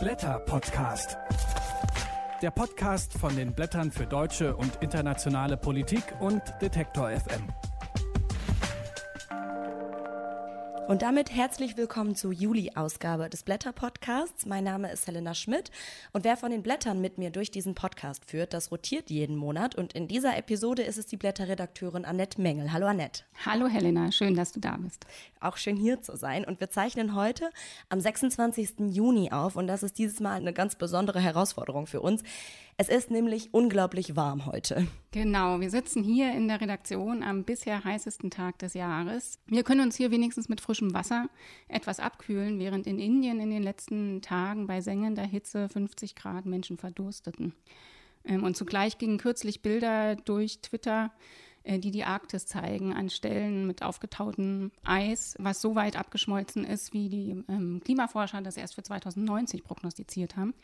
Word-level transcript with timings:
Blätter 0.00 0.38
Podcast. 0.40 1.16
Der 2.42 2.50
Podcast 2.50 3.12
von 3.14 3.36
den 3.36 3.54
Blättern 3.54 3.90
für 3.92 4.06
deutsche 4.06 4.56
und 4.56 4.76
internationale 4.80 5.56
Politik 5.56 6.02
und 6.20 6.42
Detektor 6.60 7.10
FM. 7.10 7.71
Und 10.92 11.00
damit 11.00 11.34
herzlich 11.34 11.78
willkommen 11.78 12.14
zur 12.14 12.34
Juli-Ausgabe 12.34 13.30
des 13.30 13.44
Blätter-Podcasts. 13.44 14.44
Mein 14.44 14.64
Name 14.64 14.92
ist 14.92 15.06
Helena 15.06 15.32
Schmidt 15.32 15.70
und 16.12 16.22
wer 16.22 16.36
von 16.36 16.50
den 16.50 16.62
Blättern 16.62 17.00
mit 17.00 17.16
mir 17.16 17.30
durch 17.30 17.50
diesen 17.50 17.74
Podcast 17.74 18.26
führt, 18.26 18.52
das 18.52 18.70
rotiert 18.70 19.08
jeden 19.08 19.36
Monat. 19.36 19.74
Und 19.74 19.94
in 19.94 20.06
dieser 20.06 20.36
Episode 20.36 20.82
ist 20.82 20.98
es 20.98 21.06
die 21.06 21.16
Blätterredakteurin 21.16 22.04
Annette 22.04 22.38
Mengel. 22.42 22.74
Hallo 22.74 22.86
Annette. 22.88 23.22
Hallo 23.46 23.68
Helena, 23.68 24.12
schön, 24.12 24.34
dass 24.34 24.52
du 24.52 24.60
da 24.60 24.76
bist. 24.76 25.06
Auch 25.40 25.56
schön 25.56 25.76
hier 25.76 26.02
zu 26.02 26.14
sein. 26.14 26.44
Und 26.44 26.60
wir 26.60 26.68
zeichnen 26.68 27.14
heute 27.14 27.48
am 27.88 27.98
26. 27.98 28.74
Juni 28.90 29.32
auf 29.32 29.56
und 29.56 29.68
das 29.68 29.82
ist 29.82 29.96
dieses 29.96 30.20
Mal 30.20 30.34
eine 30.34 30.52
ganz 30.52 30.74
besondere 30.74 31.20
Herausforderung 31.20 31.86
für 31.86 32.02
uns. 32.02 32.22
Es 32.78 32.88
ist 32.88 33.10
nämlich 33.10 33.52
unglaublich 33.52 34.16
warm 34.16 34.46
heute. 34.46 34.86
Genau, 35.12 35.60
wir 35.60 35.70
sitzen 35.70 36.02
hier 36.02 36.32
in 36.32 36.48
der 36.48 36.60
Redaktion 36.60 37.22
am 37.22 37.44
bisher 37.44 37.84
heißesten 37.84 38.30
Tag 38.30 38.58
des 38.58 38.74
Jahres. 38.74 39.38
Wir 39.46 39.62
können 39.62 39.82
uns 39.82 39.96
hier 39.96 40.10
wenigstens 40.10 40.48
mit 40.48 40.60
frischem 40.60 40.94
Wasser 40.94 41.28
etwas 41.68 42.00
abkühlen, 42.00 42.58
während 42.58 42.86
in 42.86 42.98
Indien 42.98 43.40
in 43.40 43.50
den 43.50 43.62
letzten 43.62 44.22
Tagen 44.22 44.66
bei 44.66 44.80
sengender 44.80 45.24
Hitze 45.24 45.68
50 45.68 46.14
Grad 46.14 46.46
Menschen 46.46 46.78
verdursteten. 46.78 47.54
Ähm, 48.24 48.42
und 48.42 48.56
zugleich 48.56 48.98
gingen 48.98 49.18
kürzlich 49.18 49.60
Bilder 49.60 50.16
durch 50.16 50.60
Twitter, 50.60 51.12
die 51.66 51.90
die 51.90 52.04
Arktis 52.04 52.46
zeigen, 52.46 52.92
an 52.92 53.10
Stellen 53.10 53.66
mit 53.66 53.82
aufgetautem 53.82 54.72
Eis, 54.84 55.34
was 55.38 55.60
so 55.60 55.74
weit 55.74 55.96
abgeschmolzen 55.96 56.64
ist, 56.64 56.92
wie 56.92 57.08
die 57.08 57.44
ähm, 57.48 57.80
Klimaforscher 57.84 58.40
das 58.42 58.56
erst 58.56 58.74
für 58.74 58.82
2090 58.82 59.64
prognostiziert 59.64 60.36
haben. 60.36 60.54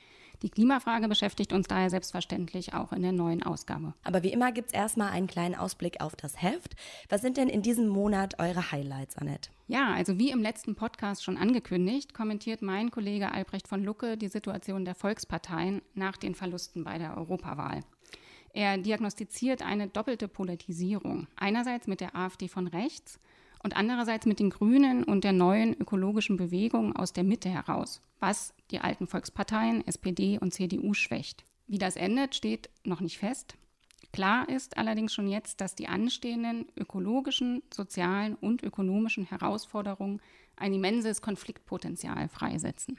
Die 0.43 0.51
Klimafrage 0.51 1.09
beschäftigt 1.09 1.53
uns 1.53 1.67
daher 1.67 1.91
selbstverständlich 1.91 2.73
auch 2.73 2.93
in 2.93 3.03
der 3.03 3.13
neuen 3.13 3.43
Ausgabe. 3.43 3.95
Aber 4.05 4.23
wie 4.23 4.33
immer 4.33 4.53
gibt's 4.53 4.73
erstmal 4.73 5.11
einen 5.11 5.27
kleinen 5.27 5.57
Ausblick 5.57 6.01
auf 6.01 6.15
das 6.15 6.41
Heft. 6.41 6.77
Was 7.09 7.23
sind 7.23 7.37
denn 7.37 7.49
in 7.49 7.63
diesem 7.63 7.89
Monat 7.89 8.39
eure 8.39 8.71
Highlights, 8.71 9.17
Annette? 9.17 9.51
Ja, 9.67 9.93
also 9.95 10.19
wie 10.19 10.31
im 10.31 10.41
letzten 10.41 10.77
Podcast 10.77 11.25
schon 11.25 11.37
angekündigt, 11.37 12.15
kommentiert 12.15 12.63
mein 12.63 12.91
Kollege 12.91 13.33
Albrecht 13.33 13.67
von 13.67 13.83
Lucke 13.83 14.17
die 14.17 14.29
Situation 14.29 14.85
der 14.85 14.95
Volksparteien 14.95 15.83
nach 15.95 16.17
den 16.17 16.35
Verlusten 16.37 16.85
bei 16.85 16.99
der 16.99 17.17
Europawahl. 17.17 17.83
Er 18.59 18.77
diagnostiziert 18.77 19.63
eine 19.63 19.87
doppelte 19.87 20.27
Polarisierung. 20.27 21.29
Einerseits 21.37 21.87
mit 21.87 22.01
der 22.01 22.17
AfD 22.17 22.49
von 22.49 22.67
rechts 22.67 23.21
und 23.63 23.77
andererseits 23.77 24.27
mit 24.27 24.41
den 24.41 24.51
Grünen 24.51 25.05
und 25.05 25.23
der 25.23 25.33
neuen 25.33 25.81
ökologischen 25.81 26.37
Bewegung 26.37 26.97
aus 26.97 27.13
der 27.13 27.23
Mitte 27.23 27.49
heraus, 27.49 28.03
was 28.19 28.53
die 28.73 28.81
alten 28.81 29.07
Volksparteien 29.07 29.87
SPD 29.87 30.41
und 30.41 30.53
CDU 30.53 30.93
schwächt. 30.93 31.45
Wie 31.69 31.79
das 31.79 31.95
endet, 31.95 32.35
steht 32.35 32.69
noch 32.83 33.01
nicht 33.01 33.19
fest. 33.19 33.55
Klar 34.13 34.49
ist 34.49 34.77
allerdings 34.77 35.15
schon 35.15 35.29
jetzt, 35.29 35.61
dass 35.61 35.77
die 35.77 35.87
anstehenden 35.87 36.67
ökologischen, 36.77 37.63
sozialen 37.73 38.35
und 38.35 38.65
ökonomischen 38.65 39.25
Herausforderungen 39.25 40.21
ein 40.57 40.75
immenses 40.75 41.23
Konfliktpotenzial 41.23 42.29
freisetzen. 42.29 42.99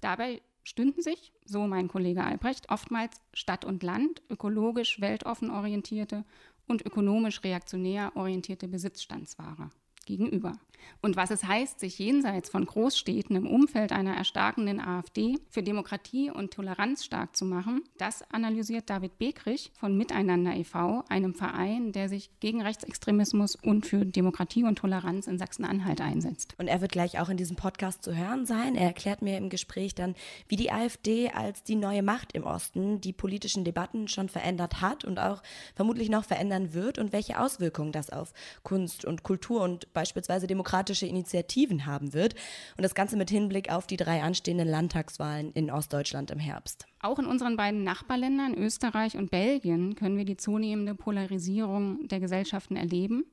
Dabei 0.00 0.40
stünden 0.68 1.02
sich, 1.02 1.32
so 1.44 1.66
mein 1.66 1.88
Kollege 1.88 2.22
Albrecht, 2.22 2.70
oftmals 2.70 3.20
Stadt 3.32 3.64
und 3.64 3.82
Land, 3.82 4.22
ökologisch 4.28 5.00
weltoffen 5.00 5.50
orientierte 5.50 6.24
und 6.66 6.84
ökonomisch 6.84 7.42
reaktionär 7.42 8.12
orientierte 8.14 8.68
Besitzstandsware 8.68 9.70
gegenüber. 10.08 10.58
Und 11.00 11.16
was 11.16 11.30
es 11.30 11.44
heißt, 11.44 11.78
sich 11.80 11.98
jenseits 11.98 12.50
von 12.50 12.64
Großstädten 12.64 13.36
im 13.36 13.46
Umfeld 13.46 13.92
einer 13.92 14.16
erstarkenden 14.16 14.80
AfD 14.80 15.36
für 15.48 15.62
Demokratie 15.62 16.30
und 16.30 16.52
Toleranz 16.52 17.04
stark 17.04 17.36
zu 17.36 17.44
machen, 17.44 17.82
das 17.98 18.22
analysiert 18.32 18.90
David 18.90 19.18
Bekrich 19.18 19.70
von 19.78 19.96
Miteinander 19.96 20.54
e.V., 20.56 21.04
einem 21.08 21.34
Verein, 21.34 21.92
der 21.92 22.08
sich 22.08 22.30
gegen 22.40 22.62
Rechtsextremismus 22.62 23.54
und 23.54 23.86
für 23.86 24.04
Demokratie 24.04 24.64
und 24.64 24.76
Toleranz 24.76 25.26
in 25.26 25.38
Sachsen-Anhalt 25.38 26.00
einsetzt. 26.00 26.54
Und 26.58 26.68
er 26.68 26.80
wird 26.80 26.92
gleich 26.92 27.20
auch 27.20 27.28
in 27.28 27.36
diesem 27.36 27.56
Podcast 27.56 28.02
zu 28.02 28.16
hören 28.16 28.46
sein. 28.46 28.74
Er 28.74 28.86
erklärt 28.86 29.22
mir 29.22 29.38
im 29.38 29.50
Gespräch 29.50 29.94
dann, 29.94 30.14
wie 30.48 30.56
die 30.56 30.72
AfD 30.72 31.30
als 31.30 31.62
die 31.62 31.76
neue 31.76 32.02
Macht 32.02 32.32
im 32.32 32.44
Osten 32.44 33.00
die 33.00 33.12
politischen 33.12 33.64
Debatten 33.64 34.08
schon 34.08 34.28
verändert 34.28 34.80
hat 34.80 35.04
und 35.04 35.18
auch 35.18 35.42
vermutlich 35.76 36.08
noch 36.08 36.24
verändern 36.24 36.74
wird 36.74 36.98
und 36.98 37.12
welche 37.12 37.40
Auswirkungen 37.40 37.92
das 37.92 38.10
auf 38.10 38.32
Kunst 38.62 39.04
und 39.04 39.22
Kultur 39.22 39.62
und 39.62 39.92
beispielsweise 39.98 40.46
demokratische 40.46 41.06
Initiativen 41.06 41.84
haben 41.84 42.12
wird. 42.12 42.34
Und 42.76 42.84
das 42.84 42.94
Ganze 42.94 43.16
mit 43.16 43.30
Hinblick 43.30 43.72
auf 43.72 43.88
die 43.88 43.96
drei 43.96 44.22
anstehenden 44.22 44.68
Landtagswahlen 44.68 45.50
in 45.54 45.72
Ostdeutschland 45.72 46.30
im 46.30 46.38
Herbst. 46.38 46.86
Auch 47.00 47.18
in 47.18 47.26
unseren 47.26 47.56
beiden 47.56 47.82
Nachbarländern 47.82 48.54
Österreich 48.54 49.16
und 49.16 49.32
Belgien 49.32 49.96
können 49.96 50.16
wir 50.16 50.24
die 50.24 50.36
zunehmende 50.36 50.94
Polarisierung 50.94 52.06
der 52.06 52.20
Gesellschaften 52.20 52.76
erleben. 52.76 53.24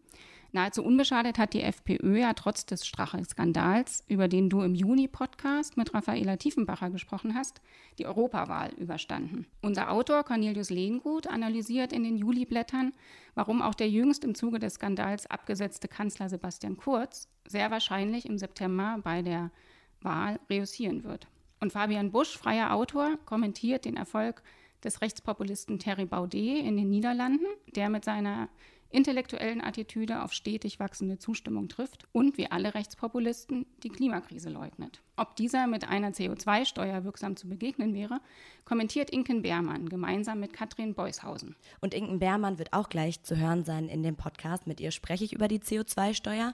Nahezu 0.56 0.86
unbeschadet 0.86 1.38
hat 1.38 1.54
die 1.54 1.62
FPÖ 1.62 2.18
ja 2.18 2.34
trotz 2.34 2.66
des 2.66 2.88
Strache-Skandals, 2.88 4.06
über 4.08 4.30
den 4.30 4.50
du 4.50 4.62
im 4.62 4.74
Juni-Podcast 4.74 5.76
mit 5.76 5.94
Raffaela 5.94 6.38
Tiefenbacher 6.38 6.90
gesprochen 6.92 7.36
hast, 7.36 7.60
die 8.00 8.06
Europawahl 8.06 8.72
überstanden. 8.78 9.48
Unser 9.62 9.92
Autor 9.92 10.24
Cornelius 10.24 10.70
Lehngut 10.70 11.28
analysiert 11.28 11.92
in 11.92 12.04
den 12.04 12.16
Juli-Blättern, 12.16 12.94
warum 13.34 13.62
auch 13.62 13.76
der 13.76 13.90
jüngst 13.90 14.24
im 14.24 14.34
Zuge 14.34 14.60
des 14.60 14.76
Skandals 14.76 15.30
abgesetzte 15.30 15.90
Kanzler 15.90 16.30
Sebastian 16.30 16.78
Kurz 16.78 17.28
sehr 17.46 17.70
wahrscheinlich 17.70 18.26
im 18.26 18.38
September 18.38 19.00
bei 19.04 19.22
der 19.22 19.52
Wahl 20.00 20.40
reüssieren 20.50 21.04
wird. 21.04 21.28
Und 21.60 21.74
Fabian 21.74 22.14
Busch, 22.14 22.38
freier 22.38 22.74
Autor, 22.74 23.18
kommentiert 23.26 23.84
den 23.84 23.98
Erfolg 23.98 24.42
des 24.86 25.02
Rechtspopulisten 25.02 25.80
Terry 25.80 26.06
Baudet 26.06 26.64
in 26.64 26.78
den 26.78 26.90
Niederlanden, 26.90 27.46
der 27.76 27.90
mit 27.90 28.06
seiner 28.06 28.48
intellektuellen 28.90 29.62
Attitüde 29.62 30.24
auf 30.24 30.34
stetig 30.34 30.80
wachsende 30.80 31.18
Zustimmung 31.18 31.68
trifft 31.68 32.06
und 32.12 32.38
wie 32.38 32.50
alle 32.50 32.74
Rechtspopulisten 32.74 33.66
die 33.84 33.90
Klimakrise 33.90 34.50
leugnet. 34.50 35.02
Ob 35.18 35.36
dieser 35.36 35.68
mit 35.68 35.88
einer 35.88 36.12
CO2-Steuer 36.12 37.04
wirksam 37.04 37.36
zu 37.36 37.48
begegnen 37.48 37.94
wäre, 37.94 38.20
kommentiert 38.64 39.10
Inken 39.10 39.42
Beermann 39.42 39.90
gemeinsam 39.90 40.40
mit 40.40 40.54
Katrin 40.54 40.94
Beushausen. 40.94 41.56
Und 41.82 41.94
Inken 41.94 42.20
Beermann 42.20 42.58
wird 42.58 42.74
auch 42.74 42.90
gleich 42.90 43.22
zu 43.24 43.38
hören 43.38 43.64
sein 43.64 43.88
in 43.88 44.04
dem 44.04 44.16
Podcast. 44.16 44.68
Mit 44.68 44.80
ihr 44.80 44.92
spreche 44.92 45.24
ich 45.24 45.34
über 45.34 45.48
die 45.48 45.60
CO2-Steuer. 45.60 46.54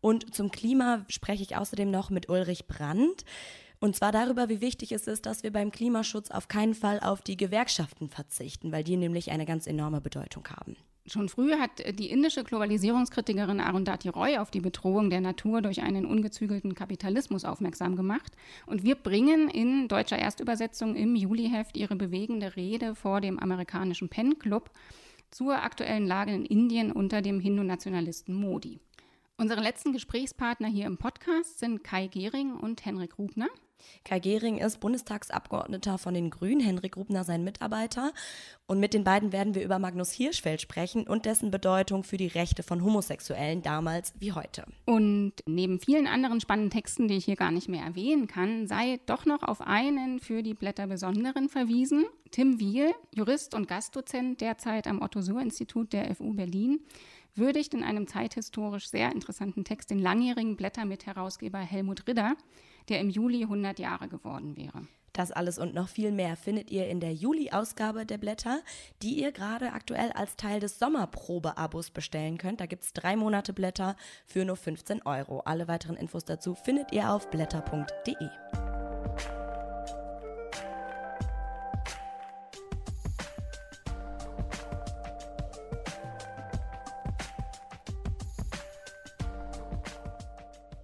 Und 0.00 0.34
zum 0.34 0.50
Klima 0.50 1.04
spreche 1.08 1.42
ich 1.42 1.56
außerdem 1.56 1.90
noch 1.90 2.10
mit 2.10 2.28
Ulrich 2.28 2.66
Brandt. 2.66 3.24
Und 3.82 3.96
zwar 3.96 4.12
darüber, 4.12 4.48
wie 4.48 4.60
wichtig 4.60 4.92
es 4.92 5.06
ist, 5.06 5.26
dass 5.26 5.42
wir 5.42 5.52
beim 5.52 5.72
Klimaschutz 5.72 6.30
auf 6.30 6.48
keinen 6.48 6.74
Fall 6.74 7.00
auf 7.00 7.20
die 7.20 7.36
Gewerkschaften 7.36 8.08
verzichten, 8.08 8.70
weil 8.70 8.84
die 8.84 8.96
nämlich 8.96 9.30
eine 9.30 9.44
ganz 9.44 9.66
enorme 9.66 10.00
Bedeutung 10.00 10.46
haben. 10.48 10.76
Schon 11.06 11.28
früh 11.28 11.52
hat 11.54 11.82
die 11.98 12.10
indische 12.10 12.44
Globalisierungskritikerin 12.44 13.60
Arundhati 13.60 14.08
Roy 14.08 14.38
auf 14.38 14.52
die 14.52 14.60
Bedrohung 14.60 15.10
der 15.10 15.20
Natur 15.20 15.60
durch 15.60 15.82
einen 15.82 16.06
ungezügelten 16.06 16.76
Kapitalismus 16.76 17.44
aufmerksam 17.44 17.96
gemacht. 17.96 18.32
Und 18.66 18.84
wir 18.84 18.94
bringen 18.94 19.48
in 19.48 19.88
deutscher 19.88 20.18
Erstübersetzung 20.18 20.94
im 20.94 21.16
Juliheft 21.16 21.76
ihre 21.76 21.96
bewegende 21.96 22.54
Rede 22.54 22.94
vor 22.94 23.20
dem 23.20 23.40
amerikanischen 23.40 24.08
Penn 24.08 24.38
Club 24.38 24.70
zur 25.32 25.60
aktuellen 25.62 26.06
Lage 26.06 26.32
in 26.32 26.44
Indien 26.44 26.92
unter 26.92 27.20
dem 27.20 27.40
Hindu-Nationalisten 27.40 28.34
Modi. 28.34 28.78
Unsere 29.36 29.60
letzten 29.60 29.92
Gesprächspartner 29.92 30.68
hier 30.68 30.86
im 30.86 30.98
Podcast 30.98 31.58
sind 31.58 31.82
Kai 31.82 32.06
Gehring 32.06 32.52
und 32.54 32.84
Henrik 32.84 33.18
Rubner. 33.18 33.48
Kai 34.04 34.18
Gehring 34.18 34.58
ist 34.58 34.80
Bundestagsabgeordneter 34.80 35.98
von 35.98 36.14
den 36.14 36.30
Grünen, 36.30 36.60
Henrik 36.60 36.96
Rubner 36.96 37.24
sein 37.24 37.44
Mitarbeiter. 37.44 38.12
Und 38.66 38.80
mit 38.80 38.94
den 38.94 39.04
beiden 39.04 39.32
werden 39.32 39.54
wir 39.54 39.62
über 39.62 39.78
Magnus 39.78 40.12
Hirschfeld 40.12 40.60
sprechen 40.60 41.06
und 41.06 41.26
dessen 41.26 41.50
Bedeutung 41.50 42.04
für 42.04 42.16
die 42.16 42.26
Rechte 42.26 42.62
von 42.62 42.82
Homosexuellen 42.82 43.62
damals 43.62 44.14
wie 44.18 44.32
heute. 44.32 44.64
Und 44.86 45.32
neben 45.46 45.80
vielen 45.80 46.06
anderen 46.06 46.40
spannenden 46.40 46.70
Texten, 46.70 47.08
die 47.08 47.16
ich 47.16 47.24
hier 47.24 47.36
gar 47.36 47.50
nicht 47.50 47.68
mehr 47.68 47.84
erwähnen 47.84 48.26
kann, 48.26 48.66
sei 48.66 49.00
doch 49.06 49.26
noch 49.26 49.42
auf 49.42 49.60
einen 49.60 50.20
für 50.20 50.42
die 50.42 50.54
Blätter 50.54 50.86
besonderen 50.86 51.48
verwiesen. 51.48 52.04
Tim 52.30 52.58
Wiel, 52.58 52.92
Jurist 53.14 53.54
und 53.54 53.68
Gastdozent 53.68 54.40
derzeit 54.40 54.86
am 54.86 55.02
Otto-Suhr-Institut 55.02 55.92
der 55.92 56.14
FU 56.14 56.32
Berlin, 56.32 56.80
würdigt 57.34 57.74
in 57.74 57.82
einem 57.82 58.06
zeithistorisch 58.06 58.88
sehr 58.88 59.12
interessanten 59.12 59.64
Text 59.64 59.90
den 59.90 59.98
langjährigen 59.98 60.56
Blättermitherausgeber 60.56 61.58
Helmut 61.58 62.06
Ridder, 62.06 62.36
der 62.88 63.00
im 63.00 63.10
Juli 63.10 63.42
100 63.42 63.78
Jahre 63.78 64.08
geworden 64.08 64.56
wäre. 64.56 64.86
Das 65.12 65.30
alles 65.30 65.58
und 65.58 65.74
noch 65.74 65.88
viel 65.88 66.10
mehr 66.10 66.36
findet 66.36 66.70
ihr 66.70 66.88
in 66.88 67.00
der 67.00 67.12
Juli-Ausgabe 67.12 68.06
der 68.06 68.16
Blätter, 68.16 68.62
die 69.02 69.20
ihr 69.20 69.30
gerade 69.30 69.72
aktuell 69.72 70.10
als 70.12 70.36
Teil 70.36 70.58
des 70.58 70.78
Sommerprobe-Abos 70.78 71.90
bestellen 71.90 72.38
könnt. 72.38 72.60
Da 72.60 72.66
gibt's 72.66 72.94
drei 72.94 73.16
Monate 73.16 73.52
Blätter 73.52 73.96
für 74.24 74.44
nur 74.46 74.56
15 74.56 75.02
Euro. 75.02 75.40
Alle 75.40 75.68
weiteren 75.68 75.96
Infos 75.96 76.24
dazu 76.24 76.54
findet 76.54 76.92
ihr 76.92 77.12
auf 77.12 77.28
blätter.de. 77.30 78.28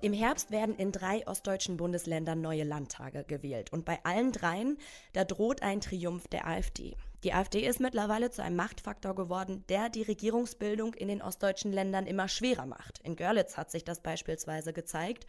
Im 0.00 0.12
Herbst 0.12 0.52
werden 0.52 0.76
in 0.76 0.92
drei 0.92 1.26
ostdeutschen 1.26 1.76
Bundesländern 1.76 2.40
neue 2.40 2.62
Landtage 2.62 3.24
gewählt. 3.24 3.72
Und 3.72 3.84
bei 3.84 3.98
allen 4.04 4.30
dreien, 4.30 4.78
da 5.12 5.24
droht 5.24 5.62
ein 5.62 5.80
Triumph 5.80 6.28
der 6.28 6.46
AfD. 6.46 6.96
Die 7.24 7.32
AfD 7.32 7.66
ist 7.66 7.80
mittlerweile 7.80 8.30
zu 8.30 8.40
einem 8.40 8.54
Machtfaktor 8.54 9.16
geworden, 9.16 9.64
der 9.68 9.88
die 9.88 10.02
Regierungsbildung 10.02 10.94
in 10.94 11.08
den 11.08 11.20
ostdeutschen 11.20 11.72
Ländern 11.72 12.06
immer 12.06 12.28
schwerer 12.28 12.66
macht. 12.66 13.00
In 13.02 13.16
Görlitz 13.16 13.56
hat 13.56 13.72
sich 13.72 13.82
das 13.82 14.00
beispielsweise 14.00 14.72
gezeigt. 14.72 15.26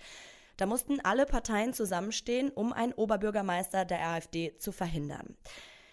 Da 0.57 0.67
mussten 0.67 0.99
alle 0.99 1.25
Parteien 1.25 1.73
zusammenstehen, 1.73 2.51
um 2.51 2.71
einen 2.71 2.93
Oberbürgermeister 2.93 3.85
der 3.85 4.05
AfD 4.05 4.55
zu 4.59 4.71
verhindern. 4.71 5.35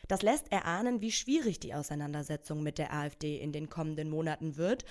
Das 0.08 0.22
lässt 0.22 0.52
erahnen, 0.52 1.00
wie 1.00 1.12
schwierig 1.12 1.60
die 1.60 1.74
Auseinandersetzung 1.74 2.62
mit 2.62 2.78
der 2.78 2.92
AfD 2.92 3.38
in 3.38 3.52
den 3.52 3.68
kommenden 3.70 4.10
Monaten 4.10 4.56
wird. 4.56 4.84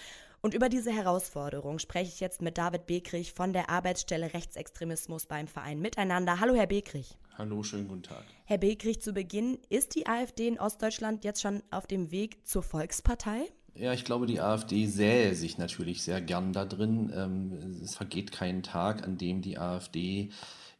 Und 0.46 0.54
über 0.54 0.70
diese 0.70 0.92
Herausforderung 0.92 1.80
spreche 1.80 2.12
ich 2.14 2.20
jetzt 2.20 2.40
mit 2.40 2.60
David 2.60 2.86
Bekrich 2.86 3.34
von 3.34 3.52
der 3.52 3.72
Arbeitsstelle 3.72 4.32
Rechtsextremismus 4.36 5.26
beim 5.26 5.48
Verein 5.48 5.80
Miteinander. 5.80 6.40
Hallo, 6.40 6.54
Herr 6.54 6.68
Bekrich. 6.68 7.18
Hallo, 7.36 7.64
schönen 7.64 7.88
guten 7.88 8.04
Tag. 8.04 8.24
Herr 8.44 8.60
Bekrich, 8.60 9.02
zu 9.02 9.12
Beginn, 9.12 9.58
ist 9.70 9.96
die 9.96 10.06
AfD 10.06 10.48
in 10.48 10.60
Ostdeutschland 10.60 11.24
jetzt 11.24 11.42
schon 11.42 11.64
auf 11.72 11.88
dem 11.88 12.12
Weg 12.12 12.46
zur 12.46 12.62
Volkspartei? 12.62 13.48
Ja, 13.74 13.92
ich 13.94 14.06
glaube, 14.06 14.28
die 14.28 14.40
AfD 14.40 14.86
sähe 14.86 15.34
sich 15.34 15.58
natürlich 15.58 16.04
sehr 16.04 16.22
gern 16.22 16.54
da 16.54 16.66
drin. 16.66 17.12
Ähm, 17.16 17.82
es 17.82 17.96
vergeht 17.96 18.32
kein 18.32 18.62
Tag, 18.62 19.04
an 19.04 19.18
dem 19.18 19.42
die 19.42 19.58
AfD 19.58 20.30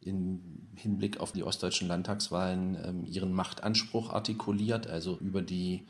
im 0.00 0.68
Hinblick 0.76 1.18
auf 1.18 1.32
die 1.32 1.42
ostdeutschen 1.42 1.88
Landtagswahlen 1.88 2.78
ähm, 2.84 3.04
ihren 3.04 3.32
Machtanspruch 3.32 4.10
artikuliert, 4.10 4.86
also 4.86 5.18
über 5.18 5.42
die 5.42 5.88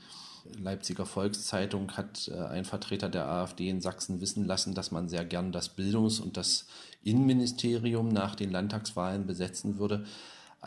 Leipziger 0.59 1.07
Volkszeitung 1.07 1.93
hat 1.93 2.29
äh, 2.29 2.39
ein 2.39 2.65
Vertreter 2.65 3.09
der 3.09 3.29
AfD 3.29 3.69
in 3.69 3.81
Sachsen 3.81 4.21
wissen 4.21 4.45
lassen, 4.45 4.75
dass 4.75 4.91
man 4.91 5.09
sehr 5.09 5.25
gern 5.25 5.53
das 5.53 5.69
Bildungs- 5.69 6.21
und 6.21 6.37
das 6.37 6.67
Innenministerium 7.03 8.09
nach 8.09 8.35
den 8.35 8.51
Landtagswahlen 8.51 9.27
besetzen 9.27 9.79
würde. 9.79 10.05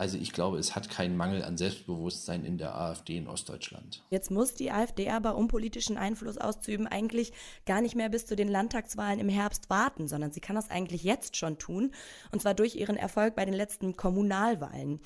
Also 0.00 0.16
ich 0.16 0.32
glaube, 0.32 0.56
es 0.56 0.74
hat 0.74 0.88
keinen 0.88 1.14
Mangel 1.14 1.44
an 1.44 1.58
Selbstbewusstsein 1.58 2.42
in 2.46 2.56
der 2.56 2.74
AfD 2.74 3.18
in 3.18 3.28
Ostdeutschland. 3.28 4.02
Jetzt 4.08 4.30
muss 4.30 4.54
die 4.54 4.70
AfD 4.70 5.10
aber, 5.10 5.36
um 5.36 5.46
politischen 5.46 5.98
Einfluss 5.98 6.38
auszuüben, 6.38 6.86
eigentlich 6.86 7.34
gar 7.66 7.82
nicht 7.82 7.94
mehr 7.94 8.08
bis 8.08 8.24
zu 8.24 8.34
den 8.34 8.48
Landtagswahlen 8.48 9.20
im 9.20 9.28
Herbst 9.28 9.68
warten, 9.68 10.08
sondern 10.08 10.32
sie 10.32 10.40
kann 10.40 10.56
das 10.56 10.70
eigentlich 10.70 11.04
jetzt 11.04 11.36
schon 11.36 11.58
tun, 11.58 11.92
und 12.32 12.40
zwar 12.40 12.54
durch 12.54 12.76
ihren 12.76 12.96
Erfolg 12.96 13.34
bei 13.34 13.44
den 13.44 13.52
letzten 13.52 13.94
Kommunalwahlen. 13.94 15.00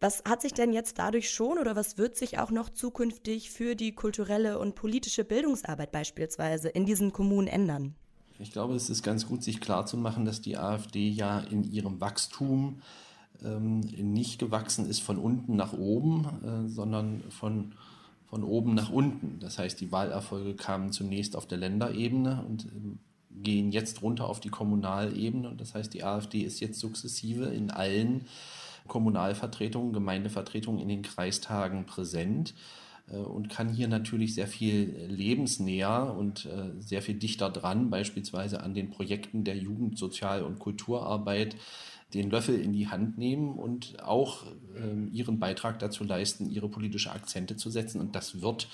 Was 0.00 0.24
hat 0.24 0.42
sich 0.42 0.52
denn 0.52 0.72
jetzt 0.72 0.98
dadurch 0.98 1.30
schon 1.30 1.56
oder 1.56 1.76
was 1.76 1.96
wird 1.96 2.16
sich 2.16 2.40
auch 2.40 2.50
noch 2.50 2.70
zukünftig 2.70 3.52
für 3.52 3.76
die 3.76 3.94
kulturelle 3.94 4.58
und 4.58 4.74
politische 4.74 5.22
Bildungsarbeit 5.22 5.92
beispielsweise 5.92 6.70
in 6.70 6.86
diesen 6.86 7.12
Kommunen 7.12 7.46
ändern? 7.46 7.94
Ich 8.40 8.50
glaube, 8.50 8.74
es 8.74 8.90
ist 8.90 9.04
ganz 9.04 9.28
gut, 9.28 9.44
sich 9.44 9.60
klarzumachen, 9.60 10.24
dass 10.24 10.40
die 10.40 10.56
AfD 10.56 11.08
ja 11.08 11.38
in 11.38 11.62
ihrem 11.62 12.00
Wachstum 12.00 12.82
nicht 13.42 14.38
gewachsen 14.38 14.88
ist 14.88 15.00
von 15.00 15.18
unten 15.18 15.56
nach 15.56 15.72
oben, 15.72 16.26
äh, 16.44 16.68
sondern 16.68 17.22
von, 17.30 17.72
von 18.26 18.44
oben 18.44 18.74
nach 18.74 18.90
unten. 18.90 19.38
Das 19.40 19.58
heißt, 19.58 19.80
die 19.80 19.92
Wahlerfolge 19.92 20.54
kamen 20.54 20.92
zunächst 20.92 21.36
auf 21.36 21.46
der 21.46 21.58
Länderebene 21.58 22.44
und 22.46 22.66
äh, 22.66 22.68
gehen 23.42 23.70
jetzt 23.72 24.02
runter 24.02 24.28
auf 24.28 24.40
die 24.40 24.50
Kommunalebene. 24.50 25.48
Und 25.48 25.60
das 25.60 25.74
heißt, 25.74 25.94
die 25.94 26.04
AfD 26.04 26.40
ist 26.40 26.60
jetzt 26.60 26.80
sukzessive 26.80 27.46
in 27.46 27.70
allen 27.70 28.26
Kommunalvertretungen, 28.88 29.92
Gemeindevertretungen 29.92 30.80
in 30.80 30.88
den 30.88 31.02
Kreistagen 31.02 31.86
präsent 31.86 32.54
äh, 33.10 33.16
und 33.16 33.48
kann 33.48 33.68
hier 33.68 33.88
natürlich 33.88 34.34
sehr 34.34 34.48
viel 34.48 35.06
lebensnäher 35.08 36.14
und 36.16 36.46
äh, 36.46 36.72
sehr 36.80 37.02
viel 37.02 37.14
dichter 37.14 37.50
dran, 37.50 37.90
beispielsweise 37.90 38.62
an 38.62 38.74
den 38.74 38.90
Projekten 38.90 39.44
der 39.44 39.56
Jugend-, 39.56 39.98
Sozial- 39.98 40.42
und 40.42 40.58
Kulturarbeit, 40.58 41.56
den 42.14 42.30
Löffel 42.30 42.60
in 42.60 42.72
die 42.72 42.88
Hand 42.88 43.18
nehmen 43.18 43.52
und 43.52 44.02
auch 44.02 44.44
ähm, 44.76 45.08
ihren 45.12 45.38
Beitrag 45.38 45.78
dazu 45.78 46.04
leisten, 46.04 46.50
ihre 46.50 46.68
politische 46.68 47.12
Akzente 47.12 47.56
zu 47.56 47.70
setzen. 47.70 48.00
Und 48.00 48.14
das 48.16 48.40
wird, 48.40 48.68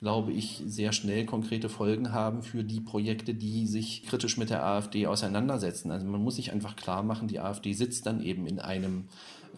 glaube 0.00 0.32
ich, 0.32 0.62
sehr 0.66 0.92
schnell 0.92 1.24
konkrete 1.24 1.68
Folgen 1.68 2.12
haben 2.12 2.42
für 2.42 2.64
die 2.64 2.80
Projekte, 2.80 3.34
die 3.34 3.66
sich 3.66 4.04
kritisch 4.04 4.36
mit 4.36 4.50
der 4.50 4.64
AfD 4.64 5.06
auseinandersetzen. 5.06 5.90
Also 5.90 6.06
man 6.06 6.22
muss 6.22 6.36
sich 6.36 6.52
einfach 6.52 6.76
klar 6.76 7.02
machen, 7.02 7.28
die 7.28 7.40
AfD 7.40 7.72
sitzt 7.72 8.06
dann 8.06 8.22
eben 8.22 8.46
in 8.46 8.58
einem 8.58 9.04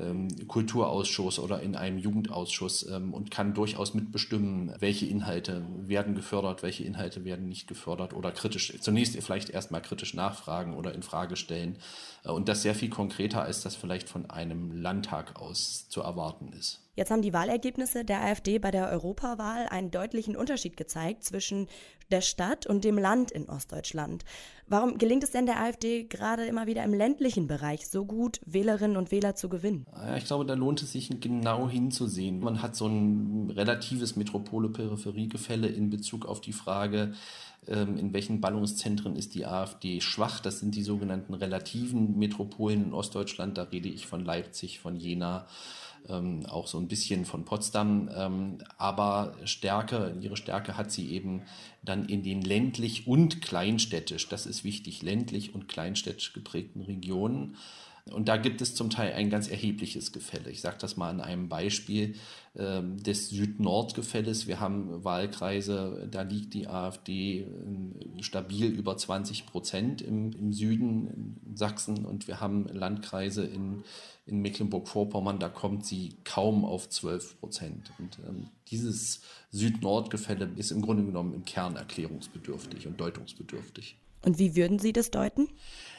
ähm, 0.00 0.28
Kulturausschuss 0.48 1.38
oder 1.38 1.60
in 1.60 1.76
einem 1.76 1.98
Jugendausschuss 1.98 2.88
ähm, 2.88 3.14
und 3.14 3.30
kann 3.30 3.54
durchaus 3.54 3.94
mitbestimmen, 3.94 4.74
welche 4.78 5.06
Inhalte 5.06 5.64
werden 5.76 6.14
gefördert, 6.14 6.62
welche 6.62 6.84
Inhalte 6.84 7.24
werden 7.24 7.48
nicht 7.48 7.66
gefördert 7.68 8.14
oder 8.14 8.32
kritisch, 8.32 8.72
zunächst 8.80 9.16
vielleicht 9.22 9.50
erstmal 9.50 9.82
kritisch 9.82 10.14
nachfragen 10.14 10.74
oder 10.74 10.94
in 10.94 11.02
Frage 11.02 11.36
stellen. 11.36 11.78
Äh, 12.24 12.30
und 12.30 12.48
das 12.48 12.62
sehr 12.62 12.74
viel 12.74 12.90
konkreter, 12.90 13.42
als 13.42 13.62
das 13.62 13.76
vielleicht 13.76 14.08
von 14.08 14.30
einem 14.30 14.72
Landtag 14.72 15.36
aus 15.40 15.88
zu 15.88 16.00
erwarten 16.02 16.52
ist. 16.52 16.80
Jetzt 16.94 17.10
haben 17.10 17.22
die 17.22 17.32
Wahlergebnisse 17.32 18.04
der 18.04 18.22
AfD 18.22 18.58
bei 18.58 18.70
der 18.70 18.90
Europawahl 18.90 19.66
einen 19.68 19.90
deutlichen 19.90 20.36
Unterschied 20.36 20.76
gezeigt 20.76 21.24
zwischen 21.24 21.68
der 22.10 22.20
Stadt 22.20 22.66
und 22.66 22.84
dem 22.84 22.98
Land 22.98 23.30
in 23.30 23.48
Ostdeutschland. 23.48 24.26
Warum 24.66 24.98
gelingt 24.98 25.24
es 25.24 25.30
denn 25.30 25.46
der 25.46 25.58
AfD 25.58 26.04
gerade 26.04 26.44
immer 26.44 26.66
wieder 26.66 26.84
im 26.84 26.92
ländlichen 26.92 27.46
Bereich 27.46 27.88
so 27.88 28.04
gut, 28.04 28.42
Wählerinnen 28.44 28.98
und 28.98 29.10
Wähler 29.10 29.34
zu 29.34 29.48
gewinnen? 29.48 29.86
Ich 30.18 30.26
glaube, 30.26 30.44
da 30.44 30.52
lohnt 30.52 30.82
es 30.82 30.92
sich 30.92 31.08
genau 31.18 31.66
hinzusehen. 31.66 32.40
Man 32.40 32.60
hat 32.60 32.76
so 32.76 32.86
ein 32.88 33.50
relatives 33.50 34.14
Metropole-Peripherie-Gefälle 34.16 35.68
in 35.68 35.88
Bezug 35.88 36.26
auf 36.26 36.42
die 36.42 36.52
Frage, 36.52 37.14
ähm, 37.68 37.96
in 37.96 38.12
welchen 38.12 38.42
Ballungszentren 38.42 39.16
ist 39.16 39.34
die 39.34 39.46
AfD 39.46 40.02
schwach. 40.02 40.40
Das 40.40 40.60
sind 40.60 40.74
die 40.74 40.82
sogenannten 40.82 41.32
relativen 41.32 42.18
Metropolen 42.18 42.84
in 42.84 42.92
Ostdeutschland. 42.92 43.56
Da 43.56 43.62
rede 43.62 43.88
ich 43.88 44.06
von 44.06 44.22
Leipzig, 44.24 44.78
von 44.78 44.96
Jena, 44.96 45.46
ähm, 46.08 46.46
auch 46.46 46.66
so 46.66 46.78
ein 46.78 46.88
bisschen 46.88 47.24
von 47.24 47.44
Potsdam. 47.44 48.08
Ähm, 48.14 48.58
aber 48.78 49.34
Stärke, 49.44 50.16
ihre 50.20 50.36
Stärke 50.36 50.76
hat 50.76 50.90
sie 50.90 51.10
eben 51.12 51.42
dann 51.82 52.06
in 52.06 52.22
den 52.22 52.42
ländlich 52.42 53.06
und 53.06 53.42
kleinstädtisch, 53.42 54.28
das 54.28 54.46
ist 54.46 54.64
wichtig, 54.64 55.02
ländlich 55.02 55.54
und 55.54 55.68
kleinstädtisch 55.68 56.32
geprägten 56.32 56.82
Regionen. 56.82 57.56
Und 58.10 58.28
da 58.28 58.36
gibt 58.36 58.60
es 58.60 58.74
zum 58.74 58.90
Teil 58.90 59.12
ein 59.12 59.30
ganz 59.30 59.48
erhebliches 59.48 60.10
Gefälle. 60.10 60.50
Ich 60.50 60.60
sage 60.60 60.76
das 60.80 60.96
mal 60.96 61.08
an 61.08 61.20
einem 61.20 61.48
Beispiel 61.48 62.16
äh, 62.54 62.82
des 62.82 63.30
Süd-Nord-Gefälles. 63.30 64.48
Wir 64.48 64.58
haben 64.58 65.04
Wahlkreise, 65.04 66.08
da 66.10 66.22
liegt 66.22 66.54
die 66.54 66.66
AfD 66.66 67.42
äh, 67.42 68.22
stabil 68.22 68.66
über 68.66 68.96
20 68.96 69.46
Prozent 69.46 70.02
im, 70.02 70.32
im 70.32 70.52
Süden 70.52 71.38
in 71.46 71.56
Sachsen 71.56 72.04
und 72.04 72.26
wir 72.26 72.40
haben 72.40 72.66
Landkreise 72.66 73.44
in, 73.44 73.84
in 74.26 74.40
Mecklenburg-Vorpommern, 74.40 75.38
da 75.38 75.48
kommt 75.48 75.84
sie 75.84 76.16
kaum 76.24 76.64
auf 76.64 76.88
12 76.88 77.40
Prozent. 77.40 77.92
Und 77.98 78.18
ähm, 78.28 78.48
dieses 78.68 79.22
Süd-Nord-Gefälle 79.50 80.50
ist 80.56 80.70
im 80.70 80.82
Grunde 80.82 81.04
genommen 81.04 81.34
im 81.34 81.44
Kern 81.44 81.76
erklärungsbedürftig 81.76 82.86
und 82.86 83.00
deutungsbedürftig. 83.00 83.96
Und 84.24 84.38
wie 84.38 84.54
würden 84.54 84.78
Sie 84.78 84.92
das 84.92 85.10
deuten? 85.10 85.48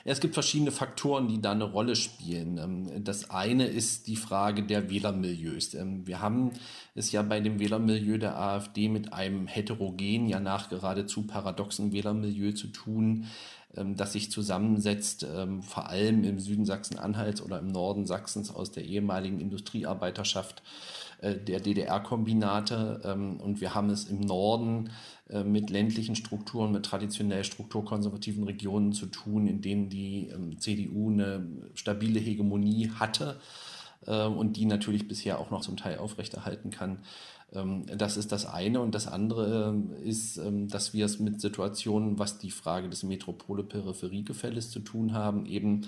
Es 0.06 0.20
gibt 0.20 0.34
verschiedene 0.34 0.72
Faktoren, 0.72 1.27
die 1.27 1.42
da 1.42 1.51
eine 1.51 1.65
Rolle 1.65 1.96
spielen. 1.96 2.58
Ähm, 2.58 3.03
das 3.03 3.30
eine 3.30 3.68
ist 3.68 4.08
die 4.08 4.15
Frage 4.15 4.63
der 4.63 4.89
Wählermilieus. 4.89 5.74
Ähm, 5.75 6.08
wir 6.08 6.22
haben 6.22 6.51
es 6.96 7.12
ja 7.12 7.22
bei 7.22 7.39
dem 7.39 7.60
Wählermilieu 7.60 8.18
der 8.18 8.38
AfD 8.38 8.89
mit 8.89 9.13
einem 9.13 9.48
heterogenen, 9.48 10.27
ja 10.27 10.39
nach 10.39 10.70
geradezu 10.70 11.24
paradoxen 11.24 11.92
Wählermilieu 11.92 12.53
zu 12.53 12.68
tun, 12.68 13.27
ähm, 13.75 13.96
das 13.96 14.13
sich 14.13 14.32
zusammensetzt, 14.32 15.25
vor 15.62 15.89
allem 15.89 16.24
im 16.24 16.39
Süden 16.39 16.65
Sachsen-Anhalts 16.65 17.42
oder 17.42 17.60
im 17.60 17.68
Norden 17.68 18.06
Sachsens 18.06 18.53
aus 18.53 18.72
der 18.72 18.86
ehemaligen 18.86 19.39
Industriearbeiterschaft 19.39 20.63
äh, 21.22 21.36
der 21.36 21.60
DDR-Kombinate. 21.60 23.39
Und 23.42 23.62
wir 23.62 23.75
haben 23.75 23.89
es 23.89 24.06
im 24.06 24.20
Norden 24.20 24.89
äh, 25.30 25.44
mit 25.44 25.70
ländlichen 25.70 26.15
Strukturen, 26.15 26.72
mit 26.72 26.86
traditionell 26.86 27.44
strukturkonservativen 27.44 28.44
Regionen 28.44 28.94
zu 28.94 29.08
tun, 29.08 29.48
in 29.48 29.62
denen 29.62 29.89
die 29.89 30.27
ähm, 30.27 30.60
CDU 30.60 31.10
eine 31.10 31.48
stabile 31.74 32.20
Hegemonie 32.20 32.92
hatte 33.00 33.39
äh, 34.06 34.25
und 34.25 34.58
die 34.58 34.65
natürlich 34.65 35.08
bisher 35.08 35.39
auch 35.39 35.50
noch 35.50 35.62
zum 35.62 35.77
Teil 35.77 35.98
aufrechterhalten 35.98 36.70
kann. 36.70 37.00
Ähm, 37.52 37.86
das 37.86 38.18
ist 38.18 38.32
das 38.32 38.46
eine. 38.46 38.80
Und 38.80 38.96
das 38.96 39.08
andere 39.08 39.76
äh, 40.02 40.08
ist, 40.08 40.38
ähm, 40.38 40.68
dass 40.68 40.94
wir 40.94 41.06
es 41.06 41.20
mit 41.20 41.42
Situationen, 41.42 42.20
was 42.20 42.40
die 42.40 42.52
Frage 42.52 42.90
des 42.90 43.04
Metropole-Peripherie-Gefälles 43.04 44.72
zu 44.72 44.80
tun 44.80 45.14
haben, 45.14 45.46
eben 45.46 45.88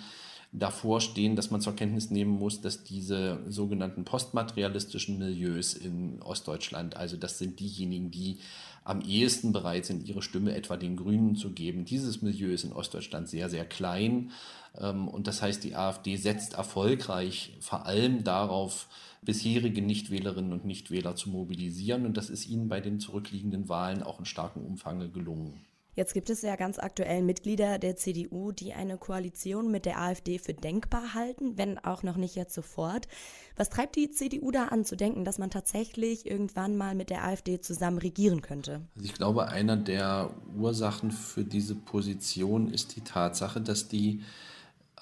davor 0.52 1.02
stehen, 1.02 1.36
dass 1.36 1.52
man 1.52 1.62
zur 1.62 1.76
Kenntnis 1.76 2.12
nehmen 2.12 2.32
muss, 2.32 2.62
dass 2.62 2.84
diese 2.84 3.40
sogenannten 3.48 4.06
postmaterialistischen 4.06 5.18
Milieus 5.18 5.74
in 5.74 6.22
Ostdeutschland, 6.22 6.96
also 6.96 7.18
das 7.18 7.40
sind 7.40 7.60
diejenigen, 7.60 8.12
die 8.12 8.38
am 8.86 9.02
ehesten 9.02 9.52
bereit 9.52 9.86
sind, 9.86 10.08
ihre 10.08 10.22
Stimme 10.22 10.56
etwa 10.56 10.78
den 10.78 10.96
Grünen 10.96 11.36
zu 11.36 11.52
geben. 11.52 11.86
Dieses 11.86 12.22
Milieu 12.22 12.52
ist 12.52 12.64
in 12.64 12.72
Ostdeutschland 12.72 13.28
sehr, 13.28 13.50
sehr 13.50 13.66
klein. 13.66 14.32
Ähm, 14.80 15.08
und 15.08 15.28
das 15.28 15.42
heißt, 15.42 15.64
die 15.64 15.76
AfD 15.76 16.16
setzt 16.16 16.54
erfolgreich 16.54 17.58
vor 17.60 17.86
allem 17.86 18.24
darauf, 18.24 18.88
bisherige 19.22 19.82
Nichtwählerinnen 19.82 20.54
und 20.54 20.66
Nichtwähler 20.66 21.16
zu 21.16 21.30
mobilisieren. 21.30 22.06
Und 22.06 22.16
das 22.16 22.30
ist 22.30 22.48
ihnen 22.48 22.70
bei 22.70 22.80
den 22.80 23.00
zurückliegenden 23.00 23.68
Wahlen 23.70 24.04
auch 24.04 24.20
in 24.20 24.26
starkem 24.26 24.64
Umfang 24.64 25.12
gelungen. 25.12 25.66
Jetzt 25.96 26.14
gibt 26.14 26.30
es 26.30 26.42
ja 26.42 26.58
ganz 26.58 26.78
aktuell 26.78 27.22
Mitglieder 27.22 27.80
der 27.80 27.96
CDU, 27.96 28.52
die 28.52 28.74
eine 28.74 28.98
Koalition 28.98 29.72
mit 29.72 29.86
der 29.86 30.02
AfD 30.02 30.40
für 30.40 30.54
denkbar 30.54 31.14
halten, 31.14 31.58
wenn 31.58 31.80
auch 31.80 32.04
noch 32.04 32.18
nicht 32.18 32.36
jetzt 32.36 32.54
sofort. 32.54 33.08
Was 33.56 33.70
treibt 33.70 33.96
die 33.96 34.12
CDU 34.12 34.52
da 34.52 34.66
an, 34.66 34.84
zu 34.84 34.98
denken, 34.98 35.24
dass 35.24 35.38
man 35.38 35.50
tatsächlich 35.50 36.26
irgendwann 36.26 36.76
mal 36.76 36.96
mit 36.96 37.10
der 37.10 37.24
AfD 37.24 37.62
zusammen 37.62 37.98
regieren 37.98 38.42
könnte? 38.42 38.82
Also 38.96 39.06
ich 39.06 39.14
glaube, 39.14 39.48
einer 39.48 39.78
der 39.78 40.32
Ursachen 40.58 41.12
für 41.12 41.46
diese 41.46 41.76
Position 41.76 42.68
ist 42.68 42.98
die 42.98 43.02
Tatsache, 43.02 43.62
dass 43.62 43.88
die 43.88 44.22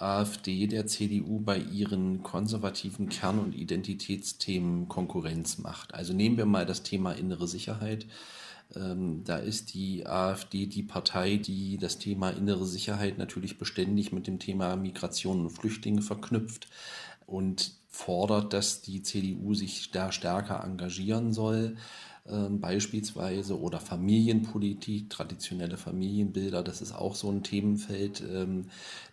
AfD 0.03 0.67
der 0.67 0.85
CDU 0.85 1.39
bei 1.39 1.57
ihren 1.57 2.23
konservativen 2.23 3.09
Kern- 3.09 3.39
und 3.39 3.55
Identitätsthemen 3.55 4.87
Konkurrenz 4.87 5.57
macht. 5.57 5.93
Also 5.93 6.13
nehmen 6.13 6.37
wir 6.37 6.45
mal 6.45 6.65
das 6.65 6.83
Thema 6.83 7.13
innere 7.13 7.47
Sicherheit. 7.47 8.05
Ähm, 8.75 9.23
da 9.23 9.37
ist 9.37 9.73
die 9.73 10.05
AfD 10.05 10.65
die 10.65 10.83
Partei, 10.83 11.37
die 11.37 11.77
das 11.77 11.99
Thema 11.99 12.29
innere 12.31 12.65
Sicherheit 12.65 13.17
natürlich 13.17 13.57
beständig 13.57 14.11
mit 14.11 14.27
dem 14.27 14.39
Thema 14.39 14.75
Migration 14.75 15.41
und 15.41 15.49
Flüchtlinge 15.51 16.01
verknüpft 16.01 16.67
und 17.25 17.71
fordert, 17.87 18.53
dass 18.53 18.81
die 18.81 19.03
CDU 19.03 19.53
sich 19.53 19.91
da 19.91 20.11
stärker 20.11 20.63
engagieren 20.63 21.31
soll 21.31 21.77
ähm, 22.25 22.61
beispielsweise 22.61 23.59
oder 23.59 23.81
Familienpolitik, 23.81 25.09
traditionelle 25.09 25.75
Familienbilder, 25.75 26.63
das 26.63 26.81
ist 26.81 26.93
auch 26.93 27.15
so 27.15 27.29
ein 27.29 27.43
Themenfeld, 27.43 28.21
ähm, 28.21 28.67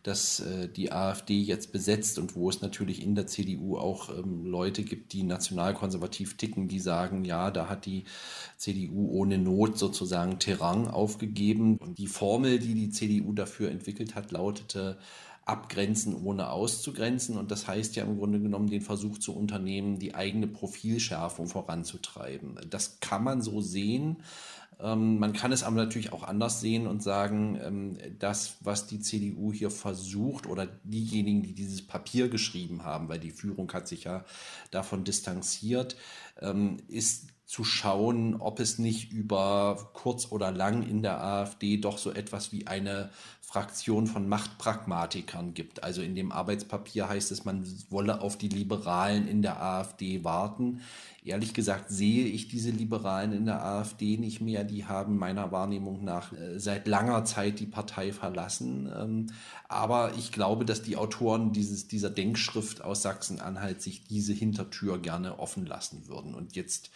das 0.05 0.39
äh, 0.39 0.69
die 0.69 0.93
AfD 0.93 1.41
jetzt 1.41 1.73
besetzt 1.73 2.21
und 2.21 2.37
wo 2.37 2.49
es 2.49 2.63
natürlich 2.63 3.03
in 3.03 3.17
der 3.17 3.27
CDU 3.27 3.79
auch 3.79 4.17
ähm, 4.17 4.47
Leute 4.47 4.85
gibt, 4.85 5.13
die 5.13 5.25
nationalkonservativ 5.25 6.37
ticken, 6.37 6.69
die 6.69 6.79
sagen, 6.79 7.25
ja, 7.25 7.51
da 7.51 7.69
hat 7.69 7.85
die 7.85 8.05
CDU 8.57 9.09
ohne 9.11 9.39
Not 9.39 9.77
sozusagen 9.77 10.39
Terrain 10.39 10.87
aufgegeben. 10.87 11.79
Und 11.79 11.99
die 11.99 12.07
Formel, 12.07 12.61
die 12.61 12.75
die 12.75 12.91
CDU 12.91 13.33
dafür 13.33 13.73
entwickelt 13.73 14.15
hat, 14.15 14.31
lautete, 14.31 14.99
abgrenzen, 15.51 16.15
ohne 16.15 16.51
auszugrenzen. 16.51 17.37
Und 17.37 17.51
das 17.51 17.67
heißt 17.67 17.97
ja 17.97 18.05
im 18.05 18.19
Grunde 18.19 18.41
genommen, 18.41 18.71
den 18.71 18.81
Versuch 18.81 19.19
zu 19.19 19.37
unternehmen, 19.37 19.99
die 19.99 20.15
eigene 20.15 20.47
Profilschärfung 20.47 21.49
voranzutreiben. 21.49 22.59
Das 22.71 23.01
kann 23.01 23.25
man 23.25 23.43
so 23.43 23.61
sehen. 23.61 24.23
Ähm, 24.79 25.19
man 25.19 25.33
kann 25.33 25.53
es 25.53 25.63
aber 25.63 25.77
natürlich 25.77 26.13
auch 26.13 26.23
anders 26.23 26.61
sehen 26.61 26.87
und 26.87 27.03
sagen, 27.03 27.59
ähm, 27.63 27.99
das, 28.19 28.57
was 28.61 28.87
die 28.87 29.01
CDU 29.01 29.53
hier 29.53 29.71
versucht 29.71 30.47
oder 30.47 30.67
diejenigen, 30.85 31.43
die 31.43 31.55
dieses 31.55 31.87
Papier 31.87 32.29
geschrieben 32.29 32.85
haben, 32.85 33.09
weil 33.09 33.19
die 33.19 33.33
Führung 33.33 33.71
hat 33.73 33.89
sich 33.89 34.05
ja 34.05 34.25
davon 34.71 35.05
distanziert, 35.05 35.97
ähm, 36.41 36.79
ist 36.89 37.27
zu 37.51 37.65
schauen, 37.65 38.37
ob 38.37 38.61
es 38.61 38.79
nicht 38.79 39.11
über 39.11 39.91
kurz 39.93 40.31
oder 40.31 40.53
lang 40.53 40.89
in 40.89 41.03
der 41.03 41.21
AfD 41.21 41.79
doch 41.79 41.99
so 41.99 42.13
etwas 42.13 42.53
wie 42.53 42.69
eine 42.69 43.11
Fraktion 43.41 44.07
von 44.07 44.29
Machtpragmatikern 44.29 45.53
gibt. 45.53 45.83
Also 45.83 46.01
in 46.01 46.15
dem 46.15 46.31
Arbeitspapier 46.31 47.09
heißt 47.09 47.33
es, 47.33 47.45
man 47.45 47.67
wolle 47.91 48.21
auf 48.21 48.39
die 48.39 48.49
Liberalen 48.49 49.27
in 49.27 49.43
der 49.43 49.61
AfD 49.61 50.23
warten. 50.23 50.83
Ehrlich 51.25 51.53
gesagt 51.53 51.91
sehe 51.91 52.27
ich 52.27 52.47
diese 52.47 52.71
Liberalen 52.71 53.33
in 53.33 53.47
der 53.47 53.65
AfD 53.65 54.17
nicht 54.17 54.41
mehr. 54.41 54.63
Die 54.63 54.85
haben 54.85 55.19
meiner 55.19 55.51
Wahrnehmung 55.51 56.05
nach 56.05 56.33
äh, 56.33 56.61
seit 56.61 56.87
langer 56.87 57.25
Zeit 57.25 57.59
die 57.59 57.67
Partei 57.67 58.13
verlassen. 58.13 58.89
Ähm, 58.97 59.27
aber 59.69 60.15
ich 60.17 60.31
glaube, 60.31 60.65
dass 60.65 60.83
die 60.83 60.97
Autoren 60.97 61.53
dieses, 61.53 61.89
dieser 61.89 62.11
Denkschrift 62.11 62.83
aus 62.83 63.03
Sachsen-Anhalt 63.03 63.83
sich 63.83 64.05
diese 64.05 64.33
Hintertür 64.33 64.99
gerne 64.99 65.41
offen 65.41 65.67
lassen 65.67 66.07
würden. 66.07 66.35
Und 66.37 66.55
jetzt 66.55 66.91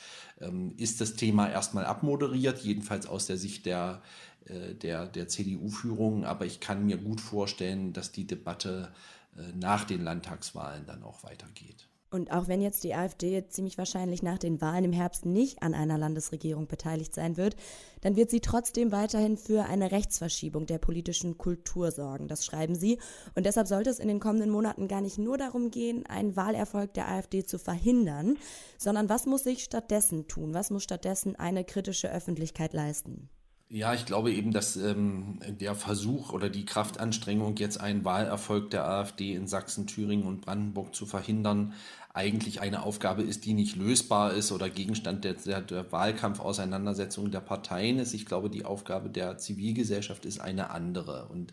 ist 0.77 1.01
das 1.01 1.15
Thema 1.15 1.49
erstmal 1.49 1.87
abmoderiert, 1.87 2.59
jedenfalls 2.59 3.07
aus 3.07 3.27
der 3.27 3.37
Sicht 3.37 3.67
der 3.67 4.03
äh, 4.47 4.75
der, 4.75 5.07
der 5.07 5.29
CDU-Führung, 5.29 6.25
aber 6.25 6.45
ich 6.45 6.61
kann 6.61 6.85
mir 6.85 6.99
gut 6.99 7.21
vorstellen, 7.21 7.93
dass 7.93 8.13
die 8.13 8.27
Debatte 8.27 8.93
äh, 9.37 9.53
nach 9.57 9.85
den 9.85 10.03
Landtagswahlen 10.03 10.85
dann 10.87 11.03
auch 11.03 11.25
weitergeht. 11.25 11.89
Und 12.15 12.31
auch 12.31 12.47
wenn 12.47 12.63
jetzt 12.63 12.85
die 12.85 12.95
AfD 12.95 13.45
ziemlich 13.49 13.77
wahrscheinlich 13.77 14.23
nach 14.23 14.39
den 14.39 14.61
Wahlen 14.61 14.85
im 14.85 14.93
Herbst 14.93 15.27
nicht 15.27 15.65
an 15.65 15.75
einer 15.75 15.99
Landesregierung 15.99 16.69
beteiligt 16.69 17.13
sein 17.13 17.37
wird, 17.37 17.57
dann 18.03 18.15
wird 18.15 18.31
sie 18.31 18.39
trotzdem 18.39 18.93
weiterhin 18.93 19.37
für 19.37 19.65
eine 19.65 19.91
Rechtsverschiebung 19.91 20.67
der 20.67 20.79
politischen 20.79 21.39
Kultur 21.39 21.91
sorgen. 21.91 22.29
Das 22.29 22.45
schreiben 22.47 22.77
sie. 22.77 23.01
Und 23.35 23.47
deshalb 23.47 23.67
sollte 23.67 23.91
es 23.91 23.99
in 23.99 24.07
den 24.07 24.21
kommenden 24.21 24.51
Monaten 24.51 24.87
gar 24.87 25.01
nicht 25.01 25.19
nur 25.19 25.39
darum 25.39 25.73
gehen, 25.73 26.07
einen 26.07 26.37
Wahlerfolg 26.37 26.95
der 26.95 27.09
AfD 27.09 27.45
zu 27.45 27.59
verhindern, 27.59 28.39
sondern 28.79 29.09
was 29.09 29.27
muss 29.27 29.43
sich 29.43 29.65
stattdessen 29.65 30.29
tun? 30.29 30.55
Was 30.55 30.71
muss 30.71 30.85
stattdessen 30.85 31.35
eine 31.35 31.65
kritische 31.65 32.13
Öffentlichkeit 32.13 32.75
leisten? 32.75 33.29
Ja, 33.71 33.93
ich 33.93 34.07
glaube 34.07 34.31
eben, 34.31 34.53
dass 34.53 34.77
ähm, 34.77 35.41
der 35.49 35.75
Versuch 35.75 36.33
oder 36.33 36.49
die 36.49 36.65
Kraftanstrengung, 36.65 37.57
jetzt 37.57 37.81
einen 37.81 38.05
Wahlerfolg 38.05 38.71
der 38.71 38.87
AfD 38.87 39.35
in 39.35 39.49
Sachsen, 39.49 39.87
Thüringen 39.87 40.27
und 40.27 40.43
Brandenburg 40.43 40.95
zu 40.95 41.07
verhindern, 41.07 41.73
eigentlich 42.15 42.61
eine 42.61 42.85
Aufgabe 42.85 43.23
ist, 43.23 43.45
die 43.45 43.55
nicht 43.55 43.75
lösbar 43.75 44.33
ist 44.35 44.53
oder 44.53 44.71
Gegenstand 44.71 45.25
der, 45.25 45.35
der, 45.35 45.61
der 45.61 45.91
Wahlkampfauseinandersetzung 45.91 47.33
der 47.33 47.41
Parteien 47.41 47.99
ist. 47.99 48.15
Ich 48.15 48.25
glaube, 48.25 48.49
die 48.49 48.65
Aufgabe 48.65 49.11
der 49.11 49.37
Zivilgesellschaft 49.37 50.25
ist 50.25 50.41
eine 50.41 50.71
andere. 50.71 51.27
Und 51.27 51.53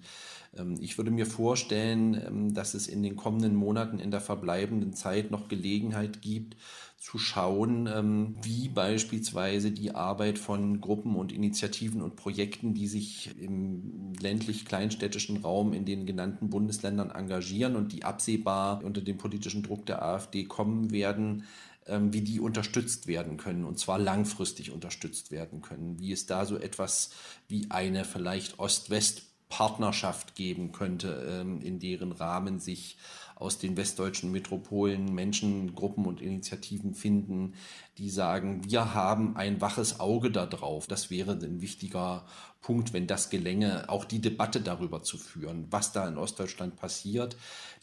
ähm, 0.56 0.77
ich 0.80 1.00
würde 1.00 1.10
mir 1.10 1.25
vorstellen, 1.25 2.13
ähm, 2.13 2.53
dass 2.53 2.75
es 2.75 2.88
in 2.88 3.01
den 3.01 3.15
kommenden 3.15 3.56
Monaten 3.56 3.98
in 3.98 4.12
der 4.12 4.22
verbleibenden 4.22 4.94
Zeit 4.94 5.32
noch 5.32 5.48
Gelegenheit 5.48 6.22
gibt, 6.22 6.56
zu 7.01 7.17
schauen, 7.17 7.88
ähm, 7.88 8.36
wie 8.43 8.70
beispielsweise 8.70 9.72
die 9.72 9.96
Arbeit 9.96 10.38
von 10.38 10.79
Gruppen 10.81 11.15
und 11.15 11.31
Initiativen 11.31 12.00
und 12.03 12.15
Projekten, 12.15 12.75
die 12.75 12.88
sich 12.88 13.36
im 13.39 14.13
ländlich-kleinstädtischen 14.22 15.38
Raum 15.38 15.74
in 15.74 15.84
den 15.84 16.05
genannten 16.05 16.51
Bundesländern 16.51 17.10
engagieren 17.10 17.75
und 17.75 17.91
die 17.91 18.03
absehbar 18.03 18.84
unter 18.84 19.01
dem 19.01 19.17
politischen 19.17 19.63
Druck 19.63 19.88
der 19.88 20.03
AfD 20.03 20.43
kommen 20.43 20.91
werden, 20.91 21.46
ähm, 21.88 22.13
wie 22.13 22.22
die 22.22 22.39
unterstützt 22.39 23.08
werden 23.08 23.38
können 23.38 23.65
und 23.65 23.79
zwar 23.79 23.98
langfristig 23.98 24.70
unterstützt 24.70 25.31
werden 25.31 25.63
können, 25.63 26.00
wie 26.00 26.12
es 26.12 26.27
da 26.27 26.46
so 26.46 26.55
etwas 26.55 27.13
wie 27.48 27.65
eine 27.72 28.05
vielleicht 28.05 28.60
Ost-West-Partnerschaft 28.60 30.36
geben 30.36 30.72
könnte, 30.72 31.27
ähm, 31.27 31.62
in 31.62 31.79
deren 31.79 32.12
Rahmen 32.12 32.60
sich 32.60 32.98
aus 33.42 33.58
den 33.58 33.76
westdeutschen 33.76 34.32
Metropolen 34.32 35.14
Menschen, 35.14 35.74
Gruppen 35.74 36.06
und 36.06 36.22
Initiativen 36.22 36.94
finden, 36.94 37.54
die 37.98 38.10
sagen, 38.10 38.62
wir 38.66 38.94
haben 38.94 39.36
ein 39.36 39.60
waches 39.62 40.00
Auge 40.00 40.32
darauf. 40.32 40.88
Das 40.88 41.10
wäre 41.10 41.34
ein 41.34 41.62
wichtiger 41.62 42.26
Punkt, 42.62 42.94
wenn 42.94 43.08
das 43.08 43.30
gelänge, 43.30 43.90
auch 43.90 44.06
die 44.06 44.22
Debatte 44.22 44.62
darüber 44.62 45.02
zu 45.02 45.18
führen, 45.18 45.66
was 45.72 45.92
da 45.92 46.08
in 46.08 46.18
Ostdeutschland 46.18 46.76
passiert, 46.76 47.36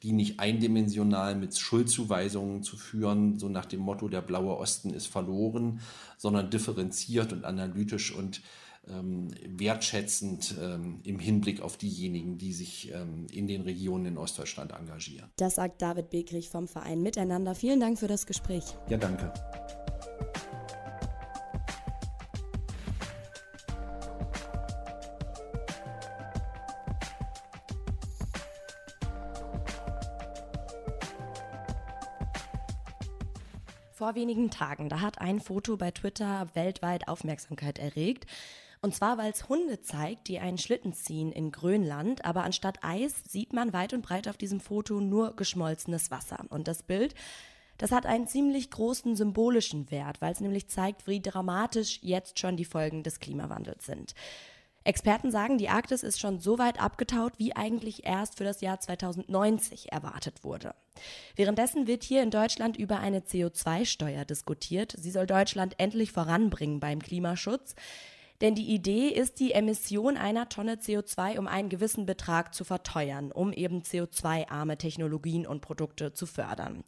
die 0.02 0.12
nicht 0.12 0.38
eindimensional 0.38 1.34
mit 1.34 1.58
Schuldzuweisungen 1.58 2.62
zu 2.62 2.76
führen, 2.76 3.38
so 3.38 3.48
nach 3.48 3.66
dem 3.66 3.80
Motto, 3.80 4.08
der 4.08 4.22
blaue 4.22 4.56
Osten 4.56 4.90
ist 4.90 5.08
verloren, 5.08 5.80
sondern 6.16 6.50
differenziert 6.50 7.32
und 7.32 7.44
analytisch 7.44 8.14
und 8.14 8.40
ähm, 8.88 9.28
wertschätzend 9.46 10.54
ähm, 10.60 11.00
im 11.04 11.18
Hinblick 11.18 11.60
auf 11.60 11.76
diejenigen, 11.76 12.38
die 12.38 12.52
sich 12.52 12.92
ähm, 12.92 13.26
in 13.32 13.46
den 13.46 13.62
Regionen 13.62 14.06
in 14.06 14.18
Ostdeutschland 14.18 14.72
engagieren. 14.72 15.30
Das 15.36 15.56
sagt 15.56 15.82
David 15.82 16.10
Begrich 16.10 16.48
vom 16.48 16.68
Verein 16.68 17.02
Miteinander. 17.02 17.54
Vielen 17.54 17.80
Dank 17.80 17.98
für 17.98 18.08
das 18.08 18.26
Gespräch. 18.26 18.64
Ja, 18.88 18.96
danke. 18.96 19.32
Vor 33.98 34.14
wenigen 34.14 34.48
Tagen, 34.48 34.88
da 34.88 35.00
hat 35.00 35.20
ein 35.20 35.40
Foto 35.40 35.76
bei 35.76 35.90
Twitter 35.90 36.46
weltweit 36.54 37.08
Aufmerksamkeit 37.08 37.80
erregt. 37.80 38.26
Und 38.80 38.94
zwar, 38.94 39.18
weil 39.18 39.32
es 39.32 39.48
Hunde 39.48 39.80
zeigt, 39.80 40.28
die 40.28 40.38
einen 40.38 40.58
Schlitten 40.58 40.92
ziehen 40.92 41.32
in 41.32 41.50
Grönland, 41.50 42.24
aber 42.24 42.44
anstatt 42.44 42.78
Eis 42.82 43.14
sieht 43.28 43.52
man 43.52 43.72
weit 43.72 43.92
und 43.92 44.02
breit 44.02 44.28
auf 44.28 44.36
diesem 44.36 44.60
Foto 44.60 45.00
nur 45.00 45.34
geschmolzenes 45.34 46.10
Wasser. 46.10 46.44
Und 46.50 46.68
das 46.68 46.82
Bild, 46.82 47.14
das 47.78 47.92
hat 47.92 48.06
einen 48.06 48.28
ziemlich 48.28 48.70
großen 48.70 49.16
symbolischen 49.16 49.90
Wert, 49.90 50.20
weil 50.20 50.32
es 50.32 50.40
nämlich 50.40 50.68
zeigt, 50.68 51.06
wie 51.06 51.20
dramatisch 51.20 51.98
jetzt 52.02 52.38
schon 52.38 52.56
die 52.56 52.64
Folgen 52.64 53.02
des 53.02 53.18
Klimawandels 53.18 53.86
sind. 53.86 54.14
Experten 54.84 55.30
sagen, 55.30 55.58
die 55.58 55.68
Arktis 55.68 56.02
ist 56.02 56.18
schon 56.18 56.40
so 56.40 56.58
weit 56.58 56.80
abgetaut, 56.80 57.34
wie 57.36 57.54
eigentlich 57.54 58.06
erst 58.06 58.38
für 58.38 58.44
das 58.44 58.60
Jahr 58.62 58.80
2090 58.80 59.92
erwartet 59.92 60.44
wurde. 60.44 60.74
Währenddessen 61.36 61.86
wird 61.86 62.04
hier 62.04 62.22
in 62.22 62.30
Deutschland 62.30 62.76
über 62.76 62.98
eine 62.98 63.20
CO2-Steuer 63.20 64.24
diskutiert. 64.24 64.94
Sie 64.96 65.10
soll 65.10 65.26
Deutschland 65.26 65.74
endlich 65.78 66.12
voranbringen 66.12 66.80
beim 66.80 67.02
Klimaschutz. 67.02 67.74
Denn 68.40 68.54
die 68.54 68.72
Idee 68.72 69.08
ist, 69.08 69.40
die 69.40 69.52
Emission 69.52 70.16
einer 70.16 70.48
Tonne 70.48 70.76
CO2 70.76 71.38
um 71.38 71.48
einen 71.48 71.68
gewissen 71.68 72.06
Betrag 72.06 72.54
zu 72.54 72.64
verteuern, 72.64 73.32
um 73.32 73.52
eben 73.52 73.82
CO2-arme 73.82 74.78
Technologien 74.78 75.46
und 75.46 75.60
Produkte 75.60 76.12
zu 76.12 76.26
fördern. 76.26 76.84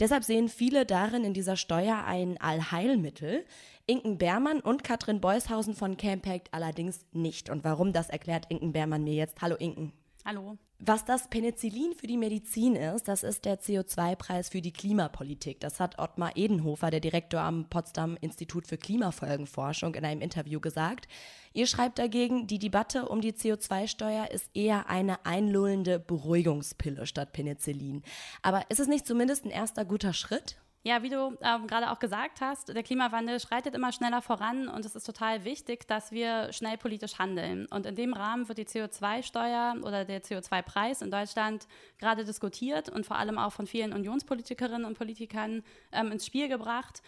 Deshalb 0.00 0.24
sehen 0.24 0.48
viele 0.48 0.86
darin 0.86 1.24
in 1.24 1.34
dieser 1.34 1.56
Steuer 1.56 2.04
ein 2.04 2.38
Allheilmittel. 2.40 3.44
Inken 3.86 4.18
Bermann 4.18 4.60
und 4.60 4.84
Katrin 4.84 5.20
Beushausen 5.20 5.74
von 5.74 5.96
Campact 5.96 6.48
allerdings 6.52 7.06
nicht. 7.12 7.50
Und 7.50 7.64
warum, 7.64 7.92
das 7.92 8.08
erklärt 8.08 8.46
Inken 8.48 8.72
Bermann 8.72 9.04
mir 9.04 9.14
jetzt. 9.14 9.40
Hallo 9.40 9.56
Inken. 9.56 9.92
Hallo. 10.24 10.58
Was 10.78 11.06
das 11.06 11.28
Penicillin 11.28 11.94
für 11.94 12.06
die 12.06 12.18
Medizin 12.18 12.76
ist, 12.76 13.08
das 13.08 13.22
ist 13.22 13.46
der 13.46 13.58
CO2-Preis 13.58 14.50
für 14.50 14.60
die 14.60 14.74
Klimapolitik. 14.74 15.58
Das 15.58 15.80
hat 15.80 15.98
Ottmar 15.98 16.36
Edenhofer, 16.36 16.90
der 16.90 17.00
Direktor 17.00 17.40
am 17.40 17.70
Potsdam 17.70 18.18
Institut 18.20 18.66
für 18.66 18.76
Klimafolgenforschung, 18.76 19.94
in 19.94 20.04
einem 20.04 20.20
Interview 20.20 20.60
gesagt. 20.60 21.08
Ihr 21.54 21.66
schreibt 21.66 21.98
dagegen, 21.98 22.46
die 22.46 22.58
Debatte 22.58 23.08
um 23.08 23.22
die 23.22 23.32
CO2-Steuer 23.32 24.30
ist 24.30 24.50
eher 24.52 24.90
eine 24.90 25.24
einlullende 25.24 25.98
Beruhigungspille 25.98 27.06
statt 27.06 27.32
Penicillin. 27.32 28.02
Aber 28.42 28.70
ist 28.70 28.78
es 28.78 28.86
nicht 28.86 29.06
zumindest 29.06 29.46
ein 29.46 29.50
erster 29.50 29.86
guter 29.86 30.12
Schritt? 30.12 30.56
Ja, 30.86 31.02
wie 31.02 31.08
du 31.08 31.36
ähm, 31.40 31.66
gerade 31.66 31.90
auch 31.90 31.98
gesagt 31.98 32.40
hast, 32.40 32.68
der 32.68 32.84
Klimawandel 32.84 33.40
schreitet 33.40 33.74
immer 33.74 33.90
schneller 33.90 34.22
voran 34.22 34.68
und 34.68 34.84
es 34.84 34.94
ist 34.94 35.02
total 35.02 35.44
wichtig, 35.44 35.88
dass 35.88 36.12
wir 36.12 36.52
schnell 36.52 36.78
politisch 36.78 37.18
handeln. 37.18 37.66
Und 37.66 37.86
in 37.86 37.96
dem 37.96 38.12
Rahmen 38.12 38.46
wird 38.46 38.58
die 38.58 38.66
CO2-Steuer 38.66 39.78
oder 39.82 40.04
der 40.04 40.22
CO2-Preis 40.22 41.02
in 41.02 41.10
Deutschland 41.10 41.66
gerade 41.98 42.24
diskutiert 42.24 42.88
und 42.88 43.04
vor 43.04 43.18
allem 43.18 43.36
auch 43.36 43.50
von 43.50 43.66
vielen 43.66 43.92
Unionspolitikerinnen 43.92 44.84
und 44.84 44.96
Politikern 44.96 45.64
ähm, 45.90 46.12
ins 46.12 46.24
Spiel 46.24 46.46
gebracht. 46.46 47.02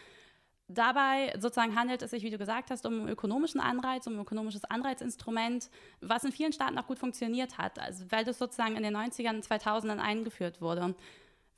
Dabei 0.66 1.32
sozusagen 1.38 1.76
handelt 1.76 2.02
es 2.02 2.10
sich, 2.10 2.24
wie 2.24 2.30
du 2.30 2.38
gesagt 2.38 2.72
hast, 2.72 2.84
um 2.84 2.94
einen 2.94 3.08
ökonomischen 3.08 3.60
Anreiz, 3.60 4.08
um 4.08 4.14
ein 4.14 4.22
ökonomisches 4.22 4.64
Anreizinstrument, 4.64 5.70
was 6.00 6.24
in 6.24 6.32
vielen 6.32 6.52
Staaten 6.52 6.76
auch 6.78 6.88
gut 6.88 6.98
funktioniert 6.98 7.58
hat, 7.58 7.78
also 7.78 8.06
weil 8.10 8.24
das 8.24 8.38
sozusagen 8.38 8.74
in 8.74 8.82
den 8.82 8.96
90ern 8.96 9.36
und 9.36 9.46
2000ern 9.46 9.98
eingeführt 9.98 10.60
wurde. 10.60 10.96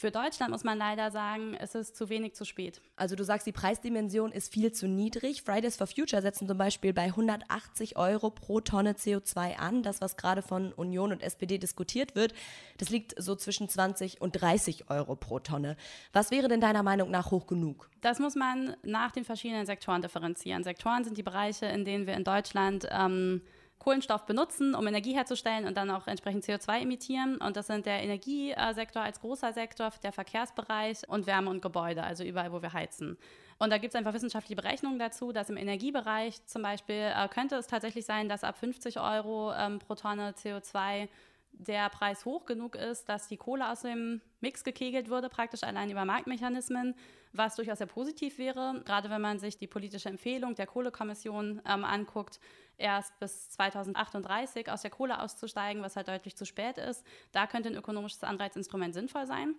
Für 0.00 0.10
Deutschland 0.10 0.50
muss 0.50 0.64
man 0.64 0.78
leider 0.78 1.10
sagen, 1.10 1.54
es 1.60 1.74
ist 1.74 1.94
zu 1.94 2.08
wenig 2.08 2.32
zu 2.32 2.46
spät. 2.46 2.80
Also 2.96 3.16
du 3.16 3.22
sagst, 3.22 3.46
die 3.46 3.52
Preisdimension 3.52 4.32
ist 4.32 4.50
viel 4.50 4.72
zu 4.72 4.88
niedrig. 4.88 5.42
Fridays 5.42 5.76
for 5.76 5.86
Future 5.86 6.22
setzen 6.22 6.48
zum 6.48 6.56
Beispiel 6.56 6.94
bei 6.94 7.02
180 7.02 7.98
Euro 7.98 8.30
pro 8.30 8.62
Tonne 8.62 8.94
CO2 8.94 9.56
an. 9.56 9.82
Das, 9.82 10.00
was 10.00 10.16
gerade 10.16 10.40
von 10.40 10.72
Union 10.72 11.12
und 11.12 11.22
SPD 11.22 11.58
diskutiert 11.58 12.14
wird, 12.14 12.32
das 12.78 12.88
liegt 12.88 13.22
so 13.22 13.36
zwischen 13.36 13.68
20 13.68 14.22
und 14.22 14.40
30 14.40 14.88
Euro 14.88 15.16
pro 15.16 15.38
Tonne. 15.38 15.76
Was 16.14 16.30
wäre 16.30 16.48
denn 16.48 16.62
deiner 16.62 16.82
Meinung 16.82 17.10
nach 17.10 17.30
hoch 17.30 17.46
genug? 17.46 17.90
Das 18.00 18.20
muss 18.20 18.36
man 18.36 18.76
nach 18.82 19.12
den 19.12 19.26
verschiedenen 19.26 19.66
Sektoren 19.66 20.00
differenzieren. 20.00 20.64
Sektoren 20.64 21.04
sind 21.04 21.18
die 21.18 21.22
Bereiche, 21.22 21.66
in 21.66 21.84
denen 21.84 22.06
wir 22.06 22.14
in 22.14 22.24
Deutschland 22.24 22.88
ähm, 22.90 23.42
Kohlenstoff 23.80 24.26
benutzen, 24.26 24.74
um 24.74 24.86
Energie 24.86 25.14
herzustellen 25.14 25.66
und 25.66 25.76
dann 25.76 25.90
auch 25.90 26.06
entsprechend 26.06 26.44
CO2 26.44 26.82
emittieren. 26.82 27.38
Und 27.38 27.56
das 27.56 27.66
sind 27.66 27.86
der 27.86 28.02
Energiesektor 28.02 29.02
als 29.02 29.20
großer 29.20 29.52
Sektor, 29.52 29.90
der 30.02 30.12
Verkehrsbereich 30.12 31.08
und 31.08 31.26
Wärme 31.26 31.50
und 31.50 31.62
Gebäude, 31.62 32.04
also 32.04 32.22
überall, 32.22 32.52
wo 32.52 32.60
wir 32.60 32.74
heizen. 32.74 33.16
Und 33.58 33.70
da 33.70 33.78
gibt 33.78 33.94
es 33.94 33.98
einfach 33.98 34.14
wissenschaftliche 34.14 34.60
Berechnungen 34.60 34.98
dazu, 34.98 35.32
dass 35.32 35.50
im 35.50 35.56
Energiebereich 35.56 36.44
zum 36.46 36.62
Beispiel 36.62 37.12
äh, 37.14 37.28
könnte 37.28 37.56
es 37.56 37.66
tatsächlich 37.66 38.04
sein, 38.04 38.28
dass 38.28 38.44
ab 38.44 38.58
50 38.58 39.00
Euro 39.00 39.52
ähm, 39.54 39.78
pro 39.78 39.94
Tonne 39.94 40.32
CO2 40.32 41.08
der 41.52 41.88
Preis 41.90 42.24
hoch 42.24 42.46
genug 42.46 42.74
ist, 42.74 43.08
dass 43.08 43.28
die 43.28 43.36
Kohle 43.36 43.70
aus 43.70 43.82
dem 43.82 44.20
Mix 44.40 44.64
gekegelt 44.64 45.08
würde, 45.08 45.28
praktisch 45.28 45.62
allein 45.62 45.90
über 45.90 46.04
Marktmechanismen, 46.04 46.94
was 47.32 47.56
durchaus 47.56 47.78
sehr 47.78 47.86
positiv 47.86 48.38
wäre, 48.38 48.82
gerade 48.84 49.10
wenn 49.10 49.20
man 49.20 49.38
sich 49.38 49.58
die 49.58 49.66
politische 49.66 50.08
Empfehlung 50.08 50.54
der 50.54 50.66
Kohlekommission 50.66 51.60
ähm, 51.66 51.84
anguckt, 51.84 52.40
erst 52.76 53.18
bis 53.20 53.50
2038 53.50 54.70
aus 54.70 54.82
der 54.82 54.90
Kohle 54.90 55.20
auszusteigen, 55.20 55.82
was 55.82 55.96
halt 55.96 56.08
deutlich 56.08 56.36
zu 56.36 56.46
spät 56.46 56.78
ist. 56.78 57.04
Da 57.32 57.46
könnte 57.46 57.68
ein 57.68 57.76
ökonomisches 57.76 58.24
Anreizinstrument 58.24 58.94
sinnvoll 58.94 59.26
sein. 59.26 59.54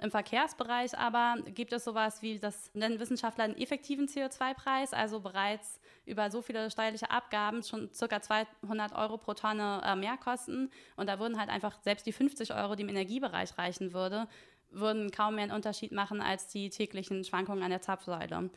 Im 0.00 0.12
Verkehrsbereich 0.12 0.96
aber 0.96 1.36
gibt 1.46 1.72
es 1.72 1.82
sowas 1.82 2.22
wie, 2.22 2.38
das 2.38 2.72
nennen 2.72 3.00
Wissenschaftler 3.00 3.44
einen 3.44 3.56
effektiven 3.56 4.06
CO2-Preis, 4.06 4.92
also 4.92 5.18
bereits 5.20 5.80
über 6.06 6.30
so 6.30 6.40
viele 6.40 6.70
steuerliche 6.70 7.10
Abgaben 7.10 7.64
schon 7.64 7.90
ca. 7.90 8.20
200 8.20 8.94
Euro 8.94 9.18
pro 9.18 9.34
Tonne 9.34 9.82
äh, 9.84 9.96
mehr 9.96 10.16
kosten. 10.16 10.70
Und 10.96 11.08
da 11.08 11.18
würden 11.18 11.38
halt 11.38 11.50
einfach 11.50 11.80
selbst 11.82 12.06
die 12.06 12.12
50 12.12 12.54
Euro, 12.54 12.76
die 12.76 12.82
im 12.82 12.88
Energiebereich 12.88 13.58
reichen 13.58 13.92
würde, 13.92 14.28
würden 14.70 15.10
kaum 15.10 15.34
mehr 15.34 15.44
einen 15.44 15.52
Unterschied 15.52 15.90
machen 15.90 16.20
als 16.20 16.46
die 16.46 16.70
täglichen 16.70 17.24
Schwankungen 17.24 17.64
an 17.64 17.70
der 17.70 17.82
Zapfsäule. 17.82 18.50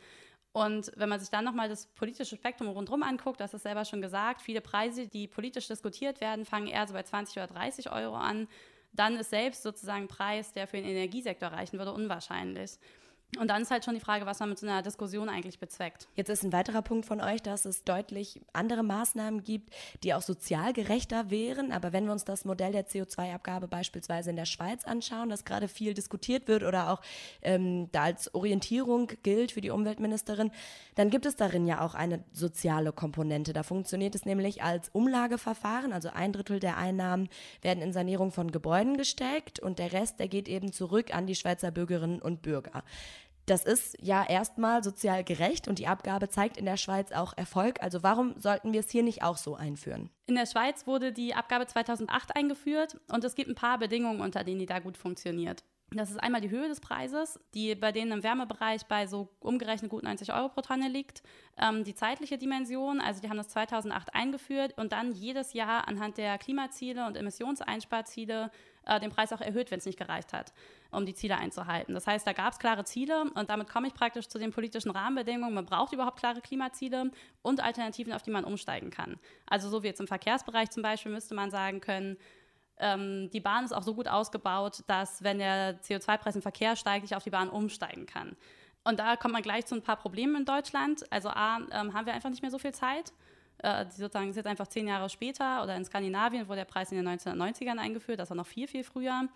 Und 0.52 0.92
wenn 0.96 1.08
man 1.08 1.18
sich 1.18 1.30
dann 1.30 1.44
nochmal 1.44 1.68
das 1.68 1.86
politische 1.86 2.36
Spektrum 2.36 2.68
rundherum 2.68 3.02
anguckt, 3.02 3.40
das 3.40 3.54
ist 3.54 3.62
selber 3.62 3.84
schon 3.84 4.02
gesagt, 4.02 4.42
viele 4.42 4.60
Preise, 4.60 5.08
die 5.08 5.26
politisch 5.26 5.66
diskutiert 5.66 6.20
werden, 6.20 6.44
fangen 6.44 6.68
eher 6.68 6.86
so 6.86 6.92
bei 6.92 7.02
20 7.02 7.38
oder 7.38 7.46
30 7.46 7.90
Euro 7.90 8.14
an 8.14 8.46
dann 8.92 9.16
ist 9.16 9.30
selbst 9.30 9.62
sozusagen 9.62 10.04
ein 10.04 10.08
Preis, 10.08 10.52
der 10.52 10.66
für 10.66 10.76
den 10.76 10.86
Energiesektor 10.86 11.48
reichen 11.48 11.78
würde, 11.78 11.92
unwahrscheinlich. 11.92 12.78
Und 13.38 13.48
dann 13.48 13.62
ist 13.62 13.70
halt 13.70 13.82
schon 13.82 13.94
die 13.94 14.00
Frage, 14.00 14.26
was 14.26 14.40
man 14.40 14.50
mit 14.50 14.58
so 14.58 14.66
einer 14.66 14.82
Diskussion 14.82 15.30
eigentlich 15.30 15.58
bezweckt. 15.58 16.06
Jetzt 16.16 16.28
ist 16.28 16.44
ein 16.44 16.52
weiterer 16.52 16.82
Punkt 16.82 17.06
von 17.06 17.22
euch, 17.22 17.40
dass 17.40 17.64
es 17.64 17.82
deutlich 17.82 18.42
andere 18.52 18.82
Maßnahmen 18.82 19.42
gibt, 19.42 19.72
die 20.02 20.12
auch 20.12 20.20
sozial 20.20 20.74
gerechter 20.74 21.30
wären. 21.30 21.72
Aber 21.72 21.94
wenn 21.94 22.04
wir 22.04 22.12
uns 22.12 22.26
das 22.26 22.44
Modell 22.44 22.72
der 22.72 22.86
CO2-Abgabe 22.86 23.68
beispielsweise 23.68 24.28
in 24.28 24.36
der 24.36 24.44
Schweiz 24.44 24.84
anschauen, 24.84 25.30
das 25.30 25.46
gerade 25.46 25.68
viel 25.68 25.94
diskutiert 25.94 26.46
wird 26.46 26.62
oder 26.62 26.90
auch 26.90 27.00
ähm, 27.40 27.88
da 27.92 28.02
als 28.02 28.34
Orientierung 28.34 29.10
gilt 29.22 29.52
für 29.52 29.62
die 29.62 29.70
Umweltministerin, 29.70 30.50
dann 30.96 31.08
gibt 31.08 31.24
es 31.24 31.34
darin 31.34 31.66
ja 31.66 31.80
auch 31.80 31.94
eine 31.94 32.22
soziale 32.32 32.92
Komponente. 32.92 33.54
Da 33.54 33.62
funktioniert 33.62 34.14
es 34.14 34.26
nämlich 34.26 34.62
als 34.62 34.90
Umlageverfahren. 34.90 35.94
Also 35.94 36.10
ein 36.10 36.34
Drittel 36.34 36.60
der 36.60 36.76
Einnahmen 36.76 37.30
werden 37.62 37.82
in 37.82 37.94
Sanierung 37.94 38.30
von 38.30 38.52
Gebäuden 38.52 38.98
gesteckt 38.98 39.58
und 39.58 39.78
der 39.78 39.94
Rest, 39.94 40.20
der 40.20 40.28
geht 40.28 40.48
eben 40.48 40.70
zurück 40.70 41.14
an 41.14 41.26
die 41.26 41.34
Schweizer 41.34 41.70
Bürgerinnen 41.70 42.20
und 42.20 42.42
Bürger. 42.42 42.82
Das 43.52 43.64
ist 43.64 43.98
ja 44.00 44.24
erstmal 44.26 44.82
sozial 44.82 45.24
gerecht 45.24 45.68
und 45.68 45.78
die 45.78 45.86
Abgabe 45.86 46.30
zeigt 46.30 46.56
in 46.56 46.64
der 46.64 46.78
Schweiz 46.78 47.12
auch 47.12 47.36
Erfolg. 47.36 47.82
Also 47.82 48.02
warum 48.02 48.34
sollten 48.40 48.72
wir 48.72 48.80
es 48.80 48.88
hier 48.88 49.02
nicht 49.02 49.22
auch 49.22 49.36
so 49.36 49.56
einführen? 49.56 50.08
In 50.24 50.36
der 50.36 50.46
Schweiz 50.46 50.86
wurde 50.86 51.12
die 51.12 51.34
Abgabe 51.34 51.66
2008 51.66 52.34
eingeführt 52.34 52.98
und 53.12 53.22
es 53.24 53.34
gibt 53.34 53.50
ein 53.50 53.54
paar 53.54 53.76
Bedingungen, 53.76 54.22
unter 54.22 54.42
denen 54.42 54.58
die 54.58 54.64
da 54.64 54.78
gut 54.78 54.96
funktioniert. 54.96 55.64
Das 55.90 56.10
ist 56.10 56.16
einmal 56.16 56.40
die 56.40 56.48
Höhe 56.48 56.66
des 56.66 56.80
Preises, 56.80 57.38
die 57.52 57.74
bei 57.74 57.92
denen 57.92 58.12
im 58.12 58.22
Wärmebereich 58.22 58.86
bei 58.86 59.06
so 59.06 59.28
umgerechnet 59.40 59.90
gut 59.90 60.02
90 60.02 60.32
Euro 60.32 60.48
pro 60.48 60.62
Tonne 60.62 60.88
liegt. 60.88 61.22
Ähm, 61.58 61.84
die 61.84 61.94
zeitliche 61.94 62.38
Dimension, 62.38 63.02
also 63.02 63.20
die 63.20 63.28
haben 63.28 63.36
das 63.36 63.48
2008 63.48 64.14
eingeführt 64.14 64.72
und 64.78 64.92
dann 64.92 65.12
jedes 65.12 65.52
Jahr 65.52 65.86
anhand 65.88 66.16
der 66.16 66.38
Klimaziele 66.38 67.06
und 67.06 67.18
Emissionseinsparziele 67.18 68.50
äh, 68.86 69.00
den 69.00 69.10
Preis 69.10 69.32
auch 69.32 69.40
erhöht, 69.40 69.70
wenn 69.70 69.78
es 69.78 69.86
nicht 69.86 69.98
gereicht 69.98 70.32
hat, 70.32 70.52
um 70.90 71.06
die 71.06 71.14
Ziele 71.14 71.36
einzuhalten. 71.36 71.94
Das 71.94 72.06
heißt, 72.06 72.26
da 72.26 72.32
gab 72.32 72.52
es 72.52 72.58
klare 72.58 72.84
Ziele 72.84 73.24
und 73.34 73.50
damit 73.50 73.68
komme 73.68 73.88
ich 73.88 73.94
praktisch 73.94 74.28
zu 74.28 74.38
den 74.38 74.52
politischen 74.52 74.90
Rahmenbedingungen. 74.90 75.54
Man 75.54 75.66
braucht 75.66 75.92
überhaupt 75.92 76.18
klare 76.18 76.40
Klimaziele 76.40 77.10
und 77.42 77.62
Alternativen, 77.62 78.12
auf 78.12 78.22
die 78.22 78.30
man 78.30 78.44
umsteigen 78.44 78.90
kann. 78.90 79.18
Also 79.46 79.68
so 79.68 79.82
wie 79.82 79.88
jetzt 79.88 80.00
im 80.00 80.08
Verkehrsbereich 80.08 80.70
zum 80.70 80.82
Beispiel 80.82 81.12
müsste 81.12 81.34
man 81.34 81.50
sagen 81.50 81.80
können, 81.80 82.16
ähm, 82.78 83.30
die 83.30 83.40
Bahn 83.40 83.64
ist 83.64 83.72
auch 83.72 83.82
so 83.82 83.94
gut 83.94 84.08
ausgebaut, 84.08 84.82
dass 84.86 85.22
wenn 85.22 85.38
der 85.38 85.80
CO2-Preis 85.82 86.36
im 86.36 86.42
Verkehr 86.42 86.76
steigt, 86.76 87.04
ich 87.04 87.14
auf 87.14 87.24
die 87.24 87.30
Bahn 87.30 87.48
umsteigen 87.48 88.06
kann. 88.06 88.36
Und 88.84 88.98
da 88.98 89.16
kommt 89.16 89.32
man 89.32 89.42
gleich 89.42 89.66
zu 89.66 89.76
ein 89.76 89.82
paar 89.82 89.96
Problemen 89.96 90.36
in 90.36 90.44
Deutschland. 90.44 91.04
Also 91.12 91.28
A, 91.28 91.58
ähm, 91.70 91.94
haben 91.94 92.06
wir 92.06 92.14
einfach 92.14 92.30
nicht 92.30 92.42
mehr 92.42 92.50
so 92.50 92.58
viel 92.58 92.72
Zeit. 92.72 93.12
Äh, 93.62 93.86
sozusagen 93.88 94.32
jetzt 94.32 94.46
einfach 94.46 94.66
zehn 94.66 94.88
Jahre 94.88 95.08
später 95.08 95.62
oder 95.62 95.76
in 95.76 95.84
Skandinavien 95.84 96.48
wurde 96.48 96.58
der 96.58 96.64
Preis 96.64 96.90
in 96.90 96.98
den 96.98 97.08
1990ern 97.08 97.78
eingeführt, 97.78 98.18
das 98.18 98.30
war 98.30 98.36
noch 98.36 98.46
viel, 98.46 98.66
viel 98.66 98.82
früher. 98.82 99.28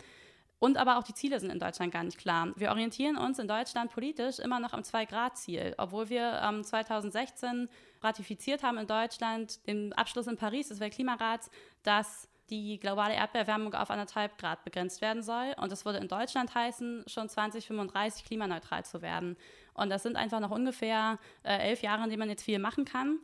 Und 0.59 0.77
aber 0.77 0.97
auch 0.97 1.03
die 1.03 1.13
Ziele 1.13 1.39
sind 1.39 1.51
in 1.51 1.59
Deutschland 1.59 1.93
gar 1.93 2.03
nicht 2.03 2.17
klar. 2.17 2.51
Wir 2.55 2.71
orientieren 2.71 3.15
uns 3.15 3.39
in 3.39 3.47
Deutschland 3.47 3.91
politisch 3.91 4.39
immer 4.39 4.59
noch 4.59 4.73
am 4.73 4.83
Zwei-Grad-Ziel, 4.83 5.75
obwohl 5.77 6.09
wir 6.09 6.41
ähm, 6.43 6.63
2016 6.63 7.69
ratifiziert 8.01 8.63
haben 8.63 8.79
in 8.79 8.87
Deutschland 8.87 9.65
den 9.67 9.93
Abschluss 9.93 10.27
in 10.27 10.35
Paris 10.35 10.69
des 10.69 10.79
Weltklimarats, 10.79 11.49
dass 11.83 12.27
die 12.49 12.79
globale 12.79 13.13
Erdbeerwärmung 13.13 13.73
auf 13.75 13.91
anderthalb 13.91 14.37
Grad 14.37 14.63
begrenzt 14.63 15.01
werden 15.01 15.21
soll. 15.21 15.53
Und 15.57 15.71
das 15.71 15.85
würde 15.85 15.99
in 15.99 16.07
Deutschland 16.07 16.53
heißen, 16.55 17.03
schon 17.07 17.29
2035 17.29 18.25
klimaneutral 18.25 18.83
zu 18.83 19.01
werden. 19.01 19.37
Und 19.73 19.89
das 19.89 20.03
sind 20.03 20.15
einfach 20.15 20.39
noch 20.39 20.51
ungefähr 20.51 21.19
äh, 21.43 21.69
elf 21.69 21.81
Jahre, 21.81 22.03
in 22.03 22.09
denen 22.09 22.19
man 22.19 22.29
jetzt 22.29 22.43
viel 22.43 22.59
machen 22.59 22.85
kann. 22.85 23.19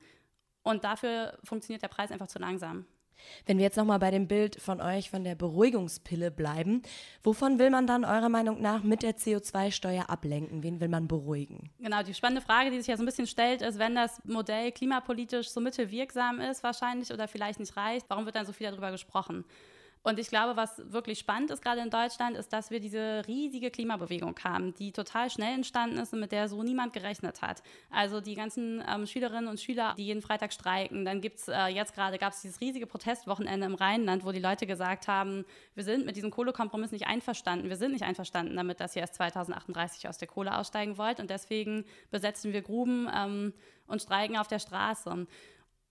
Und 0.63 0.83
dafür 0.83 1.37
funktioniert 1.43 1.83
der 1.83 1.89
Preis 1.89 2.11
einfach 2.11 2.27
zu 2.27 2.39
langsam. 2.39 2.85
Wenn 3.45 3.57
wir 3.57 3.63
jetzt 3.63 3.77
nochmal 3.77 3.99
bei 3.99 4.11
dem 4.11 4.27
Bild 4.27 4.59
von 4.59 4.81
euch 4.81 5.09
von 5.09 5.23
der 5.23 5.35
Beruhigungspille 5.35 6.31
bleiben, 6.31 6.81
wovon 7.23 7.59
will 7.59 7.69
man 7.69 7.87
dann 7.87 8.05
eurer 8.05 8.29
Meinung 8.29 8.61
nach 8.61 8.83
mit 8.83 9.03
der 9.03 9.15
CO2-Steuer 9.15 10.09
ablenken? 10.09 10.63
Wen 10.63 10.79
will 10.79 10.87
man 10.87 11.07
beruhigen? 11.07 11.69
Genau, 11.79 12.03
die 12.03 12.13
spannende 12.13 12.41
Frage, 12.41 12.71
die 12.71 12.77
sich 12.77 12.87
ja 12.87 12.97
so 12.97 13.03
ein 13.03 13.05
bisschen 13.05 13.27
stellt, 13.27 13.61
ist, 13.61 13.79
wenn 13.79 13.95
das 13.95 14.21
Modell 14.25 14.71
klimapolitisch 14.71 15.49
so 15.49 15.61
mittelwirksam 15.61 16.39
ist 16.39 16.63
wahrscheinlich 16.63 17.11
oder 17.13 17.27
vielleicht 17.27 17.59
nicht 17.59 17.75
reicht, 17.77 18.09
warum 18.09 18.25
wird 18.25 18.35
dann 18.35 18.45
so 18.45 18.53
viel 18.53 18.69
darüber 18.69 18.91
gesprochen? 18.91 19.45
Und 20.03 20.19
ich 20.19 20.27
glaube, 20.27 20.57
was 20.57 20.81
wirklich 20.91 21.17
spannend 21.17 21.49
ist 21.49 21.61
gerade 21.61 21.79
in 21.79 21.89
Deutschland, 21.89 22.35
ist, 22.35 22.51
dass 22.51 22.71
wir 22.71 22.81
diese 22.81 23.23
riesige 23.25 23.71
Klimabewegung 23.71 24.35
haben, 24.43 24.73
die 24.73 24.91
total 24.91 25.29
schnell 25.29 25.53
entstanden 25.55 25.97
ist 25.97 26.11
und 26.13 26.19
mit 26.19 26.33
der 26.33 26.49
so 26.49 26.61
niemand 26.61 26.91
gerechnet 26.91 27.41
hat. 27.41 27.63
Also 27.89 28.19
die 28.19 28.35
ganzen 28.35 28.83
ähm, 28.85 29.07
Schülerinnen 29.07 29.47
und 29.47 29.61
Schüler, 29.61 29.95
die 29.97 30.05
jeden 30.05 30.21
Freitag 30.21 30.51
streiken. 30.51 31.05
Dann 31.05 31.21
gibt 31.21 31.39
es 31.39 31.47
äh, 31.47 31.67
jetzt 31.67 31.95
gerade 31.95 32.17
gab 32.17 32.33
es 32.33 32.41
dieses 32.41 32.59
riesige 32.59 32.85
Protestwochenende 32.85 33.65
im 33.65 33.75
Rheinland, 33.75 34.25
wo 34.25 34.33
die 34.33 34.39
Leute 34.39 34.67
gesagt 34.67 35.07
haben, 35.07 35.45
wir 35.73 35.85
sind 35.85 36.05
mit 36.05 36.17
diesem 36.17 36.31
Kohlekompromiss 36.31 36.91
nicht 36.91 37.07
einverstanden. 37.07 37.69
Wir 37.69 37.77
sind 37.77 37.93
nicht 37.93 38.03
einverstanden 38.03 38.57
damit, 38.57 38.81
dass 38.81 38.97
ihr 38.97 39.01
erst 39.01 39.15
2038 39.15 40.09
aus 40.09 40.17
der 40.17 40.27
Kohle 40.27 40.57
aussteigen 40.57 40.97
wollt. 40.97 41.21
Und 41.21 41.29
deswegen 41.29 41.85
besetzen 42.11 42.51
wir 42.51 42.61
Gruben 42.61 43.09
ähm, 43.15 43.53
und 43.87 44.01
streiken 44.01 44.35
auf 44.35 44.47
der 44.47 44.59
Straße. 44.59 45.27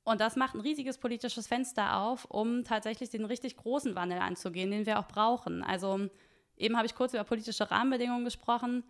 Und 0.05 0.21
das 0.21 0.37
macht 0.37 0.55
ein 0.55 0.61
riesiges 0.61 0.99
politisches 0.99 1.47
Fenster 1.47 1.97
auf, 1.99 2.25
um 2.25 2.65
tatsächlich 2.65 3.11
den 3.11 3.25
richtig 3.25 3.57
großen 3.57 3.95
Wandel 3.95 4.19
anzugehen, 4.19 4.71
den 4.71 4.87
wir 4.87 4.99
auch 4.99 5.07
brauchen. 5.07 5.63
Also 5.63 6.09
eben 6.57 6.77
habe 6.77 6.87
ich 6.87 6.95
kurz 6.95 7.15
über 7.15 7.25
politische 7.25 7.71
Rahmenbedingungen 7.71 8.25
gesprochen. 8.25 8.83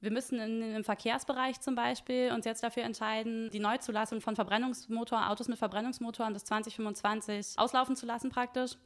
Wir 0.00 0.10
müssen 0.10 0.38
in, 0.38 0.62
im 0.76 0.84
Verkehrsbereich 0.84 1.60
zum 1.60 1.74
Beispiel 1.74 2.30
uns 2.32 2.44
jetzt 2.44 2.62
dafür 2.62 2.84
entscheiden, 2.84 3.50
die 3.50 3.58
Neuzulassung 3.58 4.20
von 4.20 4.36
Verbrennungsmotor, 4.36 5.30
Autos 5.30 5.48
mit 5.48 5.58
Verbrennungsmotoren 5.58 6.34
bis 6.34 6.44
2025 6.44 7.58
auslaufen 7.58 7.96
zu 7.96 8.06
lassen 8.06 8.30
praktisch 8.30 8.76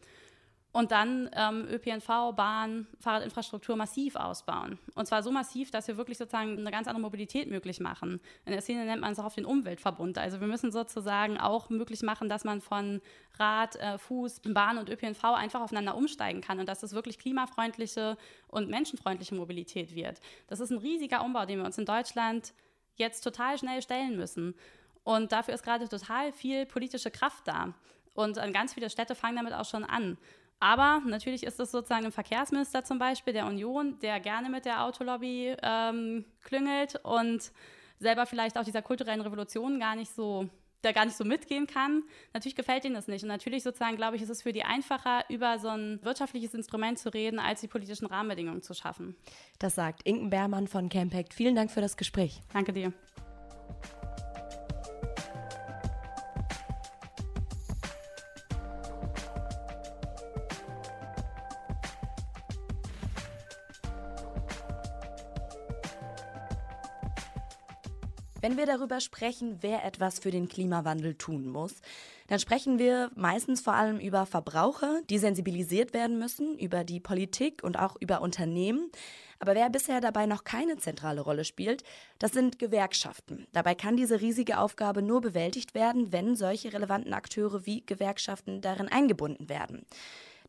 und 0.73 0.91
dann 0.91 1.29
ähm, 1.35 1.67
ÖPNV, 1.71 2.35
Bahn, 2.35 2.87
Fahrradinfrastruktur 2.99 3.77
massiv 3.77 4.17
ausbauen. 4.17 4.79
Und 4.95 5.07
zwar 5.07 5.23
so 5.23 5.31
massiv, 5.31 5.71
dass 5.71 5.87
wir 5.87 5.99
wirklich 5.99 6.17
sozusagen 6.17 6.59
eine 6.59 6.71
ganz 6.71 6.89
andere 6.89 7.03
Mobilität 7.03 7.51
möglich 7.51 7.79
machen. 7.79 8.21
In 8.47 8.53
der 8.53 8.63
Szene 8.63 8.87
nennt 8.87 9.03
man 9.03 9.13
es 9.13 9.19
auch 9.19 9.27
auf 9.27 9.35
den 9.35 9.45
Umweltverbund. 9.45 10.17
Also 10.17 10.41
wir 10.41 10.47
müssen 10.47 10.73
sozusagen 10.73 11.39
auch 11.39 11.69
möglich 11.69 12.03
machen, 12.03 12.31
dass 12.31 12.45
man 12.45 12.63
von 12.63 13.03
Rad, 13.39 13.77
äh, 13.77 13.99
Fuß, 13.99 14.41
Bahn 14.49 14.79
und 14.79 14.89
ÖPNV 14.89 15.23
einfach 15.25 15.61
aufeinander 15.61 15.95
umsteigen 15.95 16.41
kann 16.41 16.59
und 16.59 16.67
dass 16.67 16.81
das 16.81 16.95
wirklich 16.95 17.19
klimafreundliche 17.19 18.17
und 18.49 18.71
menschenfreundliche 18.71 19.35
Mobilität 19.35 19.95
wird. 19.95 20.21
Das 20.47 20.61
ist 20.61 20.71
ein 20.71 20.79
riesiger 20.79 21.23
Umbau, 21.23 21.45
den 21.45 21.59
wir 21.59 21.67
uns 21.67 21.77
in 21.77 21.85
Deutschland 21.85 22.55
jetzt 22.97 23.21
total 23.21 23.59
schnell 23.59 23.83
stellen 23.83 24.17
müssen. 24.17 24.55
Und 25.05 25.33
dafür 25.33 25.53
ist 25.53 25.65
gerade 25.65 25.87
total 25.89 26.33
viel 26.33 26.65
politische 26.65 27.11
Kraft 27.11 27.47
da. 27.47 27.75
Und 28.15 28.39
äh, 28.39 28.51
ganz 28.53 28.75
viele 28.75 28.91
Städte 28.91 29.15
fangen 29.15 29.37
damit 29.37 29.53
auch 29.53 29.65
schon 29.65 29.85
an. 29.85 30.17
Aber 30.63 31.03
natürlich 31.05 31.43
ist 31.43 31.59
es 31.59 31.73
sozusagen 31.73 32.05
ein 32.07 32.13
Verkehrsminister 32.13 32.85
zum 32.85 33.01
Beispiel 33.01 33.33
der 33.33 33.47
Union, 33.47 33.99
der 33.99 34.21
gerne 34.21 34.49
mit 34.49 34.65
der 34.65 34.85
Autolobby 34.85 35.57
ähm, 35.61 36.25
klüngelt 36.45 37.01
und 37.03 37.51
selber 37.99 38.27
vielleicht 38.27 38.57
auch 38.57 38.63
dieser 38.63 38.81
kulturellen 38.81 39.23
Revolution 39.23 39.81
gar 39.81 39.97
nicht 39.97 40.15
so 40.15 40.49
der 40.85 40.93
gar 40.93 41.05
nicht 41.05 41.17
so 41.17 41.25
mitgehen 41.25 41.69
kann. 41.69 42.03
Natürlich 42.33 42.57
gefällt 42.57 42.85
ihnen 42.85 42.97
das 42.97 43.07
nicht. 43.07 43.23
Und 43.23 43.29
natürlich 43.29 43.63
sozusagen, 43.63 43.95
glaube 43.95 44.17
ich, 44.17 44.23
ist 44.23 44.31
es 44.31 44.43
für 44.43 44.53
die 44.53 44.65
einfacher, 44.65 45.25
über 45.29 45.61
so 45.61 45.69
ein 45.69 46.01
wirtschaftliches 46.03 46.55
Instrument 46.55 46.99
zu 46.99 47.15
reden, 47.15 47.39
als 47.39 47.61
die 47.61 47.69
politischen 47.69 48.07
Rahmenbedingungen 48.07 48.63
zu 48.63 48.75
schaffen. 48.75 49.15
Das 49.61 49.77
sagt 49.77 50.03
Inken 50.03 50.31
Beermann 50.31 50.67
von 50.67 50.89
Campact. 50.89 51.35
Vielen 51.35 51.55
Dank 51.55 51.71
für 51.71 51.81
das 51.81 51.97
Gespräch. 51.97 52.41
Danke 52.53 52.73
dir. 52.73 52.93
Wenn 68.43 68.57
wir 68.57 68.67
darüber 68.67 68.99
sprechen, 68.99 69.59
wer 69.61 69.85
etwas 69.85 70.19
für 70.19 70.33
den 70.33 70.49
Klimawandel 70.49 71.15
tun 71.15 71.47
muss, 71.47 71.77
dann 72.27 72.41
sprechen 72.41 72.81
wir 72.81 73.09
meistens 73.15 73.61
vor 73.61 73.75
allem 73.75 74.01
über 74.01 74.27
Verbraucher, 74.27 75.01
die 75.09 75.19
sensibilisiert 75.19 75.95
werden 75.95 76.19
müssen, 76.19 76.59
über 76.59 76.83
die 76.83 76.99
Politik 76.99 77.63
und 77.63 77.79
auch 77.79 77.95
über 78.01 78.21
Unternehmen. 78.21 78.91
Aber 79.39 79.55
wer 79.55 79.71
bisher 79.71 80.01
dabei 80.01 80.27
noch 80.27 80.43
keine 80.43 80.77
zentrale 80.77 81.21
Rolle 81.21 81.45
spielt, 81.45 81.85
das 82.19 82.33
sind 82.33 82.59
Gewerkschaften. 82.59 83.47
Dabei 83.53 83.77
kann 83.77 83.97
diese 83.97 84.21
riesige 84.21 84.59
Aufgabe 84.59 85.03
nur 85.03 85.21
bewältigt 85.21 85.77
werden, 85.77 86.11
wenn 86.11 86.35
solche 86.35 86.73
relevanten 86.73 87.15
Akteure 87.15 87.65
wie 87.65 87.87
Gewerkschaften 87.87 88.61
darin 88.61 88.89
eingebunden 88.89 89.49
werden. 89.49 89.87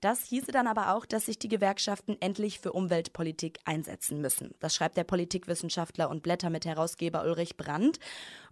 Das 0.03 0.21
hieße 0.25 0.51
dann 0.51 0.67
aber 0.67 0.93
auch, 0.93 1.05
dass 1.05 1.27
sich 1.27 1.39
die 1.39 1.47
Gewerkschaften 1.47 2.17
endlich 2.19 2.59
für 2.59 2.73
Umweltpolitik 2.73 3.59
einsetzen 3.63 4.19
müssen. 4.19 4.53
Das 4.59 4.75
schreibt 4.75 4.97
der 4.97 5.05
Politikwissenschaftler 5.05 6.09
und 6.09 6.23
Blättermit-Herausgeber 6.23 7.23
Ulrich 7.23 7.55
Brandt. 7.55 7.99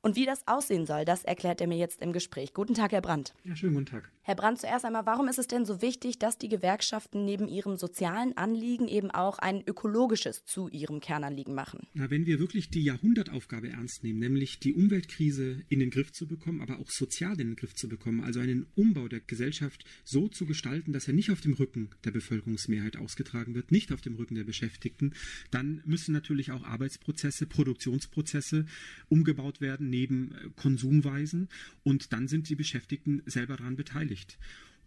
Und 0.04 0.16
wie 0.16 0.26
das 0.26 0.48
aussehen 0.48 0.88
soll, 0.88 1.06
das 1.06 1.24
erklärt 1.24 1.62
er 1.62 1.68
mir 1.68 1.78
jetzt 1.78 2.02
im 2.02 2.12
Gespräch. 2.12 2.56
Guten 2.56 2.74
Tag, 2.74 2.92
Herr 2.92 3.02
Brandt. 3.02 3.34
Ja, 3.44 3.56
schönen 3.56 3.76
guten 3.76 3.86
Tag. 3.86 4.12
Herr 4.24 4.36
Brandt, 4.36 4.60
zuerst 4.60 4.84
einmal, 4.86 5.06
warum 5.06 5.28
ist 5.28 5.38
es 5.38 5.48
denn 5.48 5.66
so 5.66 5.82
wichtig, 5.82 6.18
dass 6.18 6.40
die 6.40 6.50
Gewerkschaften 6.50 7.24
neben 7.24 7.48
ihrem 7.48 7.78
sozialen 7.78 8.36
Anliegen 8.36 8.88
eben 8.88 9.12
auch 9.12 9.38
ein 9.38 9.64
ökologisches 9.66 10.44
zu 10.46 10.70
ihrem 10.70 11.02
Kernanliegen 11.02 11.54
machen? 11.54 11.88
Na, 11.94 12.10
wenn 12.10 12.26
wir 12.26 12.40
wirklich 12.40 12.70
die 12.70 12.84
Jahrhundertaufgabe 12.84 13.70
ernst 13.70 14.04
nehmen, 14.04 14.20
nämlich 14.20 14.60
die 14.60 14.74
Umweltkrise 14.74 15.62
in 15.70 15.80
den 15.80 15.92
Griff 15.92 16.12
zu 16.14 16.28
bekommen, 16.28 16.62
aber 16.62 16.80
auch 16.80 16.90
sozial 16.90 17.34
in 17.34 17.50
den 17.50 17.56
Griff 17.56 17.76
zu 17.76 17.88
bekommen, 17.88 18.24
also 18.24 18.40
einen 18.40 18.68
Umbau 18.76 19.08
der 19.08 19.20
Gesellschaft 19.20 19.86
so 20.04 20.28
zu 20.28 20.48
gestalten, 20.48 20.94
dass 20.94 21.08
er 21.08 21.14
nicht 21.14 21.30
auf 21.30 21.42
dem 21.42 21.54
Rücken 21.54 21.92
der 22.06 22.12
Bevölkerungsmehrheit 22.12 22.98
ausgetragen 22.98 23.54
wird, 23.54 23.72
nicht 23.72 23.92
auf 23.92 24.02
dem 24.02 24.16
Rücken 24.16 24.36
der 24.36 24.46
Beschäftigten, 24.46 25.14
dann 25.52 25.82
müssen 25.86 26.12
natürlich 26.12 26.52
auch 26.52 26.64
Arbeitsprozesse, 26.64 27.46
Produktionsprozesse 27.46 28.66
umgebaut 29.10 29.62
werden, 29.62 29.91
neben 29.92 30.32
äh, 30.32 30.50
Konsumweisen 30.56 31.50
und 31.84 32.14
dann 32.14 32.28
sind 32.28 32.50
die 32.50 32.56
Beschäftigten 32.56 33.22
selber 33.28 33.58
daran 33.58 33.76
beteiligt. 33.76 34.40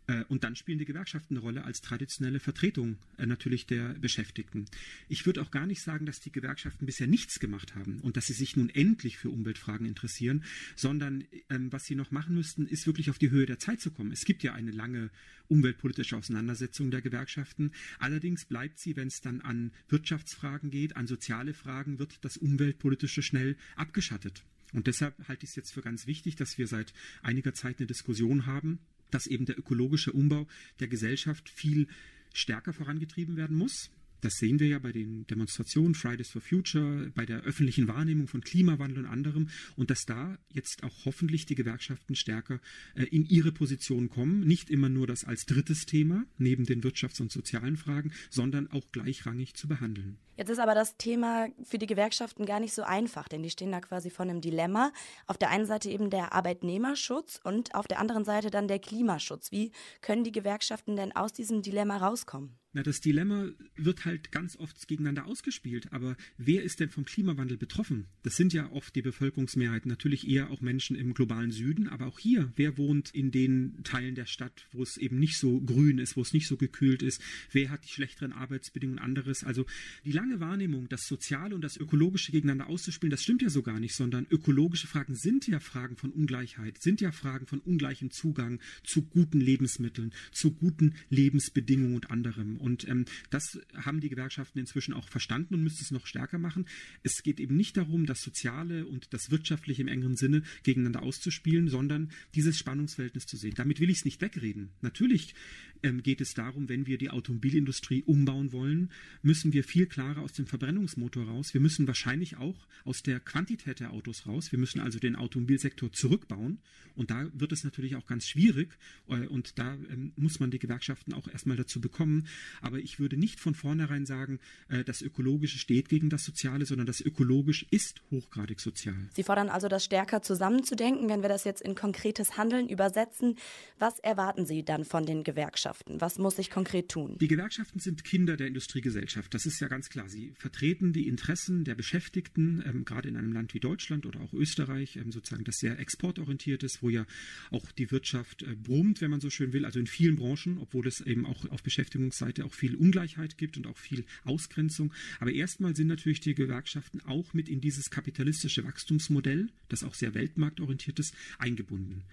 Äh, 0.06 0.24
und 0.28 0.44
dann 0.44 0.56
spielen 0.56 0.78
die 0.78 0.84
Gewerkschaften 0.84 1.34
eine 1.34 1.44
Rolle 1.44 1.64
als 1.64 1.80
traditionelle 1.80 2.40
Vertretung 2.40 2.98
äh, 3.16 3.26
natürlich 3.26 3.66
der 3.66 3.94
Beschäftigten. 3.94 4.66
Ich 5.08 5.24
würde 5.26 5.40
auch 5.40 5.50
gar 5.50 5.66
nicht 5.66 5.82
sagen, 5.82 6.06
dass 6.06 6.20
die 6.20 6.32
Gewerkschaften 6.32 6.86
bisher 6.86 7.06
nichts 7.06 7.40
gemacht 7.40 7.74
haben 7.74 8.00
und 8.00 8.16
dass 8.16 8.26
sie 8.26 8.34
sich 8.34 8.56
nun 8.56 8.68
endlich 8.68 9.16
für 9.16 9.30
Umweltfragen 9.30 9.86
interessieren, 9.86 10.44
sondern 10.76 11.24
ähm, 11.48 11.72
was 11.72 11.84
sie 11.84 11.94
noch 11.94 12.10
machen 12.10 12.34
müssten, 12.34 12.66
ist 12.66 12.86
wirklich 12.86 13.10
auf 13.10 13.18
die 13.18 13.30
Höhe 13.30 13.46
der 13.46 13.58
Zeit 13.58 13.80
zu 13.80 13.90
kommen. 13.90 14.12
Es 14.12 14.24
gibt 14.24 14.42
ja 14.42 14.52
eine 14.52 14.72
lange 14.72 15.10
umweltpolitische 15.48 16.16
Auseinandersetzung 16.16 16.90
der 16.90 17.02
Gewerkschaften. 17.02 17.72
Allerdings 17.98 18.44
bleibt 18.44 18.78
sie, 18.78 18.96
wenn 18.96 19.08
es 19.08 19.20
dann 19.20 19.40
an 19.40 19.72
Wirtschaftsfragen 19.88 20.70
geht, 20.70 20.96
an 20.96 21.06
soziale 21.06 21.54
Fragen, 21.54 21.98
wird 21.98 22.24
das 22.24 22.36
Umweltpolitische 22.36 23.22
schnell 23.22 23.56
abgeschattet. 23.76 24.44
Und 24.72 24.86
deshalb 24.86 25.28
halte 25.28 25.44
ich 25.44 25.50
es 25.50 25.56
jetzt 25.56 25.72
für 25.72 25.82
ganz 25.82 26.06
wichtig, 26.06 26.36
dass 26.36 26.58
wir 26.58 26.66
seit 26.66 26.92
einiger 27.22 27.54
Zeit 27.54 27.78
eine 27.78 27.86
Diskussion 27.86 28.46
haben, 28.46 28.80
dass 29.10 29.26
eben 29.26 29.46
der 29.46 29.58
ökologische 29.58 30.12
Umbau 30.12 30.48
der 30.80 30.88
Gesellschaft 30.88 31.48
viel 31.48 31.86
stärker 32.32 32.72
vorangetrieben 32.72 33.36
werden 33.36 33.56
muss. 33.56 33.90
Das 34.24 34.36
sehen 34.36 34.58
wir 34.58 34.68
ja 34.68 34.78
bei 34.78 34.90
den 34.90 35.26
Demonstrationen 35.26 35.94
Fridays 35.94 36.30
for 36.30 36.40
Future, 36.40 37.10
bei 37.14 37.26
der 37.26 37.42
öffentlichen 37.42 37.88
Wahrnehmung 37.88 38.26
von 38.26 38.40
Klimawandel 38.40 39.00
und 39.00 39.10
anderem 39.10 39.50
und 39.76 39.90
dass 39.90 40.06
da 40.06 40.38
jetzt 40.50 40.82
auch 40.82 41.04
hoffentlich 41.04 41.44
die 41.44 41.54
Gewerkschaften 41.54 42.14
stärker 42.14 42.58
äh, 42.94 43.02
in 43.02 43.26
ihre 43.26 43.52
Position 43.52 44.08
kommen. 44.08 44.40
Nicht 44.40 44.70
immer 44.70 44.88
nur 44.88 45.06
das 45.06 45.24
als 45.24 45.44
drittes 45.44 45.84
Thema 45.84 46.24
neben 46.38 46.64
den 46.64 46.80
wirtschafts- 46.80 47.20
und 47.20 47.32
sozialen 47.32 47.76
Fragen, 47.76 48.12
sondern 48.30 48.70
auch 48.70 48.90
gleichrangig 48.92 49.56
zu 49.56 49.68
behandeln. 49.68 50.16
Jetzt 50.38 50.48
ist 50.48 50.58
aber 50.58 50.74
das 50.74 50.96
Thema 50.96 51.48
für 51.62 51.76
die 51.76 51.86
Gewerkschaften 51.86 52.46
gar 52.46 52.60
nicht 52.60 52.72
so 52.72 52.82
einfach, 52.82 53.28
denn 53.28 53.42
die 53.42 53.50
stehen 53.50 53.72
da 53.72 53.82
quasi 53.82 54.08
vor 54.08 54.24
einem 54.24 54.40
Dilemma. 54.40 54.90
Auf 55.26 55.36
der 55.36 55.50
einen 55.50 55.66
Seite 55.66 55.90
eben 55.90 56.08
der 56.08 56.32
Arbeitnehmerschutz 56.32 57.40
und 57.44 57.74
auf 57.74 57.86
der 57.86 58.00
anderen 58.00 58.24
Seite 58.24 58.50
dann 58.50 58.68
der 58.68 58.78
Klimaschutz. 58.78 59.52
Wie 59.52 59.70
können 60.00 60.24
die 60.24 60.32
Gewerkschaften 60.32 60.96
denn 60.96 61.14
aus 61.14 61.34
diesem 61.34 61.60
Dilemma 61.60 61.98
rauskommen? 61.98 62.58
Na, 62.74 62.82
das 62.82 63.00
Dilemma 63.00 63.50
wird 63.76 64.04
halt 64.04 64.32
ganz 64.32 64.56
oft 64.56 64.88
gegeneinander 64.88 65.26
ausgespielt. 65.26 65.92
Aber 65.92 66.16
wer 66.38 66.64
ist 66.64 66.80
denn 66.80 66.90
vom 66.90 67.04
Klimawandel 67.04 67.56
betroffen? 67.56 68.06
Das 68.24 68.34
sind 68.34 68.52
ja 68.52 68.70
oft 68.72 68.96
die 68.96 69.02
Bevölkerungsmehrheiten, 69.02 69.88
natürlich 69.88 70.28
eher 70.28 70.50
auch 70.50 70.60
Menschen 70.60 70.96
im 70.96 71.14
globalen 71.14 71.52
Süden. 71.52 71.86
Aber 71.86 72.06
auch 72.06 72.18
hier, 72.18 72.52
wer 72.56 72.76
wohnt 72.76 73.14
in 73.14 73.30
den 73.30 73.84
Teilen 73.84 74.16
der 74.16 74.26
Stadt, 74.26 74.66
wo 74.72 74.82
es 74.82 74.96
eben 74.96 75.20
nicht 75.20 75.38
so 75.38 75.60
grün 75.60 75.98
ist, 75.98 76.16
wo 76.16 76.22
es 76.22 76.32
nicht 76.32 76.48
so 76.48 76.56
gekühlt 76.56 77.02
ist? 77.02 77.22
Wer 77.52 77.70
hat 77.70 77.84
die 77.84 77.90
schlechteren 77.90 78.32
Arbeitsbedingungen 78.32 78.98
und 78.98 79.04
anderes? 79.04 79.44
Also 79.44 79.66
die 80.04 80.12
lange 80.12 80.40
Wahrnehmung, 80.40 80.88
das 80.88 81.06
Soziale 81.06 81.54
und 81.54 81.62
das 81.62 81.76
Ökologische 81.76 82.32
gegeneinander 82.32 82.66
auszuspielen, 82.66 83.12
das 83.12 83.22
stimmt 83.22 83.42
ja 83.42 83.50
so 83.50 83.62
gar 83.62 83.78
nicht, 83.78 83.94
sondern 83.94 84.26
ökologische 84.30 84.88
Fragen 84.88 85.14
sind 85.14 85.46
ja 85.46 85.60
Fragen 85.60 85.96
von 85.96 86.10
Ungleichheit, 86.10 86.82
sind 86.82 87.00
ja 87.00 87.12
Fragen 87.12 87.46
von 87.46 87.60
ungleichem 87.60 88.10
Zugang 88.10 88.58
zu 88.82 89.02
guten 89.02 89.40
Lebensmitteln, 89.40 90.12
zu 90.32 90.50
guten 90.50 90.94
Lebensbedingungen 91.08 91.94
und 91.94 92.10
anderem. 92.10 92.58
Und 92.64 92.88
ähm, 92.88 93.04
das 93.28 93.60
haben 93.74 94.00
die 94.00 94.08
Gewerkschaften 94.08 94.58
inzwischen 94.58 94.94
auch 94.94 95.06
verstanden 95.10 95.52
und 95.52 95.62
müssen 95.62 95.82
es 95.82 95.90
noch 95.90 96.06
stärker 96.06 96.38
machen. 96.38 96.64
Es 97.02 97.22
geht 97.22 97.38
eben 97.38 97.56
nicht 97.56 97.76
darum, 97.76 98.06
das 98.06 98.22
Soziale 98.22 98.86
und 98.86 99.12
das 99.12 99.30
Wirtschaftliche 99.30 99.82
im 99.82 99.88
engeren 99.88 100.16
Sinne 100.16 100.42
gegeneinander 100.62 101.02
auszuspielen, 101.02 101.68
sondern 101.68 102.10
dieses 102.34 102.56
Spannungsverhältnis 102.56 103.26
zu 103.26 103.36
sehen. 103.36 103.52
Damit 103.54 103.80
will 103.80 103.90
ich 103.90 103.98
es 103.98 104.04
nicht 104.06 104.22
wegreden. 104.22 104.70
Natürlich 104.80 105.34
ähm, 105.82 106.02
geht 106.02 106.22
es 106.22 106.32
darum, 106.32 106.70
wenn 106.70 106.86
wir 106.86 106.96
die 106.96 107.10
Automobilindustrie 107.10 108.02
umbauen 108.02 108.52
wollen, 108.52 108.90
müssen 109.20 109.52
wir 109.52 109.62
viel 109.62 109.84
klarer 109.84 110.22
aus 110.22 110.32
dem 110.32 110.46
Verbrennungsmotor 110.46 111.26
raus. 111.26 111.52
Wir 111.52 111.60
müssen 111.60 111.86
wahrscheinlich 111.86 112.38
auch 112.38 112.66
aus 112.84 113.02
der 113.02 113.20
Quantität 113.20 113.80
der 113.80 113.92
Autos 113.92 114.26
raus. 114.26 114.52
Wir 114.52 114.58
müssen 114.58 114.80
also 114.80 114.98
den 114.98 115.16
Automobilsektor 115.16 115.92
zurückbauen. 115.92 116.60
Und 116.94 117.10
da 117.10 117.28
wird 117.34 117.52
es 117.52 117.64
natürlich 117.64 117.96
auch 117.96 118.06
ganz 118.06 118.26
schwierig. 118.26 118.78
Äh, 119.08 119.26
und 119.26 119.58
da 119.58 119.74
ähm, 119.90 120.12
muss 120.16 120.40
man 120.40 120.50
die 120.50 120.58
Gewerkschaften 120.58 121.12
auch 121.12 121.28
erstmal 121.28 121.58
dazu 121.58 121.80
bekommen. 121.80 122.26
Aber 122.60 122.78
ich 122.78 122.98
würde 122.98 123.16
nicht 123.16 123.40
von 123.40 123.54
vornherein 123.54 124.06
sagen, 124.06 124.40
äh, 124.68 124.84
das 124.84 125.02
Ökologische 125.02 125.58
steht 125.58 125.88
gegen 125.88 126.10
das 126.10 126.24
Soziale, 126.24 126.66
sondern 126.66 126.86
das 126.86 127.00
Ökologisch 127.00 127.66
ist 127.70 128.02
hochgradig 128.10 128.60
sozial. 128.60 129.08
Sie 129.14 129.22
fordern 129.22 129.48
also, 129.48 129.68
das 129.68 129.84
stärker 129.84 130.22
zusammenzudenken. 130.22 131.08
Wenn 131.08 131.22
wir 131.22 131.28
das 131.28 131.44
jetzt 131.44 131.62
in 131.62 131.74
konkretes 131.74 132.36
Handeln 132.36 132.68
übersetzen, 132.68 133.36
was 133.78 133.98
erwarten 133.98 134.46
Sie 134.46 134.64
dann 134.64 134.84
von 134.84 135.06
den 135.06 135.24
Gewerkschaften? 135.24 136.00
Was 136.00 136.18
muss 136.18 136.38
ich 136.38 136.50
konkret 136.50 136.88
tun? 136.88 137.16
Die 137.18 137.28
Gewerkschaften 137.28 137.80
sind 137.80 138.04
Kinder 138.04 138.36
der 138.36 138.48
Industriegesellschaft. 138.48 139.34
Das 139.34 139.46
ist 139.46 139.60
ja 139.60 139.68
ganz 139.68 139.88
klar. 139.88 140.08
Sie 140.08 140.34
vertreten 140.36 140.92
die 140.92 141.08
Interessen 141.08 141.64
der 141.64 141.74
Beschäftigten, 141.74 142.62
ähm, 142.66 142.84
gerade 142.84 143.08
in 143.08 143.16
einem 143.16 143.32
Land 143.32 143.54
wie 143.54 143.60
Deutschland 143.60 144.06
oder 144.06 144.20
auch 144.20 144.32
Österreich, 144.32 144.96
ähm, 144.96 145.12
sozusagen, 145.12 145.44
das 145.44 145.56
sehr 145.56 145.78
exportorientiert 145.78 146.62
ist, 146.62 146.82
wo 146.82 146.88
ja 146.88 147.06
auch 147.50 147.70
die 147.72 147.90
Wirtschaft 147.90 148.42
äh, 148.42 148.54
brummt, 148.54 149.00
wenn 149.00 149.10
man 149.10 149.20
so 149.20 149.30
schön 149.30 149.52
will, 149.52 149.64
also 149.64 149.78
in 149.78 149.86
vielen 149.86 150.16
Branchen, 150.16 150.58
obwohl 150.58 150.86
es 150.86 151.00
eben 151.00 151.26
auch 151.26 151.44
auf 151.50 151.62
Beschäftigungsseite 151.62 152.43
auch 152.44 152.54
viel 152.54 152.74
Ungleichheit 152.76 153.38
gibt 153.38 153.56
und 153.56 153.66
auch 153.66 153.78
viel 153.78 154.04
Ausgrenzung. 154.24 154.92
Aber 155.20 155.32
erstmal 155.32 155.74
sind 155.74 155.88
natürlich 155.88 156.20
die 156.20 156.34
Gewerkschaften 156.34 157.00
auch 157.00 157.34
mit 157.34 157.48
in 157.48 157.60
dieses 157.60 157.90
kapitalistische 157.90 158.64
Wachstumsmodell, 158.64 159.48
das 159.68 159.84
auch 159.84 159.94
sehr 159.94 160.14
weltmarktorientiert 160.14 160.98
ist, 160.98 161.14
eingebunden. 161.38 162.04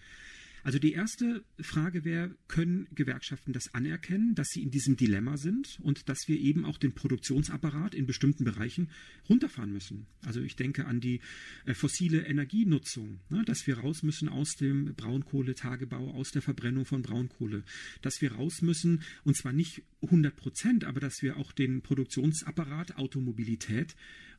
Also 0.64 0.80
die 0.80 0.94
erste 0.94 1.44
Frage 1.60 2.06
wäre, 2.06 2.36
können 2.48 2.88
Gewerkschaften 2.94 3.54
das 3.54 3.74
anerkennen, 3.74 4.36
dass 4.36 4.50
sie 4.50 4.62
in 4.62 4.72
diesem 4.72 4.96
Dilemma 4.96 5.38
sind 5.38 5.80
und 5.82 6.08
dass 6.10 6.28
wir 6.28 6.40
eben 6.40 6.66
auch 6.66 6.78
den 6.78 6.94
Produktionsapparat 6.94 7.96
in 7.96 8.06
bestimmten 8.06 8.44
Bereichen 8.44 8.90
runterfahren 9.30 9.72
müssen? 9.72 10.06
Also 10.26 10.42
ich 10.42 10.56
denke 10.56 10.86
an 10.86 11.00
die 11.00 11.22
äh, 11.66 11.74
fossile 11.74 12.26
Energienutzung, 12.26 13.20
ne, 13.30 13.44
dass 13.46 13.66
wir 13.66 13.80
raus 13.80 14.04
müssen 14.04 14.30
aus 14.30 14.56
dem 14.56 14.94
Braunkohletagebau, 14.96 16.12
aus 16.12 16.32
der 16.32 16.42
Verbrennung 16.42 16.86
von 16.86 17.02
Braunkohle, 17.02 17.64
dass 18.02 18.22
wir 18.22 18.34
raus 18.34 18.62
müssen 18.62 19.02
und 19.24 19.36
zwar 19.36 19.54
nicht 19.54 19.84
100 20.04 20.36
Prozent, 20.36 20.84
aber 20.84 21.00
dass 21.00 21.22
wir 21.22 21.38
auch 21.38 21.52
den 21.52 21.82
Produktionsapparat 21.82 22.98
Automobilität 22.98 23.96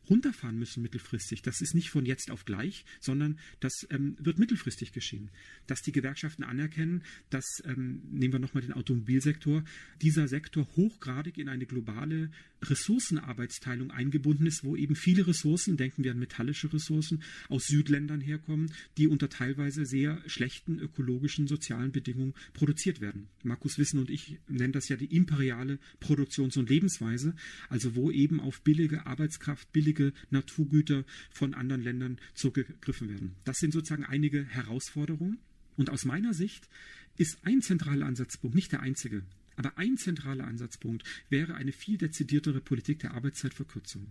runterfahren 0.09 0.59
müssen 0.59 0.83
mittelfristig. 0.83 1.43
Das 1.43 1.61
ist 1.61 1.75
nicht 1.75 1.91
von 1.91 2.07
jetzt 2.07 2.31
auf 2.31 2.45
gleich, 2.45 2.85
sondern 3.01 3.39
das 3.61 3.87
ähm, 3.91 4.17
wird 4.19 4.39
mittelfristig 4.39 4.93
geschehen. 4.93 5.31
Dass 5.67 5.83
die 5.83 5.93
Gewerkschaften 5.93 6.45
anerkennen, 6.45 7.03
dass, 7.31 7.45
ähm, 7.65 8.03
nehmen 8.11 8.35
wir 8.35 8.41
nochmal 8.41 8.63
den 8.63 8.73
Automobilsektor, 8.73 9.65
dieser 10.01 10.29
Sektor 10.29 10.67
hochgradig 10.77 11.39
in 11.39 11.49
eine 11.49 11.67
globale 11.67 12.31
Ressourcenarbeitsteilung 12.63 13.91
eingebunden 13.91 14.47
ist, 14.47 14.65
wo 14.65 14.77
eben 14.77 14.95
viele 14.95 15.27
Ressourcen, 15.27 15.77
denken 15.77 16.05
wir 16.05 16.13
an 16.13 16.19
metallische 16.19 16.73
Ressourcen, 16.73 17.23
aus 17.49 17.67
Südländern 17.67 18.21
herkommen, 18.21 18.73
die 18.99 19.09
unter 19.09 19.29
teilweise 19.29 19.85
sehr 19.85 20.23
schlechten 20.27 20.79
ökologischen, 20.79 21.49
sozialen 21.49 21.93
Bedingungen 21.93 22.35
produziert 22.55 23.01
werden. 23.01 23.29
Markus 23.43 23.79
Wissen 23.79 23.99
und 23.99 24.11
ich 24.11 24.39
nennen 24.49 24.73
das 24.73 24.89
ja 24.89 24.97
die 24.97 25.15
imperiale 25.17 25.79
Produktions- 26.01 26.57
und 26.57 26.71
Lebensweise, 26.71 27.35
also 27.69 27.95
wo 27.97 28.11
eben 28.11 28.41
auf 28.41 28.63
billige 28.63 29.07
Arbeitskraft, 29.07 29.73
billige 29.73 29.92
Naturgüter 30.31 31.05
von 31.31 31.55
anderen 31.55 31.83
Ländern 31.83 32.19
zurückgegriffen 32.35 33.09
werden. 33.09 33.37
Das 33.45 33.59
sind 33.59 33.73
sozusagen 33.73 34.05
einige 34.05 34.45
Herausforderungen. 34.45 35.39
Und 35.77 35.91
aus 35.91 36.05
meiner 36.05 36.35
Sicht 36.35 36.69
ist 37.17 37.39
ein 37.43 37.63
zentraler 37.63 38.07
Ansatzpunkt, 38.07 38.55
nicht 38.55 38.73
der 38.73 38.81
einzige, 38.81 39.23
aber 39.57 39.79
ein 39.79 39.97
zentraler 39.97 40.47
Ansatzpunkt 40.47 41.05
wäre 41.29 41.55
eine 41.55 41.73
viel 41.73 41.99
dezidiertere 41.99 42.61
Politik 42.61 43.01
der 43.01 43.15
Arbeitszeitverkürzung. 43.15 44.09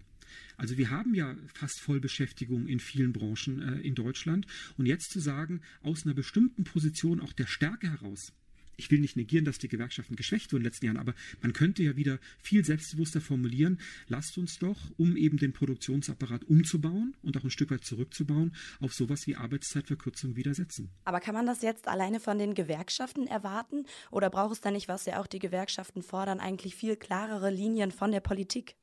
Also 0.58 0.78
wir 0.78 0.90
haben 0.90 1.14
ja 1.14 1.36
fast 1.54 1.82
Vollbeschäftigung 1.82 2.68
in 2.68 2.80
vielen 2.80 3.12
Branchen 3.12 3.62
äh, 3.62 3.82
in 3.82 3.96
Deutschland. 3.96 4.46
Und 4.78 4.86
jetzt 4.86 5.12
zu 5.12 5.20
sagen, 5.20 5.62
aus 5.82 6.06
einer 6.06 6.14
bestimmten 6.14 6.64
Position 6.64 7.20
auch 7.20 7.34
der 7.34 7.48
Stärke 7.48 7.90
heraus, 7.90 8.32
ich 8.82 8.90
will 8.90 9.00
nicht 9.00 9.16
negieren, 9.16 9.46
dass 9.46 9.60
die 9.60 9.68
Gewerkschaften 9.68 10.16
geschwächt 10.16 10.52
wurden 10.52 10.62
in 10.62 10.64
den 10.64 10.72
letzten 10.72 10.86
Jahren, 10.88 10.98
aber 10.98 11.14
man 11.42 11.54
könnte 11.54 11.84
ja 11.84 11.96
wieder 11.96 12.18
viel 12.42 12.66
selbstbewusster 12.66 13.22
formulieren, 13.22 13.80
lasst 14.08 14.40
uns 14.40 14.58
doch, 14.58 14.78
um 14.98 15.16
eben 15.16 15.38
den 15.38 15.54
Produktionsapparat 15.54 16.46
umzubauen 16.46 17.16
und 17.22 17.38
auch 17.38 17.44
ein 17.44 17.52
Stück 17.52 17.70
weit 17.70 17.86
zurückzubauen, 17.86 18.56
auf 18.80 18.94
sowas 18.94 19.28
wie 19.28 19.36
Arbeitszeitverkürzung 19.36 20.36
widersetzen. 20.36 20.90
Aber 21.06 21.20
kann 21.20 21.36
man 21.36 21.46
das 21.46 21.62
jetzt 21.62 21.88
alleine 21.88 22.20
von 22.20 22.40
den 22.40 22.56
Gewerkschaften 22.56 23.28
erwarten 23.28 23.86
oder 24.10 24.32
braucht 24.32 24.54
es 24.54 24.62
da 24.62 24.72
nicht, 24.72 24.88
was 24.88 25.06
ja 25.06 25.22
auch 25.22 25.28
die 25.28 25.40
Gewerkschaften 25.40 26.02
fordern, 26.02 26.40
eigentlich 26.40 26.76
viel 26.76 26.96
klarere 26.96 27.52
Linien 27.52 27.92
von 27.92 28.12
der 28.12 28.22
Politik? 28.22 28.76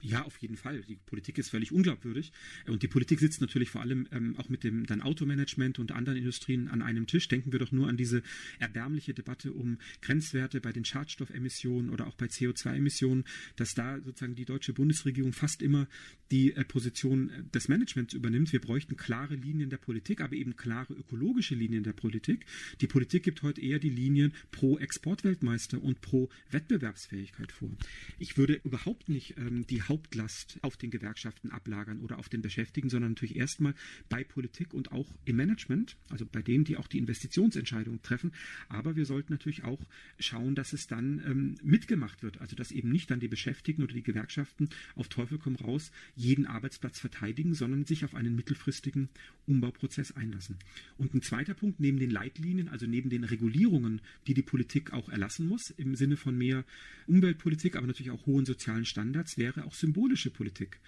Ja, 0.00 0.22
auf 0.22 0.36
jeden 0.38 0.56
Fall. 0.56 0.82
Die 0.82 0.96
Politik 0.96 1.38
ist 1.38 1.50
völlig 1.50 1.72
unglaubwürdig. 1.72 2.32
Und 2.66 2.82
die 2.82 2.88
Politik 2.88 3.18
sitzt 3.18 3.40
natürlich 3.40 3.70
vor 3.70 3.80
allem 3.80 4.06
ähm, 4.12 4.36
auch 4.36 4.48
mit 4.48 4.62
dem 4.62 4.86
dann 4.86 5.00
Automanagement 5.00 5.78
und 5.78 5.92
anderen 5.92 6.18
Industrien 6.18 6.68
an 6.68 6.82
einem 6.82 7.06
Tisch. 7.06 7.28
Denken 7.28 7.52
wir 7.52 7.58
doch 7.58 7.72
nur 7.72 7.88
an 7.88 7.96
diese 7.96 8.22
erbärmliche 8.58 9.14
Debatte 9.14 9.52
um 9.52 9.78
Grenzwerte 10.02 10.60
bei 10.60 10.72
den 10.72 10.84
Schadstoffemissionen 10.84 11.90
oder 11.90 12.06
auch 12.06 12.14
bei 12.14 12.26
CO2-Emissionen, 12.26 13.24
dass 13.56 13.74
da 13.74 13.98
sozusagen 14.00 14.34
die 14.34 14.44
deutsche 14.44 14.74
Bundesregierung 14.74 15.32
fast 15.32 15.62
immer 15.62 15.88
die 16.30 16.52
äh, 16.52 16.64
Position 16.64 17.30
äh, 17.30 17.42
des 17.54 17.68
Managements 17.68 18.14
übernimmt. 18.14 18.52
Wir 18.52 18.60
bräuchten 18.60 18.96
klare 18.96 19.34
Linien 19.34 19.70
der 19.70 19.78
Politik, 19.78 20.20
aber 20.20 20.34
eben 20.34 20.56
klare 20.56 20.92
ökologische 20.92 21.54
Linien 21.54 21.84
der 21.84 21.92
Politik. 21.92 22.44
Die 22.80 22.86
Politik 22.86 23.22
gibt 23.22 23.42
heute 23.42 23.60
eher 23.60 23.78
die 23.78 23.90
Linien 23.90 24.32
pro 24.50 24.78
Exportweltmeister 24.78 25.82
und 25.82 26.00
pro 26.00 26.28
Wettbewerbsfähigkeit 26.50 27.52
vor. 27.52 27.70
Ich 28.18 28.36
würde 28.36 28.60
überhaupt 28.64 29.08
nicht 29.08 29.36
ähm, 29.38 29.66
die 29.66 29.82
Hauptlast 29.88 30.58
auf 30.62 30.76
den 30.76 30.90
Gewerkschaften 30.90 31.50
ablagern 31.50 32.00
oder 32.00 32.18
auf 32.18 32.28
den 32.28 32.42
Beschäftigten, 32.42 32.90
sondern 32.90 33.12
natürlich 33.12 33.36
erstmal 33.36 33.74
bei 34.08 34.24
Politik 34.24 34.74
und 34.74 34.92
auch 34.92 35.06
im 35.24 35.36
Management, 35.36 35.96
also 36.08 36.26
bei 36.26 36.42
denen, 36.42 36.64
die 36.64 36.76
auch 36.76 36.88
die 36.88 36.98
Investitionsentscheidungen 36.98 38.02
treffen. 38.02 38.32
Aber 38.68 38.96
wir 38.96 39.06
sollten 39.06 39.32
natürlich 39.32 39.64
auch 39.64 39.80
schauen, 40.18 40.54
dass 40.54 40.72
es 40.72 40.86
dann 40.86 41.22
ähm, 41.26 41.54
mitgemacht 41.62 42.22
wird, 42.22 42.40
also 42.40 42.56
dass 42.56 42.70
eben 42.70 42.90
nicht 42.90 43.10
dann 43.10 43.20
die 43.20 43.28
Beschäftigten 43.28 43.82
oder 43.82 43.94
die 43.94 44.02
Gewerkschaften 44.02 44.68
auf 44.94 45.08
Teufel 45.08 45.38
komm 45.38 45.56
raus 45.56 45.90
jeden 46.14 46.46
Arbeitsplatz 46.46 46.98
verteidigen, 46.98 47.54
sondern 47.54 47.84
sich 47.84 48.04
auf 48.04 48.14
einen 48.14 48.36
mittelfristigen 48.36 49.08
Umbauprozess 49.46 50.12
einlassen. 50.12 50.56
Und 50.98 51.14
ein 51.14 51.22
zweiter 51.22 51.54
Punkt, 51.54 51.80
neben 51.80 51.98
den 51.98 52.10
Leitlinien, 52.10 52.68
also 52.68 52.86
neben 52.86 53.10
den 53.10 53.24
Regulierungen, 53.24 54.00
die 54.26 54.34
die 54.34 54.42
Politik 54.42 54.92
auch 54.92 55.08
erlassen 55.08 55.46
muss, 55.46 55.70
im 55.70 55.94
Sinne 55.94 56.16
von 56.16 56.36
mehr 56.36 56.64
Umweltpolitik, 57.06 57.76
aber 57.76 57.86
natürlich 57.86 58.10
auch 58.10 58.26
hohen 58.26 58.46
sozialen 58.46 58.84
Standards, 58.84 59.38
wäre 59.38 59.64
auch 59.64 59.74
symbolische 59.78 60.30
Politik. 60.30 60.80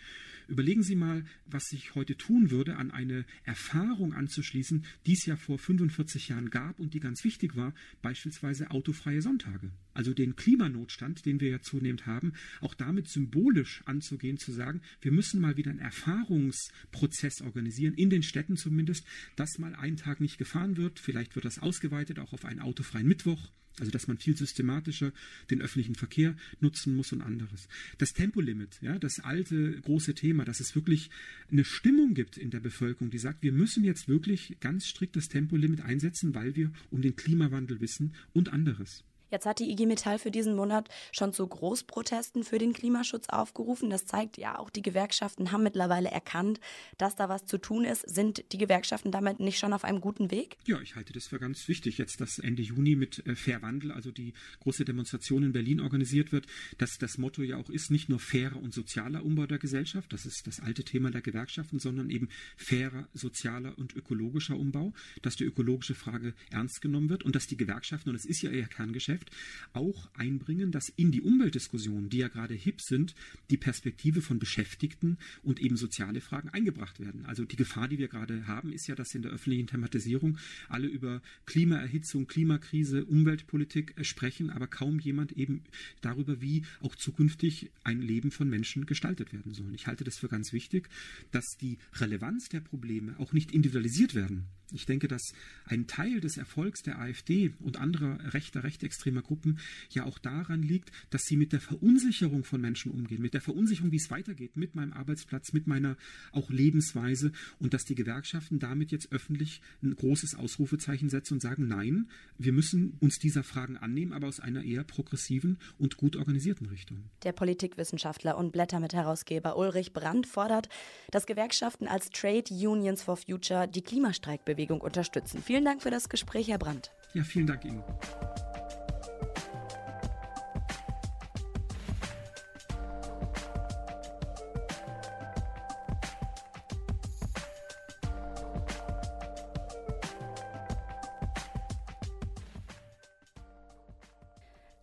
Überlegen 0.48 0.82
Sie 0.82 0.96
mal, 0.96 1.26
was 1.44 1.64
sich 1.66 1.94
heute 1.94 2.16
tun 2.16 2.50
würde, 2.50 2.76
an 2.76 2.90
eine 2.90 3.26
Erfahrung 3.44 4.14
anzuschließen, 4.14 4.82
die 5.04 5.12
es 5.12 5.26
ja 5.26 5.36
vor 5.36 5.58
45 5.58 6.28
Jahren 6.28 6.48
gab 6.48 6.80
und 6.80 6.94
die 6.94 7.00
ganz 7.00 7.22
wichtig 7.22 7.54
war, 7.54 7.74
beispielsweise 8.00 8.70
autofreie 8.70 9.20
Sonntage. 9.20 9.70
Also 9.92 10.14
den 10.14 10.36
Klimanotstand, 10.36 11.26
den 11.26 11.40
wir 11.40 11.50
ja 11.50 11.60
zunehmend 11.60 12.06
haben, 12.06 12.32
auch 12.62 12.72
damit 12.72 13.08
symbolisch 13.08 13.82
anzugehen, 13.84 14.38
zu 14.38 14.52
sagen, 14.52 14.80
wir 15.02 15.12
müssen 15.12 15.38
mal 15.38 15.58
wieder 15.58 15.70
einen 15.70 15.80
Erfahrungsprozess 15.80 17.42
organisieren, 17.42 17.92
in 17.92 18.08
den 18.08 18.22
Städten 18.22 18.56
zumindest, 18.56 19.04
dass 19.36 19.58
mal 19.58 19.74
ein 19.74 19.98
Tag 19.98 20.18
nicht 20.20 20.38
gefahren 20.38 20.78
wird. 20.78 20.98
Vielleicht 20.98 21.34
wird 21.34 21.44
das 21.44 21.58
ausgeweitet 21.58 22.18
auch 22.18 22.32
auf 22.32 22.46
einen 22.46 22.60
autofreien 22.60 23.06
Mittwoch 23.06 23.52
also 23.80 23.90
dass 23.90 24.08
man 24.08 24.18
viel 24.18 24.36
systematischer 24.36 25.12
den 25.50 25.62
öffentlichen 25.62 25.94
Verkehr 25.94 26.36
nutzen 26.60 26.96
muss 26.96 27.12
und 27.12 27.22
anderes. 27.22 27.68
Das 27.98 28.12
Tempolimit, 28.12 28.78
ja, 28.80 28.98
das 28.98 29.20
alte 29.20 29.80
große 29.80 30.14
Thema, 30.14 30.44
dass 30.44 30.60
es 30.60 30.74
wirklich 30.74 31.10
eine 31.50 31.64
Stimmung 31.64 32.14
gibt 32.14 32.36
in 32.36 32.50
der 32.50 32.60
Bevölkerung, 32.60 33.10
die 33.10 33.18
sagt, 33.18 33.42
wir 33.42 33.52
müssen 33.52 33.84
jetzt 33.84 34.08
wirklich 34.08 34.56
ganz 34.60 34.86
strikt 34.86 35.16
das 35.16 35.28
Tempolimit 35.28 35.80
einsetzen, 35.82 36.34
weil 36.34 36.56
wir 36.56 36.70
um 36.90 37.02
den 37.02 37.16
Klimawandel 37.16 37.80
wissen 37.80 38.14
und 38.32 38.52
anderes. 38.52 39.04
Jetzt 39.30 39.46
hat 39.46 39.58
die 39.58 39.70
IG 39.70 39.86
Metall 39.86 40.18
für 40.18 40.30
diesen 40.30 40.56
Monat 40.56 40.88
schon 41.12 41.32
zu 41.32 41.46
Großprotesten 41.46 42.44
für 42.44 42.58
den 42.58 42.72
Klimaschutz 42.72 43.28
aufgerufen. 43.28 43.90
Das 43.90 44.06
zeigt 44.06 44.38
ja 44.38 44.58
auch, 44.58 44.70
die 44.70 44.82
Gewerkschaften 44.82 45.52
haben 45.52 45.62
mittlerweile 45.62 46.10
erkannt, 46.10 46.60
dass 46.96 47.16
da 47.16 47.28
was 47.28 47.46
zu 47.46 47.58
tun 47.58 47.84
ist. 47.84 48.08
Sind 48.08 48.44
die 48.52 48.58
Gewerkschaften 48.58 49.10
damit 49.10 49.40
nicht 49.40 49.58
schon 49.58 49.72
auf 49.72 49.84
einem 49.84 50.00
guten 50.00 50.30
Weg? 50.30 50.56
Ja, 50.66 50.80
ich 50.80 50.96
halte 50.96 51.12
das 51.12 51.26
für 51.26 51.38
ganz 51.38 51.68
wichtig, 51.68 51.98
jetzt, 51.98 52.20
dass 52.20 52.38
Ende 52.38 52.62
Juni 52.62 52.96
mit 52.96 53.26
äh, 53.26 53.34
Fair 53.34 53.62
Wandel, 53.62 53.92
also 53.92 54.10
die 54.10 54.32
große 54.60 54.84
Demonstration 54.84 55.42
in 55.42 55.52
Berlin 55.52 55.80
organisiert 55.80 56.32
wird, 56.32 56.46
dass 56.78 56.98
das 56.98 57.18
Motto 57.18 57.42
ja 57.42 57.56
auch 57.56 57.70
ist, 57.70 57.90
nicht 57.90 58.08
nur 58.08 58.18
fairer 58.18 58.56
und 58.56 58.72
sozialer 58.72 59.24
Umbau 59.24 59.46
der 59.46 59.58
Gesellschaft, 59.58 60.12
das 60.12 60.26
ist 60.26 60.46
das 60.46 60.60
alte 60.60 60.84
Thema 60.84 61.10
der 61.10 61.22
Gewerkschaften, 61.22 61.78
sondern 61.78 62.10
eben 62.10 62.28
fairer, 62.56 63.08
sozialer 63.12 63.76
und 63.78 63.94
ökologischer 63.94 64.56
Umbau, 64.56 64.92
dass 65.22 65.36
die 65.36 65.44
ökologische 65.44 65.94
Frage 65.94 66.34
ernst 66.50 66.80
genommen 66.80 67.10
wird 67.10 67.24
und 67.24 67.34
dass 67.34 67.46
die 67.46 67.56
Gewerkschaften, 67.56 68.10
und 68.10 68.14
das 68.14 68.24
ist 68.24 68.42
ja 68.42 68.50
ihr 68.50 68.66
Kerngeschäft, 68.66 69.17
betrifft, 69.18 69.30
auch 69.72 70.08
einbringen, 70.14 70.72
dass 70.72 70.88
in 70.88 71.12
die 71.12 71.20
Umweltdiskussionen, 71.20 72.08
die 72.08 72.18
ja 72.18 72.28
gerade 72.28 72.54
hip 72.54 72.80
sind, 72.80 73.14
die 73.50 73.56
Perspektive 73.56 74.22
von 74.22 74.38
Beschäftigten 74.38 75.18
und 75.42 75.60
eben 75.60 75.76
soziale 75.76 76.20
Fragen 76.20 76.48
eingebracht 76.48 77.00
werden. 77.00 77.26
Also 77.26 77.44
die 77.44 77.56
Gefahr, 77.56 77.88
die 77.88 77.98
wir 77.98 78.08
gerade 78.08 78.46
haben, 78.46 78.72
ist 78.72 78.88
ja, 78.88 78.94
dass 78.94 79.14
in 79.14 79.22
der 79.22 79.30
öffentlichen 79.30 79.66
Thematisierung 79.66 80.38
alle 80.68 80.88
über 80.88 81.22
Klimaerhitzung, 81.46 82.26
Klimakrise, 82.26 83.04
Umweltpolitik 83.04 83.94
äh, 83.96 84.04
sprechen, 84.04 84.50
aber 84.50 84.66
kaum 84.66 84.98
jemand 84.98 85.32
eben 85.32 85.62
darüber, 86.00 86.40
wie 86.40 86.64
auch 86.80 86.96
zukünftig 86.96 87.70
ein 87.84 88.00
Leben 88.00 88.30
von 88.30 88.48
Menschen 88.48 88.86
gestaltet 88.86 89.32
werden 89.32 89.54
soll. 89.54 89.74
Ich 89.74 89.86
halte 89.86 90.04
das 90.04 90.18
für 90.18 90.28
ganz 90.28 90.52
wichtig, 90.52 90.88
dass 91.30 91.56
die 91.60 91.78
Relevanz 91.94 92.48
der 92.48 92.60
Probleme 92.60 93.14
auch 93.18 93.32
nicht 93.32 93.52
individualisiert 93.52 94.14
werden. 94.14 94.46
Ich 94.70 94.84
denke, 94.84 95.08
dass 95.08 95.32
ein 95.64 95.86
Teil 95.86 96.20
des 96.20 96.36
Erfolgs 96.36 96.82
der 96.82 96.98
AfD 96.98 97.54
und 97.60 97.78
anderer 97.78 98.18
rechter, 98.34 98.64
rechtsextremer 98.64 99.22
Gruppen 99.22 99.58
ja 99.90 100.04
auch 100.04 100.18
daran 100.18 100.62
liegt, 100.62 100.92
dass 101.08 101.24
sie 101.24 101.36
mit 101.36 101.52
der 101.52 101.60
Verunsicherung 101.60 102.44
von 102.44 102.60
Menschen 102.60 102.92
umgehen, 102.92 103.22
mit 103.22 103.32
der 103.32 103.40
Verunsicherung, 103.40 103.92
wie 103.92 103.96
es 103.96 104.10
weitergeht, 104.10 104.56
mit 104.56 104.74
meinem 104.74 104.92
Arbeitsplatz, 104.92 105.54
mit 105.54 105.66
meiner 105.66 105.96
auch 106.32 106.50
Lebensweise 106.50 107.32
und 107.58 107.72
dass 107.72 107.84
die 107.84 107.94
Gewerkschaften 107.94 108.58
damit 108.58 108.92
jetzt 108.92 109.10
öffentlich 109.10 109.62
ein 109.82 109.94
großes 109.94 110.34
Ausrufezeichen 110.34 111.08
setzen 111.08 111.34
und 111.34 111.40
sagen, 111.40 111.66
nein, 111.66 112.10
wir 112.36 112.52
müssen 112.52 112.98
uns 113.00 113.18
dieser 113.18 113.44
Fragen 113.44 113.78
annehmen, 113.78 114.12
aber 114.12 114.28
aus 114.28 114.38
einer 114.38 114.62
eher 114.62 114.84
progressiven 114.84 115.58
und 115.78 115.96
gut 115.96 116.16
organisierten 116.16 116.66
Richtung. 116.66 117.04
Der 117.24 117.32
Politikwissenschaftler 117.32 118.36
und 118.36 118.52
Blättermit-Herausgeber 118.52 119.56
Ulrich 119.56 119.94
Brandt 119.94 120.26
fordert, 120.26 120.68
dass 121.10 121.24
Gewerkschaften 121.24 121.88
als 121.88 122.10
Trade 122.10 122.52
Unions 122.52 123.02
for 123.02 123.16
Future 123.16 123.66
die 123.66 123.82
Klimastreikbewegung 123.82 124.57
Bewegung 124.58 124.80
unterstützen. 124.80 125.40
Vielen 125.40 125.64
Dank 125.64 125.82
für 125.82 125.90
das 125.90 126.08
Gespräch, 126.08 126.48
Herr 126.48 126.58
Brandt. 126.58 126.90
Ja, 127.14 127.22
vielen 127.22 127.46
Dank 127.46 127.64
Ihnen. 127.64 127.84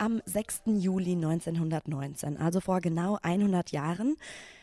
Am 0.05 0.21
6. 0.23 0.61
Juli 0.67 1.13
1919, 1.13 2.37
also 2.37 2.59
vor 2.59 2.79
genau 2.79 3.17
100 3.23 3.71
Jahren, 3.71 4.17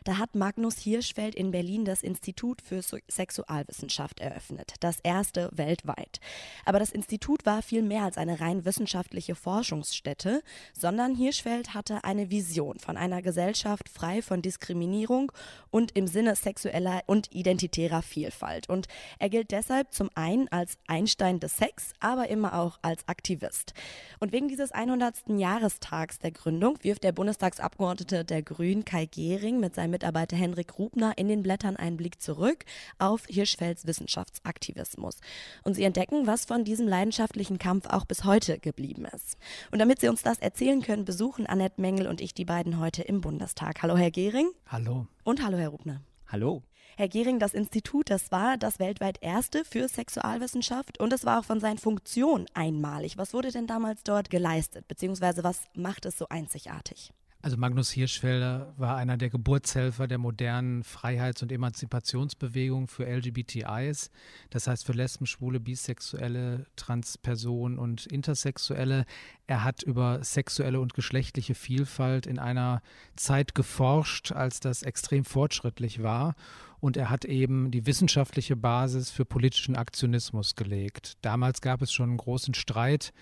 da 0.05 0.19
hat 0.19 0.35
Magnus 0.35 0.79
Hirschfeld 0.79 1.35
in 1.35 1.51
Berlin 1.51 1.85
das 1.85 2.03
Institut 2.03 2.61
für 2.61 2.81
Sexualwissenschaft 2.83 4.21
eröffnet, 4.21 4.75
das 4.81 4.99
erste 5.01 5.49
weltweit. 5.53 6.21
Aber 6.65 6.79
das 6.79 6.91
Institut 6.91 7.47
war 7.47 7.63
viel 7.63 7.83
mehr 7.83 8.03
als 8.03 8.19
eine 8.19 8.41
rein 8.41 8.65
wissenschaftliche 8.65 9.35
Forschungsstätte, 9.35 10.43
sondern 10.73 11.15
Hirschfeld 11.15 11.75
hatte 11.75 12.05
eine 12.05 12.31
Vision 12.31 12.79
von 12.79 12.97
einer 12.97 13.23
Gesellschaft 13.23 13.89
frei 13.89 14.23
von 14.23 14.43
Diskriminierung 14.43 15.31
und 15.71 15.93
im 15.97 16.07
Sinne 16.07 16.35
sexueller 16.35 17.03
und 17.07 17.33
identitärer 17.33 18.03
Vielfalt. 18.03 18.69
Und 18.69 18.89
er 19.19 19.29
gilt 19.29 19.51
deshalb 19.53 19.93
zum 19.93 20.11
einen 20.15 20.49
als 20.49 20.79
Einstein 20.87 21.39
des 21.39 21.57
Sex, 21.57 21.93
aber 22.01 22.29
immer 22.29 22.59
auch 22.59 22.79
als 22.83 23.07
Aktivist. 23.09 23.75
Und 24.19 24.33
wegen 24.33 24.49
dieses 24.49 24.73
100. 24.73 25.29
Jahrestags 25.38 26.18
der 26.18 26.31
Gründung 26.31 26.79
wirft 26.83 27.05
der 27.05 27.12
Bundestagsabgeordnete 27.12 28.25
der 28.25 28.42
Grünen 28.42 28.85
Kai 28.85 29.07
Gehring 29.07 29.61
mit 29.61 29.75
seinem 29.75 29.90
Mitarbeiter 29.90 30.37
Henrik 30.37 30.79
Rubner 30.79 31.16
in 31.16 31.29
den 31.29 31.42
Blättern 31.42 31.77
einen 31.77 31.97
Blick 31.97 32.21
zurück 32.21 32.64
auf 32.99 33.27
Hirschfelds 33.27 33.87
Wissenschaftsaktivismus. 33.87 35.18
Und 35.62 35.75
sie 35.75 35.85
entdecken, 35.85 36.27
was 36.27 36.45
von 36.45 36.64
diesem 36.64 36.88
leidenschaftlichen 36.88 37.59
Kampf 37.59 37.87
auch 37.87 38.05
bis 38.05 38.25
heute 38.25 38.59
geblieben 38.59 39.07
ist. 39.07 39.37
Und 39.71 39.79
damit 39.79 40.01
sie 40.01 40.09
uns 40.09 40.23
das 40.23 40.38
erzählen 40.38 40.83
können, 40.83 41.05
besuchen 41.05 41.47
Annette 41.47 41.81
Mengel 41.81 42.07
und 42.07 42.21
ich 42.21 42.35
die 42.35 42.45
beiden 42.45 42.79
heute 42.79 43.03
im 43.03 43.21
Bundestag. 43.21 43.83
Hallo, 43.83 43.97
Herr 43.97 44.11
Gehring. 44.11 44.51
Hallo. 44.66 45.07
Und 45.25 45.45
hallo, 45.45 45.59
Herr 45.59 45.68
Rubner. 45.68 46.01
Hallo. 46.29 46.62
Herr 46.97 47.09
Gehring, 47.09 47.39
das 47.39 47.55
Institut, 47.55 48.11
das 48.11 48.31
war 48.33 48.59
das 48.59 48.79
weltweit 48.79 49.19
erste 49.23 49.65
für 49.65 49.89
Sexualwissenschaft 49.89 51.01
und 51.01 51.13
es 51.13 51.25
war 51.25 51.41
auch 51.41 51.45
von 51.45 51.59
seinen 51.59 51.79
Funktionen 51.79 52.47
einmalig. 52.53 53.17
Was 53.17 53.33
wurde 53.33 53.51
denn 53.51 53.67
damals 53.67 54.03
dort 54.03 54.29
geleistet, 54.29 54.87
beziehungsweise 54.89 55.43
was 55.43 55.63
macht 55.75 56.05
es 56.05 56.19
so 56.19 56.29
einzigartig? 56.29 57.13
Also 57.45 57.57
Magnus 57.57 57.91
Hirschfelder 57.91 58.73
war 58.77 58.97
einer 58.97 59.17
der 59.17 59.29
Geburtshelfer 59.29 60.07
der 60.07 60.19
modernen 60.19 60.85
Freiheits- 60.85 61.43
und 61.43 61.51
Emanzipationsbewegung 61.51 62.87
für 62.87 63.05
LGBTIs, 63.05 64.11
das 64.51 64.69
heißt 64.69 64.87
für 64.87 64.93
Lesben, 64.93 65.27
Schwule, 65.27 65.59
Bisexuelle, 65.59 66.67
Transpersonen 66.77 67.81
und 67.81 68.07
Intersexuelle. 68.07 69.07
Er 69.49 69.65
hat 69.65 69.83
über 69.83 70.23
sexuelle 70.23 70.79
und 70.79 70.95
geschlechtliche 70.95 71.57
Vielfalt 71.57 72.29
in 72.29 72.39
einer 72.39 72.81
Zeit 73.17 73.57
geforscht, 73.57 74.31
als 74.31 74.61
das 74.61 74.85
extrem 74.85 75.25
fortschrittlich 75.25 76.01
war. 76.01 76.37
Und 76.79 76.97
er 76.97 77.11
hat 77.11 77.25
eben 77.25 77.73
die 77.73 77.87
wissenschaftliche 77.87 78.55
Basis 78.55 79.11
für 79.11 79.25
politischen 79.25 79.75
Aktionismus 79.75 80.55
gelegt. 80.55 81.17
Damals 81.23 81.61
gab 81.61 81.83
es 81.83 81.93
schon 81.93 82.11
einen 82.11 82.19
großen 82.19 82.55
Streit 82.55 83.13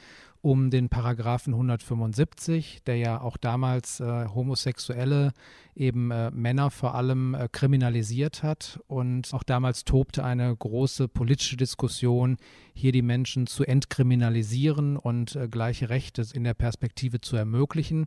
um 0.42 0.70
den 0.70 0.88
Paragraphen 0.88 1.52
175, 1.52 2.82
der 2.86 2.96
ja 2.96 3.20
auch 3.20 3.36
damals 3.36 4.00
äh, 4.00 4.26
Homosexuelle, 4.34 5.32
eben 5.74 6.10
äh, 6.10 6.30
Männer 6.30 6.70
vor 6.70 6.94
allem, 6.94 7.34
äh, 7.34 7.48
kriminalisiert 7.50 8.42
hat. 8.42 8.80
Und 8.86 9.32
auch 9.34 9.42
damals 9.42 9.84
tobte 9.84 10.24
eine 10.24 10.54
große 10.56 11.08
politische 11.08 11.56
Diskussion, 11.56 12.38
hier 12.72 12.92
die 12.92 13.02
Menschen 13.02 13.46
zu 13.46 13.64
entkriminalisieren 13.64 14.96
und 14.96 15.36
äh, 15.36 15.46
gleiche 15.48 15.90
Rechte 15.90 16.26
in 16.32 16.44
der 16.44 16.54
Perspektive 16.54 17.20
zu 17.20 17.36
ermöglichen. 17.36 18.06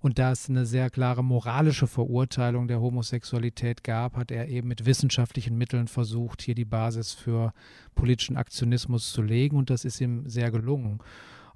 Und 0.00 0.18
da 0.18 0.32
es 0.32 0.48
eine 0.48 0.66
sehr 0.66 0.90
klare 0.90 1.24
moralische 1.24 1.86
Verurteilung 1.86 2.68
der 2.68 2.80
Homosexualität 2.80 3.84
gab, 3.84 4.16
hat 4.16 4.30
er 4.30 4.48
eben 4.48 4.68
mit 4.68 4.84
wissenschaftlichen 4.84 5.56
Mitteln 5.56 5.88
versucht, 5.88 6.42
hier 6.42 6.54
die 6.54 6.64
Basis 6.64 7.12
für 7.12 7.52
politischen 7.94 8.36
Aktionismus 8.36 9.12
zu 9.12 9.22
legen. 9.22 9.56
Und 9.56 9.70
das 9.70 9.86
ist 9.86 10.00
ihm 10.00 10.28
sehr 10.28 10.50
gelungen. 10.50 11.00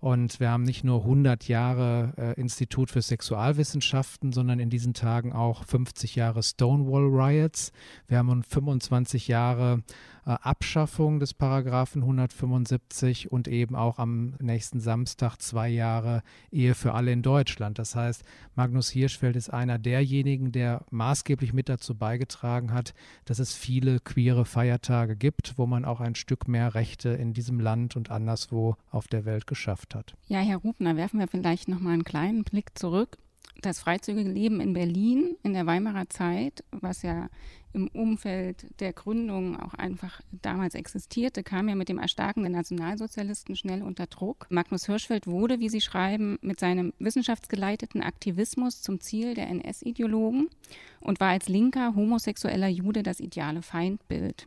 Und 0.05 0.39
wir 0.39 0.51
haben 0.51 0.65
nicht 0.65 0.85
nur 0.85 1.01
100 1.01 1.49
Jahre 1.49 2.13
äh, 2.19 2.39
Institut 2.39 2.91
für 2.91 3.01
Sexualwissenschaften, 3.01 4.33
sondern 4.33 4.59
in 4.59 4.69
diesen 4.69 4.93
Tagen 4.93 5.33
auch 5.33 5.65
50 5.65 6.15
Jahre 6.15 6.43
Stonewall 6.43 7.07
Riots. 7.07 7.73
Wir 8.07 8.19
haben 8.19 8.43
25 8.43 9.29
Jahre 9.29 9.83
Abschaffung 10.25 11.21
des 11.21 11.35
Paragraphen 11.35 12.03
175 12.03 13.31
und 13.31 13.49
eben 13.49 13.77
auch 13.77 13.99
am 13.99 14.35
nächsten 14.41 14.81
Samstag 14.81 15.37
zwei 15.39 15.69
Jahre 15.69 16.23
Ehe 16.51 16.75
für 16.75 16.95
alle 16.95 17.13
in 17.13 17.23
Deutschland. 17.23 17.79
Das 17.79 17.95
heißt, 17.95 18.25
Magnus 18.55 18.91
Hirschfeld 18.91 19.37
ist 19.37 19.51
einer 19.51 19.79
derjenigen, 19.79 20.53
der 20.53 20.85
maßgeblich 20.91 21.53
mit 21.53 21.69
dazu 21.69 21.95
beigetragen 21.95 22.73
hat, 22.73 22.95
dass 23.25 23.39
es 23.39 23.55
viele 23.55 24.01
queere 24.01 24.45
Feiertage 24.45 25.17
gibt, 25.17 25.55
wo 25.57 25.67
man 25.67 25.85
auch 25.85 26.01
ein 26.01 26.15
Stück 26.15 26.49
mehr 26.49 26.75
Rechte 26.75 27.11
in 27.11 27.33
diesem 27.33 27.61
Land 27.61 27.97
und 27.97 28.11
anderswo 28.11 28.77
auf 28.91 29.09
der 29.09 29.25
Welt 29.25 29.47
geschafft 29.47 29.95
hat. 29.95 30.15
Ja, 30.27 30.41
Herr 30.41 30.59
Rubner, 30.59 30.97
werfen 30.97 31.21
wir 31.21 31.29
vielleicht 31.29 31.69
noch 31.69 31.81
mal 31.81 31.93
einen 31.93 32.05
kleinen 32.05 32.45
Blick 32.45 32.79
zurück 32.79 33.19
das 33.61 33.81
freizügige 33.81 34.31
Leben 34.31 34.61
in 34.61 34.73
Berlin 34.73 35.37
in 35.43 35.55
der 35.55 35.67
Weimarer 35.67 36.09
Zeit, 36.09 36.65
was 36.71 37.03
ja 37.03 37.29
im 37.73 37.89
Umfeld 37.89 38.67
der 38.81 38.93
Gründung 38.93 39.59
auch 39.59 39.75
einfach 39.75 40.21
damals 40.43 40.75
existierte, 40.75 41.43
kam 41.43 41.69
ja 41.69 41.75
mit 41.75 41.89
dem 41.89 41.99
Erstarken 41.99 42.43
der 42.45 42.53
Nationalsozialisten 42.53 43.57
schnell 43.57 43.83
unter 43.83 44.07
Druck. 44.07 44.47
Magnus 44.49 44.87
Hirschfeld 44.87 45.27
wurde, 45.27 45.59
wie 45.59 45.69
Sie 45.69 45.81
schreiben, 45.81 46.39
mit 46.41 46.61
seinem 46.61 46.93
wissenschaftsgeleiteten 47.01 48.03
Aktivismus 48.03 48.81
zum 48.81 49.01
Ziel 49.01 49.35
der 49.35 49.49
NS-Ideologen 49.49 50.49
und 51.01 51.21
war 51.21 51.31
als 51.31 51.49
linker 51.49 51.95
homosexueller 51.97 52.69
Jude 52.69 53.03
das 53.03 53.19
ideale 53.19 53.63
Feindbild. 53.63 54.47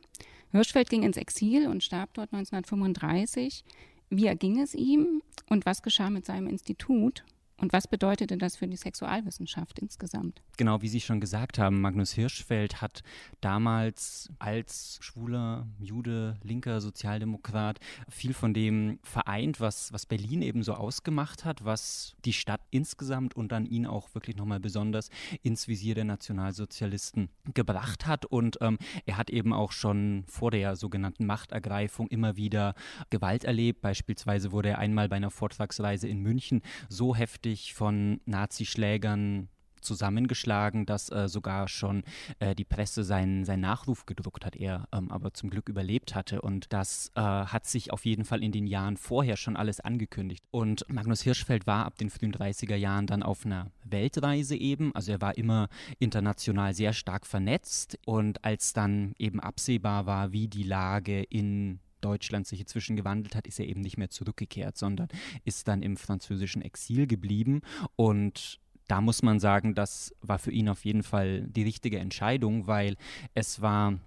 Hirschfeld 0.51 0.89
ging 0.89 1.03
ins 1.03 1.17
Exil 1.17 1.67
und 1.67 1.83
starb 1.83 2.13
dort 2.13 2.31
1935. 2.33 3.65
Wie 4.09 4.27
erging 4.27 4.61
es 4.61 4.73
ihm 4.73 5.21
und 5.49 5.65
was 5.65 5.81
geschah 5.81 6.09
mit 6.09 6.25
seinem 6.25 6.47
Institut? 6.47 7.25
Und 7.59 7.73
was 7.73 7.87
bedeutete 7.87 8.37
das 8.37 8.55
für 8.55 8.67
die 8.67 8.77
Sexualwissenschaft 8.77 9.79
insgesamt? 9.79 10.43
Genau, 10.57 10.83
wie 10.83 10.87
Sie 10.87 11.01
schon 11.01 11.19
gesagt 11.19 11.57
haben, 11.57 11.81
Magnus 11.81 12.11
Hirschfeld 12.11 12.81
hat 12.81 13.01
damals 13.41 14.29
als 14.37 14.99
schwuler 15.01 15.65
Jude, 15.79 16.37
linker 16.43 16.81
Sozialdemokrat 16.81 17.79
viel 18.09 18.35
von 18.35 18.53
dem 18.53 18.99
vereint, 19.01 19.59
was, 19.59 19.91
was 19.91 20.05
Berlin 20.05 20.43
eben 20.43 20.61
so 20.61 20.75
ausgemacht 20.75 21.45
hat, 21.45 21.65
was 21.65 22.15
die 22.25 22.33
Stadt 22.33 22.61
insgesamt 22.69 23.35
und 23.35 23.51
dann 23.51 23.65
ihn 23.65 23.87
auch 23.87 24.13
wirklich 24.13 24.35
nochmal 24.35 24.59
besonders 24.59 25.09
ins 25.41 25.67
Visier 25.67 25.95
der 25.95 26.05
Nationalsozialisten 26.05 27.29
gebracht 27.55 28.05
hat. 28.05 28.25
Und 28.25 28.59
ähm, 28.61 28.77
er 29.07 29.17
hat 29.17 29.31
eben 29.31 29.51
auch 29.51 29.71
schon 29.71 30.25
vor 30.27 30.51
der 30.51 30.75
sogenannten 30.75 31.25
Machtergreifung 31.25 32.07
immer 32.09 32.37
wieder 32.37 32.75
Gewalt 33.09 33.45
erlebt. 33.45 33.81
Beispielsweise 33.81 34.51
wurde 34.51 34.69
er 34.69 34.77
einmal 34.77 35.09
bei 35.09 35.15
einer 35.15 35.31
Vortragsreise 35.31 36.07
in 36.07 36.19
München 36.21 36.61
so 36.87 37.15
heftig 37.15 37.46
von 37.55 38.19
Nazischlägern 38.25 39.49
zusammengeschlagen, 39.81 40.85
dass 40.85 41.09
äh, 41.11 41.27
sogar 41.27 41.67
schon 41.67 42.03
äh, 42.39 42.53
die 42.53 42.65
Presse 42.65 43.03
seinen, 43.03 43.45
seinen 43.45 43.61
Nachruf 43.61 44.05
gedruckt 44.05 44.45
hat, 44.45 44.55
er 44.55 44.87
ähm, 44.91 45.11
aber 45.11 45.33
zum 45.33 45.49
Glück 45.49 45.69
überlebt 45.69 46.15
hatte. 46.15 46.41
Und 46.41 46.73
das 46.73 47.11
äh, 47.15 47.21
hat 47.21 47.65
sich 47.65 47.91
auf 47.91 48.05
jeden 48.05 48.25
Fall 48.25 48.43
in 48.43 48.51
den 48.51 48.67
Jahren 48.67 48.97
vorher 48.97 49.37
schon 49.37 49.55
alles 49.55 49.79
angekündigt. 49.79 50.43
Und 50.51 50.85
Magnus 50.89 51.21
Hirschfeld 51.21 51.67
war 51.67 51.85
ab 51.85 51.97
den 51.97 52.09
frühen 52.09 52.33
30er 52.33 52.75
Jahren 52.75 53.07
dann 53.07 53.23
auf 53.23 53.45
einer 53.45 53.71
Weltreise 53.83 54.55
eben. 54.55 54.93
Also 54.93 55.13
er 55.13 55.21
war 55.21 55.37
immer 55.37 55.69
international 55.99 56.73
sehr 56.73 56.93
stark 56.93 57.25
vernetzt. 57.25 57.97
Und 58.05 58.43
als 58.43 58.73
dann 58.73 59.13
eben 59.17 59.39
absehbar 59.39 60.05
war, 60.05 60.31
wie 60.31 60.47
die 60.47 60.63
Lage 60.63 61.23
in 61.23 61.79
Deutschland 62.01 62.47
sich 62.47 62.59
inzwischen 62.59 62.95
gewandelt 62.95 63.35
hat, 63.35 63.47
ist 63.47 63.59
er 63.59 63.67
eben 63.67 63.81
nicht 63.81 63.97
mehr 63.97 64.09
zurückgekehrt, 64.09 64.77
sondern 64.77 65.07
ist 65.45 65.67
dann 65.67 65.81
im 65.81 65.97
französischen 65.97 66.61
Exil 66.61 67.07
geblieben 67.07 67.61
und 67.95 68.59
da 68.87 69.01
muss 69.01 69.21
man 69.21 69.39
sagen, 69.39 69.75
das 69.75 70.15
war 70.21 70.39
für 70.39 70.51
ihn 70.51 70.69
auf 70.69 70.85
jeden 70.85 71.03
Fall 71.03 71.41
die 71.41 71.63
richtige 71.63 71.99
Entscheidung, 71.99 72.67
weil 72.67 72.95
es 73.33 73.61
war 73.61 73.99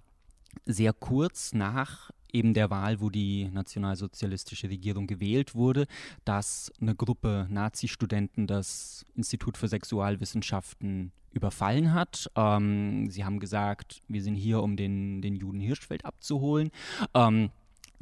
sehr 0.65 0.93
kurz 0.93 1.53
nach 1.53 2.11
eben 2.33 2.53
der 2.53 2.69
Wahl, 2.69 3.01
wo 3.01 3.09
die 3.09 3.49
nationalsozialistische 3.51 4.69
Regierung 4.69 5.07
gewählt 5.07 5.53
wurde, 5.53 5.85
dass 6.25 6.71
eine 6.81 6.95
Gruppe 6.95 7.47
Nazi-Studenten 7.49 8.47
das 8.47 9.05
Institut 9.15 9.57
für 9.57 9.67
Sexualwissenschaften 9.67 11.11
überfallen 11.33 11.93
hat. 11.93 12.29
Ähm, 12.35 13.09
sie 13.09 13.23
haben 13.23 13.39
gesagt, 13.39 14.01
wir 14.07 14.21
sind 14.21 14.35
hier, 14.35 14.61
um 14.61 14.75
den, 14.75 15.21
den 15.21 15.35
Juden 15.35 15.59
Hirschfeld 15.59 16.05
abzuholen. 16.05 16.71
Ähm, 17.13 17.51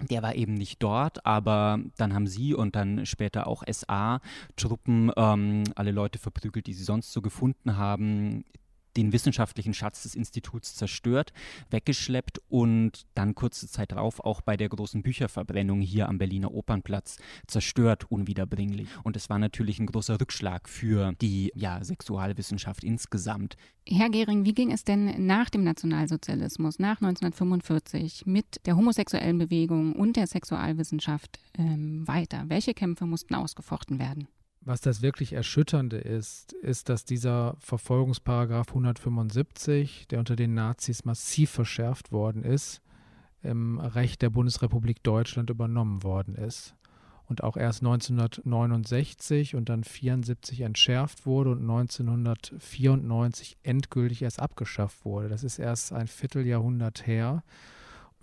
der 0.10 0.22
war 0.24 0.36
eben 0.36 0.54
nicht 0.54 0.82
dort, 0.82 1.26
aber 1.26 1.80
dann 1.98 2.14
haben 2.14 2.28
sie 2.28 2.54
und 2.54 2.76
dann 2.76 3.06
später 3.06 3.48
auch 3.48 3.64
SA-Truppen 3.70 5.12
ähm, 5.16 5.64
alle 5.76 5.92
Leute 5.92 6.20
verprügelt, 6.20 6.68
die 6.68 6.74
sie 6.74 6.84
sonst 6.84 7.12
so 7.12 7.22
gefunden 7.22 7.78
haben, 7.78 8.46
den 8.98 9.14
wissenschaftlichen 9.14 9.74
Schatz 9.74 10.04
des 10.04 10.16
Instituts 10.16 10.76
zerstört, 10.76 11.34
weggeschleppt 11.70 12.42
und 12.50 13.06
dann 13.16 13.36
kurze 13.36 13.68
Zeit 13.68 13.92
darauf 13.92 14.20
auch 14.20 14.42
bei 14.42 14.58
der 14.58 14.70
großen 14.70 15.04
Bücherverbrennung 15.04 15.82
hier 15.82 16.10
am 16.10 16.18
Berliner 16.18 16.54
Opernplatz 16.54 17.18
zerstört, 17.48 18.10
unwiederbringlich. 18.10 18.88
Und 19.04 19.16
es 19.16 19.30
war 19.30 19.40
natürlich 19.40 19.80
ein 19.80 19.86
großer 19.86 20.20
Rückschlag 20.20 20.68
für 20.68 21.14
die 21.22 21.52
ja, 21.56 21.84
Sexualwissenschaft 21.84 22.84
insgesamt. 22.84 23.56
Herr 23.88 24.10
Gehring, 24.10 24.46
wie 24.46 24.54
ging 24.54 24.72
es 24.72 24.84
denn 24.84 25.26
nach 25.26 25.50
dem 25.50 25.64
Nationalsozialismus, 25.64 26.78
nach 26.78 27.02
1945, 27.02 28.26
mit 28.26 28.66
der 28.66 28.76
homosexuellen 28.76 29.40
Bewegung 29.40 29.94
und 29.94 30.16
der 30.16 30.28
Sexualwissenschaft 30.28 31.40
ähm, 31.58 32.08
weiter? 32.08 32.46
Welche 32.48 32.74
Kämpfe 32.74 33.06
mussten 33.06 33.34
ausgefochten 33.34 33.98
werden? 33.98 34.28
Was 34.62 34.82
das 34.82 35.02
wirklich 35.02 35.34
Erschütternde 35.34 35.98
ist, 35.98 36.54
ist, 36.54 36.90
dass 36.90 37.06
dieser 37.06 37.56
Verfolgungsparagraf 37.60 38.68
175, 38.70 40.08
der 40.10 40.20
unter 40.20 40.36
den 40.36 40.54
Nazis 40.54 41.06
massiv 41.06 41.50
verschärft 41.50 42.12
worden 42.12 42.44
ist, 42.44 42.82
im 43.42 43.80
Recht 43.80 44.22
der 44.22 44.30
Bundesrepublik 44.30 45.02
Deutschland 45.02 45.50
übernommen 45.50 46.04
worden 46.04 46.36
ist 46.36 46.76
und 47.30 47.44
auch 47.44 47.56
erst 47.56 47.82
1969 47.82 49.56
und 49.56 49.70
dann 49.70 49.80
1974 49.80 50.62
entschärft 50.62 51.26
wurde 51.26 51.52
und 51.52 51.62
1994 51.62 53.58
endgültig 53.64 54.24
erst 54.24 54.40
abgeschafft 54.40 55.06
wurde. 55.06 55.30
Das 55.30 55.44
ist 55.44 55.60
erst 55.60 55.94
ein 55.94 56.08
Vierteljahrhundert 56.08 57.06
her. 57.06 57.44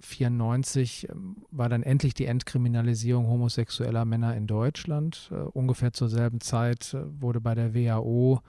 1994 0.03 1.09
ähm, 1.09 1.37
war 1.51 1.69
dann 1.69 1.83
endlich 1.83 2.15
die 2.15 2.27
Entkriminalisierung 2.27 3.27
homosexueller 3.27 4.05
Männer 4.05 4.37
in 4.37 4.47
Deutschland. 4.47 5.31
Uh, 5.33 5.51
ungefähr 5.53 5.93
zur 5.93 6.09
selben 6.09 6.41
Zeit 6.41 6.95
uh, 6.95 7.07
wurde 7.21 7.41
bei 7.41 7.55
der 7.55 7.75
WHO 7.75 8.41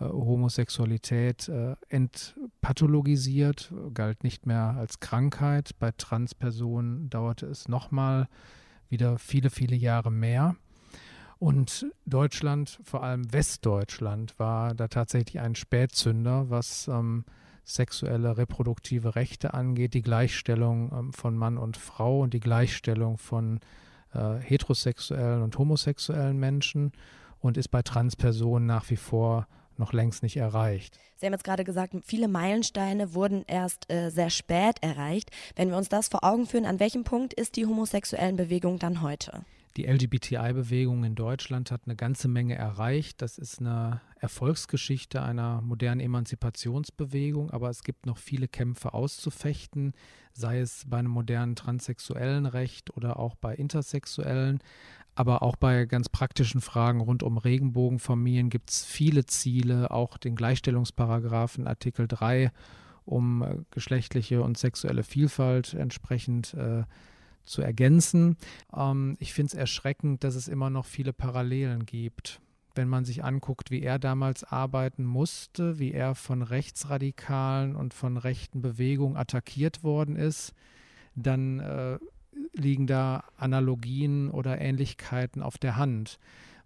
uh, 0.00 0.04
Homosexualität 0.04 1.50
entpathologisiert, 1.88 3.72
galt 3.94 4.24
nicht 4.24 4.46
mehr 4.46 4.74
als 4.78 5.00
Krankheit. 5.00 5.78
Bei 5.78 5.92
Transpersonen 5.92 7.10
dauerte 7.10 7.46
es 7.46 7.68
nochmal 7.68 8.28
wieder 8.88 9.18
viele, 9.18 9.50
viele 9.50 9.76
Jahre 9.76 10.10
mehr. 10.10 10.56
Und 11.38 11.86
Deutschland, 12.04 12.80
vor 12.82 13.02
allem 13.02 13.32
Westdeutschland, 13.32 14.38
war 14.38 14.74
da 14.74 14.88
tatsächlich 14.88 15.40
ein 15.40 15.54
Spätzünder, 15.54 16.50
was 16.50 16.88
ähm, 16.88 17.24
sexuelle 17.64 18.36
reproduktive 18.36 19.14
Rechte 19.14 19.54
angeht, 19.54 19.94
die 19.94 20.02
Gleichstellung 20.02 20.92
ähm, 20.92 21.12
von 21.12 21.36
Mann 21.36 21.58
und 21.58 21.76
Frau 21.76 22.20
und 22.20 22.34
die 22.34 22.40
Gleichstellung 22.40 23.18
von 23.18 23.60
äh, 24.14 24.36
heterosexuellen 24.38 25.42
und 25.42 25.56
homosexuellen 25.58 26.38
Menschen 26.38 26.92
und 27.40 27.56
ist 27.56 27.68
bei 27.68 27.82
Transpersonen 27.82 28.66
nach 28.66 28.90
wie 28.90 28.96
vor 28.96 29.46
noch 29.76 29.92
längst 29.92 30.22
nicht 30.22 30.36
erreicht. 30.36 30.98
Sie 31.16 31.26
haben 31.26 31.32
jetzt 31.32 31.44
gerade 31.44 31.64
gesagt, 31.64 31.94
viele 32.04 32.28
Meilensteine 32.28 33.14
wurden 33.14 33.44
erst 33.46 33.90
äh, 33.90 34.10
sehr 34.10 34.30
spät 34.30 34.76
erreicht. 34.82 35.30
Wenn 35.56 35.70
wir 35.70 35.76
uns 35.76 35.88
das 35.88 36.08
vor 36.08 36.22
Augen 36.22 36.46
führen, 36.46 36.66
an 36.66 36.80
welchem 36.80 37.02
Punkt 37.02 37.34
ist 37.34 37.56
die 37.56 37.66
homosexuellen 37.66 38.36
Bewegung 38.36 38.78
dann 38.78 39.02
heute? 39.02 39.44
Die 39.76 39.86
LGBTI-Bewegung 39.86 41.04
in 41.04 41.14
Deutschland 41.14 41.70
hat 41.70 41.82
eine 41.86 41.94
ganze 41.94 42.26
Menge 42.26 42.56
erreicht. 42.56 43.22
Das 43.22 43.38
ist 43.38 43.60
eine 43.60 44.00
Erfolgsgeschichte 44.18 45.22
einer 45.22 45.60
modernen 45.62 46.00
Emanzipationsbewegung, 46.00 47.52
aber 47.52 47.70
es 47.70 47.84
gibt 47.84 48.04
noch 48.04 48.18
viele 48.18 48.48
Kämpfe 48.48 48.94
auszufechten, 48.94 49.92
sei 50.32 50.58
es 50.58 50.84
bei 50.88 50.98
einem 50.98 51.12
modernen 51.12 51.54
transsexuellen 51.54 52.46
Recht 52.46 52.96
oder 52.96 53.18
auch 53.18 53.36
bei 53.36 53.54
intersexuellen. 53.54 54.58
Aber 55.14 55.42
auch 55.42 55.56
bei 55.56 55.86
ganz 55.86 56.08
praktischen 56.08 56.60
Fragen 56.60 57.00
rund 57.00 57.22
um 57.22 57.38
Regenbogenfamilien 57.38 58.50
gibt 58.50 58.70
es 58.70 58.84
viele 58.84 59.24
Ziele, 59.26 59.90
auch 59.90 60.18
den 60.18 60.34
Gleichstellungsparagraphen 60.34 61.66
Artikel 61.66 62.08
3, 62.08 62.50
um 63.04 63.42
äh, 63.42 63.56
geschlechtliche 63.70 64.42
und 64.42 64.58
sexuelle 64.58 65.04
Vielfalt 65.04 65.74
entsprechend 65.74 66.54
äh, 66.54 66.84
zu 67.50 67.62
ergänzen. 67.62 68.36
Ähm, 68.74 69.16
ich 69.18 69.34
finde 69.34 69.48
es 69.48 69.54
erschreckend, 69.54 70.24
dass 70.24 70.34
es 70.34 70.48
immer 70.48 70.70
noch 70.70 70.86
viele 70.86 71.12
Parallelen 71.12 71.84
gibt. 71.84 72.40
Wenn 72.74 72.88
man 72.88 73.04
sich 73.04 73.24
anguckt, 73.24 73.70
wie 73.70 73.82
er 73.82 73.98
damals 73.98 74.44
arbeiten 74.44 75.04
musste, 75.04 75.78
wie 75.78 75.92
er 75.92 76.14
von 76.14 76.42
Rechtsradikalen 76.42 77.74
und 77.74 77.94
von 77.94 78.16
rechten 78.16 78.62
Bewegungen 78.62 79.16
attackiert 79.16 79.82
worden 79.82 80.16
ist, 80.16 80.54
dann 81.16 81.58
äh, 81.58 81.98
liegen 82.54 82.86
da 82.86 83.24
Analogien 83.36 84.30
oder 84.30 84.60
Ähnlichkeiten 84.60 85.42
auf 85.42 85.58
der 85.58 85.76
Hand, 85.76 86.18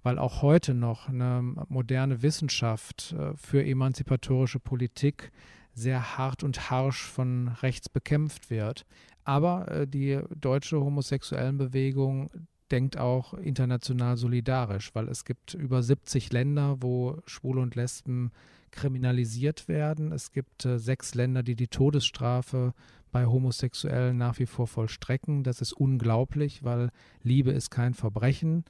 weil 0.02 0.18
auch 0.18 0.42
heute 0.42 0.74
noch 0.74 1.08
eine 1.08 1.42
moderne 1.68 2.22
Wissenschaft 2.22 3.14
äh, 3.18 3.34
für 3.36 3.64
emanzipatorische 3.64 4.60
Politik 4.60 5.32
sehr 5.74 6.16
hart 6.16 6.44
und 6.44 6.70
harsch 6.70 7.02
von 7.02 7.48
rechts 7.48 7.88
bekämpft 7.88 8.50
wird. 8.50 8.86
Aber 9.24 9.70
äh, 9.70 9.86
die 9.86 10.20
deutsche 10.38 10.80
Homosexuellenbewegung 10.80 12.30
denkt 12.70 12.98
auch 12.98 13.34
international 13.34 14.16
solidarisch, 14.16 14.94
weil 14.94 15.08
es 15.08 15.24
gibt 15.24 15.54
über 15.54 15.82
70 15.82 16.32
Länder, 16.32 16.76
wo 16.80 17.18
Schwule 17.26 17.60
und 17.60 17.74
Lesben 17.74 18.32
kriminalisiert 18.70 19.68
werden. 19.68 20.12
Es 20.12 20.32
gibt 20.32 20.64
äh, 20.64 20.78
sechs 20.78 21.14
Länder, 21.14 21.42
die 21.42 21.56
die 21.56 21.68
Todesstrafe 21.68 22.74
bei 23.12 23.26
Homosexuellen 23.26 24.16
nach 24.16 24.38
wie 24.38 24.46
vor 24.46 24.66
vollstrecken. 24.66 25.44
Das 25.44 25.60
ist 25.60 25.72
unglaublich, 25.72 26.64
weil 26.64 26.90
Liebe 27.22 27.52
ist 27.52 27.70
kein 27.70 27.94
Verbrechen 27.94 28.64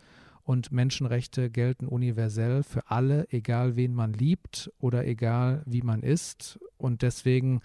und 0.44 0.70
Menschenrechte 0.70 1.50
gelten 1.50 1.88
universell 1.88 2.62
für 2.62 2.90
alle, 2.90 3.26
egal 3.30 3.76
wen 3.76 3.94
man 3.94 4.12
liebt 4.12 4.70
oder 4.78 5.07
egal 5.07 5.62
wie 5.64 5.80
man 5.80 6.02
ist. 6.02 6.59
Und 6.76 7.00
deswegen 7.00 7.62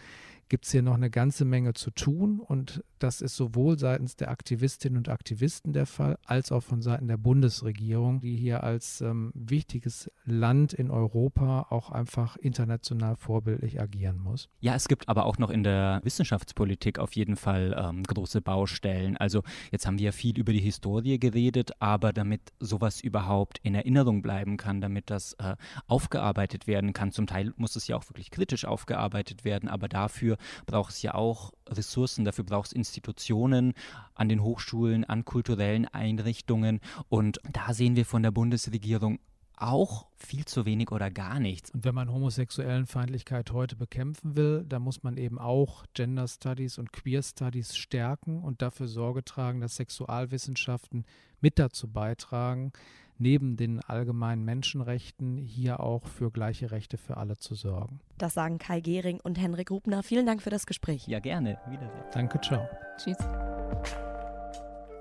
gibt 0.50 0.66
es 0.66 0.72
hier 0.72 0.82
noch 0.82 0.96
eine 0.96 1.10
ganze 1.10 1.46
Menge 1.46 1.74
zu 1.74 1.92
tun 1.92 2.40
und 2.40 2.84
das 2.98 3.22
ist 3.22 3.36
sowohl 3.36 3.80
seitens 3.80 4.16
der 4.16 4.30
Aktivistinnen 4.30 4.98
und 4.98 5.10
Aktivisten 5.10 5.72
der 5.74 5.86
Fall, 5.86 6.18
als 6.26 6.52
auch 6.52 6.62
von 6.62 6.82
Seiten 6.82 7.08
der 7.08 7.18
Bundesregierung, 7.18 8.20
die 8.20 8.36
hier 8.36 8.64
als 8.64 9.02
ähm, 9.02 9.32
wichtiges 9.34 10.12
Land 10.26 10.74
in 10.74 10.92
Europa 10.92 11.68
auch 11.70 11.92
einfach 11.92 12.36
international 12.36 13.16
vorbildlich 13.16 13.80
agieren 13.80 14.18
muss. 14.18 14.50
Ja, 14.60 14.76
es 14.76 14.88
gibt 14.88 15.08
aber 15.08 15.26
auch 15.26 15.38
noch 15.38 15.50
in 15.50 15.64
der 15.64 16.02
Wissenschaftspolitik 16.04 17.00
auf 17.00 17.16
jeden 17.16 17.36
Fall 17.36 17.76
ähm, 17.80 18.04
große 18.04 18.42
Baustellen. 18.42 19.16
Also 19.16 19.44
jetzt 19.72 19.88
haben 19.88 19.98
wir 19.98 20.06
ja 20.06 20.12
viel 20.12 20.38
über 20.38 20.52
die 20.52 20.60
Historie 20.60 21.20
geredet, 21.20 21.72
aber 21.80 22.12
damit 22.12 22.42
sowas 22.60 23.00
überhaupt 23.00 23.60
in 23.64 23.76
Erinnerung 23.76 24.22
bleiben 24.22 24.58
kann, 24.58 24.82
damit 24.82 25.10
das 25.10 25.34
äh, 25.34 25.56
aufgearbeitet 25.88 26.68
werden 26.68 26.94
kann, 26.94 27.12
zum 27.12 27.28
Teil 27.28 27.54
muss 27.56 27.76
es 27.76 27.88
ja 27.88 27.96
auch 27.96 28.10
wirklich 28.10 28.32
kritisch 28.32 28.66
aufgearbeitet 28.66 29.46
werden, 29.46 29.70
aber 29.70 29.88
dafür 29.88 30.38
braucht 30.66 30.92
es 30.92 31.02
ja 31.02 31.14
auch 31.16 31.54
Ressourcen, 31.68 32.26
dafür 32.26 32.44
braucht 32.44 32.68
es 32.68 32.74
Institutionen 32.74 33.74
an 34.16 34.30
den 34.30 34.44
Hochschulen, 34.44 35.06
an 35.06 35.26
kulturellen 35.26 35.86
Einrichtungen. 35.88 36.80
Und 37.10 37.40
da 37.52 37.74
sehen 37.74 37.96
wir 37.96 38.06
von 38.06 38.24
der 38.24 38.32
Bundesregierung 38.32 39.20
auch 39.60 40.08
viel 40.16 40.46
zu 40.46 40.66
wenig 40.66 40.92
oder 40.92 41.12
gar 41.12 41.40
nichts. 41.40 41.72
Und 41.72 41.84
wenn 41.84 41.96
man 41.96 42.12
homosexuellen 42.12 42.86
Feindlichkeit 42.86 43.52
heute 43.52 43.76
bekämpfen 43.76 44.36
will, 44.36 44.66
dann 44.68 44.82
muss 44.82 45.04
man 45.04 45.18
eben 45.18 45.38
auch 45.38 45.86
Gender 45.94 46.28
Studies 46.28 46.78
und 46.78 46.94
Queer 46.94 47.22
Studies 47.22 47.76
stärken 47.76 48.42
und 48.42 48.62
dafür 48.62 48.88
Sorge 48.88 49.24
tragen, 49.24 49.60
dass 49.60 49.76
Sexualwissenschaften 49.76 51.06
mit 51.42 51.60
dazu 51.60 51.90
beitragen, 51.90 52.72
neben 53.20 53.58
den 53.58 53.80
allgemeinen 53.82 54.44
Menschenrechten 54.44 55.38
hier 55.38 55.80
auch 55.80 56.08
für 56.08 56.32
gleiche 56.32 56.72
Rechte 56.72 56.98
für 56.98 57.18
alle 57.18 57.38
zu 57.38 57.56
sorgen. 57.56 58.00
Das 58.18 58.34
sagen 58.34 58.58
Kai 58.58 58.80
Gehring 58.80 59.20
und 59.22 59.40
Henrik 59.40 59.72
Rubner. 59.72 60.04
Vielen 60.04 60.26
Dank 60.26 60.42
für 60.42 60.50
das 60.50 60.66
Gespräch. 60.66 61.08
Ja, 61.08 61.20
gerne. 61.20 61.60
Wiedersehen. 61.70 62.04
Danke, 62.12 62.40
ciao. 62.42 62.68
Tschüss. 62.98 63.18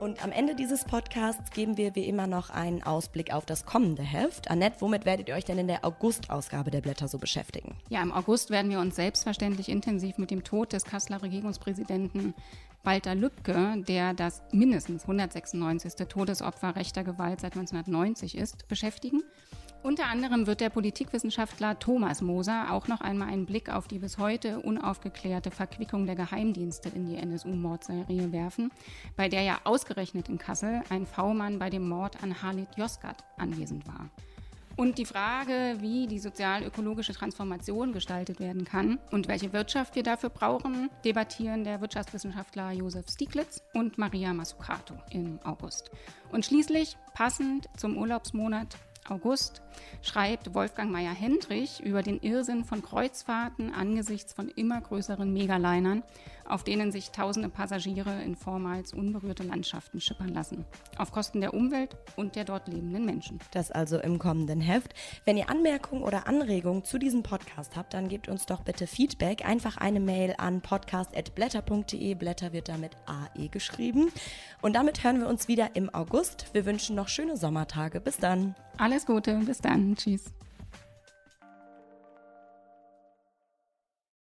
Und 0.00 0.22
am 0.22 0.30
Ende 0.30 0.54
dieses 0.54 0.84
Podcasts 0.84 1.50
geben 1.50 1.76
wir 1.76 1.96
wie 1.96 2.04
immer 2.04 2.28
noch 2.28 2.50
einen 2.50 2.84
Ausblick 2.84 3.32
auf 3.32 3.44
das 3.44 3.66
kommende 3.66 4.02
Heft. 4.02 4.48
Annette, 4.48 4.80
womit 4.80 5.04
werdet 5.04 5.28
ihr 5.28 5.34
euch 5.34 5.44
denn 5.44 5.58
in 5.58 5.66
der 5.66 5.84
August-Ausgabe 5.84 6.70
der 6.70 6.80
Blätter 6.80 7.08
so 7.08 7.18
beschäftigen? 7.18 7.76
Ja, 7.88 8.00
im 8.00 8.12
August 8.12 8.50
werden 8.50 8.70
wir 8.70 8.78
uns 8.78 8.94
selbstverständlich 8.94 9.68
intensiv 9.68 10.16
mit 10.18 10.30
dem 10.30 10.44
Tod 10.44 10.72
des 10.72 10.84
Kasseler 10.84 11.22
Regierungspräsidenten 11.22 12.34
Walter 12.84 13.16
Lübcke, 13.16 13.82
der 13.88 14.14
das 14.14 14.42
mindestens 14.52 15.02
196. 15.02 15.94
Todesopfer 16.08 16.76
rechter 16.76 17.02
Gewalt 17.02 17.40
seit 17.40 17.56
1990 17.56 18.38
ist, 18.38 18.68
beschäftigen. 18.68 19.24
Unter 19.82 20.06
anderem 20.06 20.46
wird 20.46 20.60
der 20.60 20.70
Politikwissenschaftler 20.70 21.78
Thomas 21.78 22.20
Moser 22.20 22.72
auch 22.72 22.88
noch 22.88 23.00
einmal 23.00 23.28
einen 23.28 23.46
Blick 23.46 23.68
auf 23.72 23.86
die 23.86 24.00
bis 24.00 24.18
heute 24.18 24.60
unaufgeklärte 24.60 25.50
Verquickung 25.50 26.04
der 26.04 26.16
Geheimdienste 26.16 26.88
in 26.88 27.06
die 27.06 27.16
NSU-Mordserie 27.16 28.32
werfen, 28.32 28.70
bei 29.16 29.28
der 29.28 29.42
ja 29.42 29.60
ausgerechnet 29.64 30.28
in 30.28 30.38
Kassel 30.38 30.82
ein 30.90 31.06
V-Mann 31.06 31.58
bei 31.58 31.70
dem 31.70 31.88
Mord 31.88 32.22
an 32.22 32.42
Halit 32.42 32.76
Yozgat 32.76 33.24
anwesend 33.36 33.86
war. 33.86 34.10
Und 34.78 34.98
die 34.98 35.06
Frage, 35.06 35.78
wie 35.80 36.06
die 36.06 36.20
sozial-ökologische 36.20 37.12
Transformation 37.12 37.92
gestaltet 37.92 38.38
werden 38.38 38.64
kann 38.64 39.00
und 39.10 39.26
welche 39.26 39.52
Wirtschaft 39.52 39.96
wir 39.96 40.04
dafür 40.04 40.30
brauchen, 40.30 40.88
debattieren 41.04 41.64
der 41.64 41.80
Wirtschaftswissenschaftler 41.80 42.70
Josef 42.70 43.08
Stieglitz 43.10 43.60
und 43.74 43.98
Maria 43.98 44.32
Mazzucato 44.32 44.94
im 45.10 45.40
August. 45.42 45.90
Und 46.30 46.46
schließlich, 46.46 46.96
passend 47.12 47.68
zum 47.76 47.96
Urlaubsmonat 47.96 48.76
August 49.10 49.62
schreibt 50.02 50.54
Wolfgang 50.54 50.90
Meyer-Hendrich 50.90 51.80
über 51.80 52.02
den 52.02 52.20
Irrsinn 52.20 52.64
von 52.64 52.82
Kreuzfahrten 52.82 53.72
angesichts 53.72 54.32
von 54.32 54.48
immer 54.48 54.80
größeren 54.80 55.32
Megalinern, 55.32 56.02
auf 56.48 56.64
denen 56.64 56.92
sich 56.92 57.10
tausende 57.10 57.48
Passagiere 57.48 58.22
in 58.22 58.36
vormals 58.36 58.92
unberührte 58.92 59.42
Landschaften 59.42 60.00
schippern 60.00 60.34
lassen. 60.34 60.64
Auf 60.96 61.12
Kosten 61.12 61.40
der 61.40 61.54
Umwelt 61.54 61.96
und 62.16 62.36
der 62.36 62.44
dort 62.44 62.68
lebenden 62.68 63.04
Menschen. 63.04 63.38
Das 63.52 63.70
also 63.70 63.98
im 63.98 64.18
kommenden 64.18 64.60
Heft. 64.60 64.94
Wenn 65.24 65.36
ihr 65.36 65.50
Anmerkungen 65.50 66.02
oder 66.02 66.26
Anregungen 66.26 66.84
zu 66.84 66.98
diesem 66.98 67.22
Podcast 67.22 67.76
habt, 67.76 67.94
dann 67.94 68.08
gebt 68.08 68.28
uns 68.28 68.46
doch 68.46 68.62
bitte 68.62 68.86
Feedback. 68.86 69.44
Einfach 69.44 69.76
eine 69.76 70.00
Mail 70.00 70.34
an 70.38 70.60
podcast.blätter.de. 70.60 72.14
Blätter 72.14 72.52
wird 72.52 72.68
damit 72.68 72.92
AE 73.06 73.48
geschrieben. 73.48 74.10
Und 74.62 74.74
damit 74.74 75.04
hören 75.04 75.20
wir 75.20 75.28
uns 75.28 75.48
wieder 75.48 75.76
im 75.76 75.94
August. 75.94 76.46
Wir 76.52 76.66
wünschen 76.66 76.96
noch 76.96 77.08
schöne 77.08 77.36
Sommertage. 77.36 78.00
Bis 78.00 78.16
dann. 78.16 78.54
Alles 78.76 79.06
Gute, 79.06 79.36
bis 79.44 79.58
dann. 79.58 79.96
Tschüss. 79.96 80.32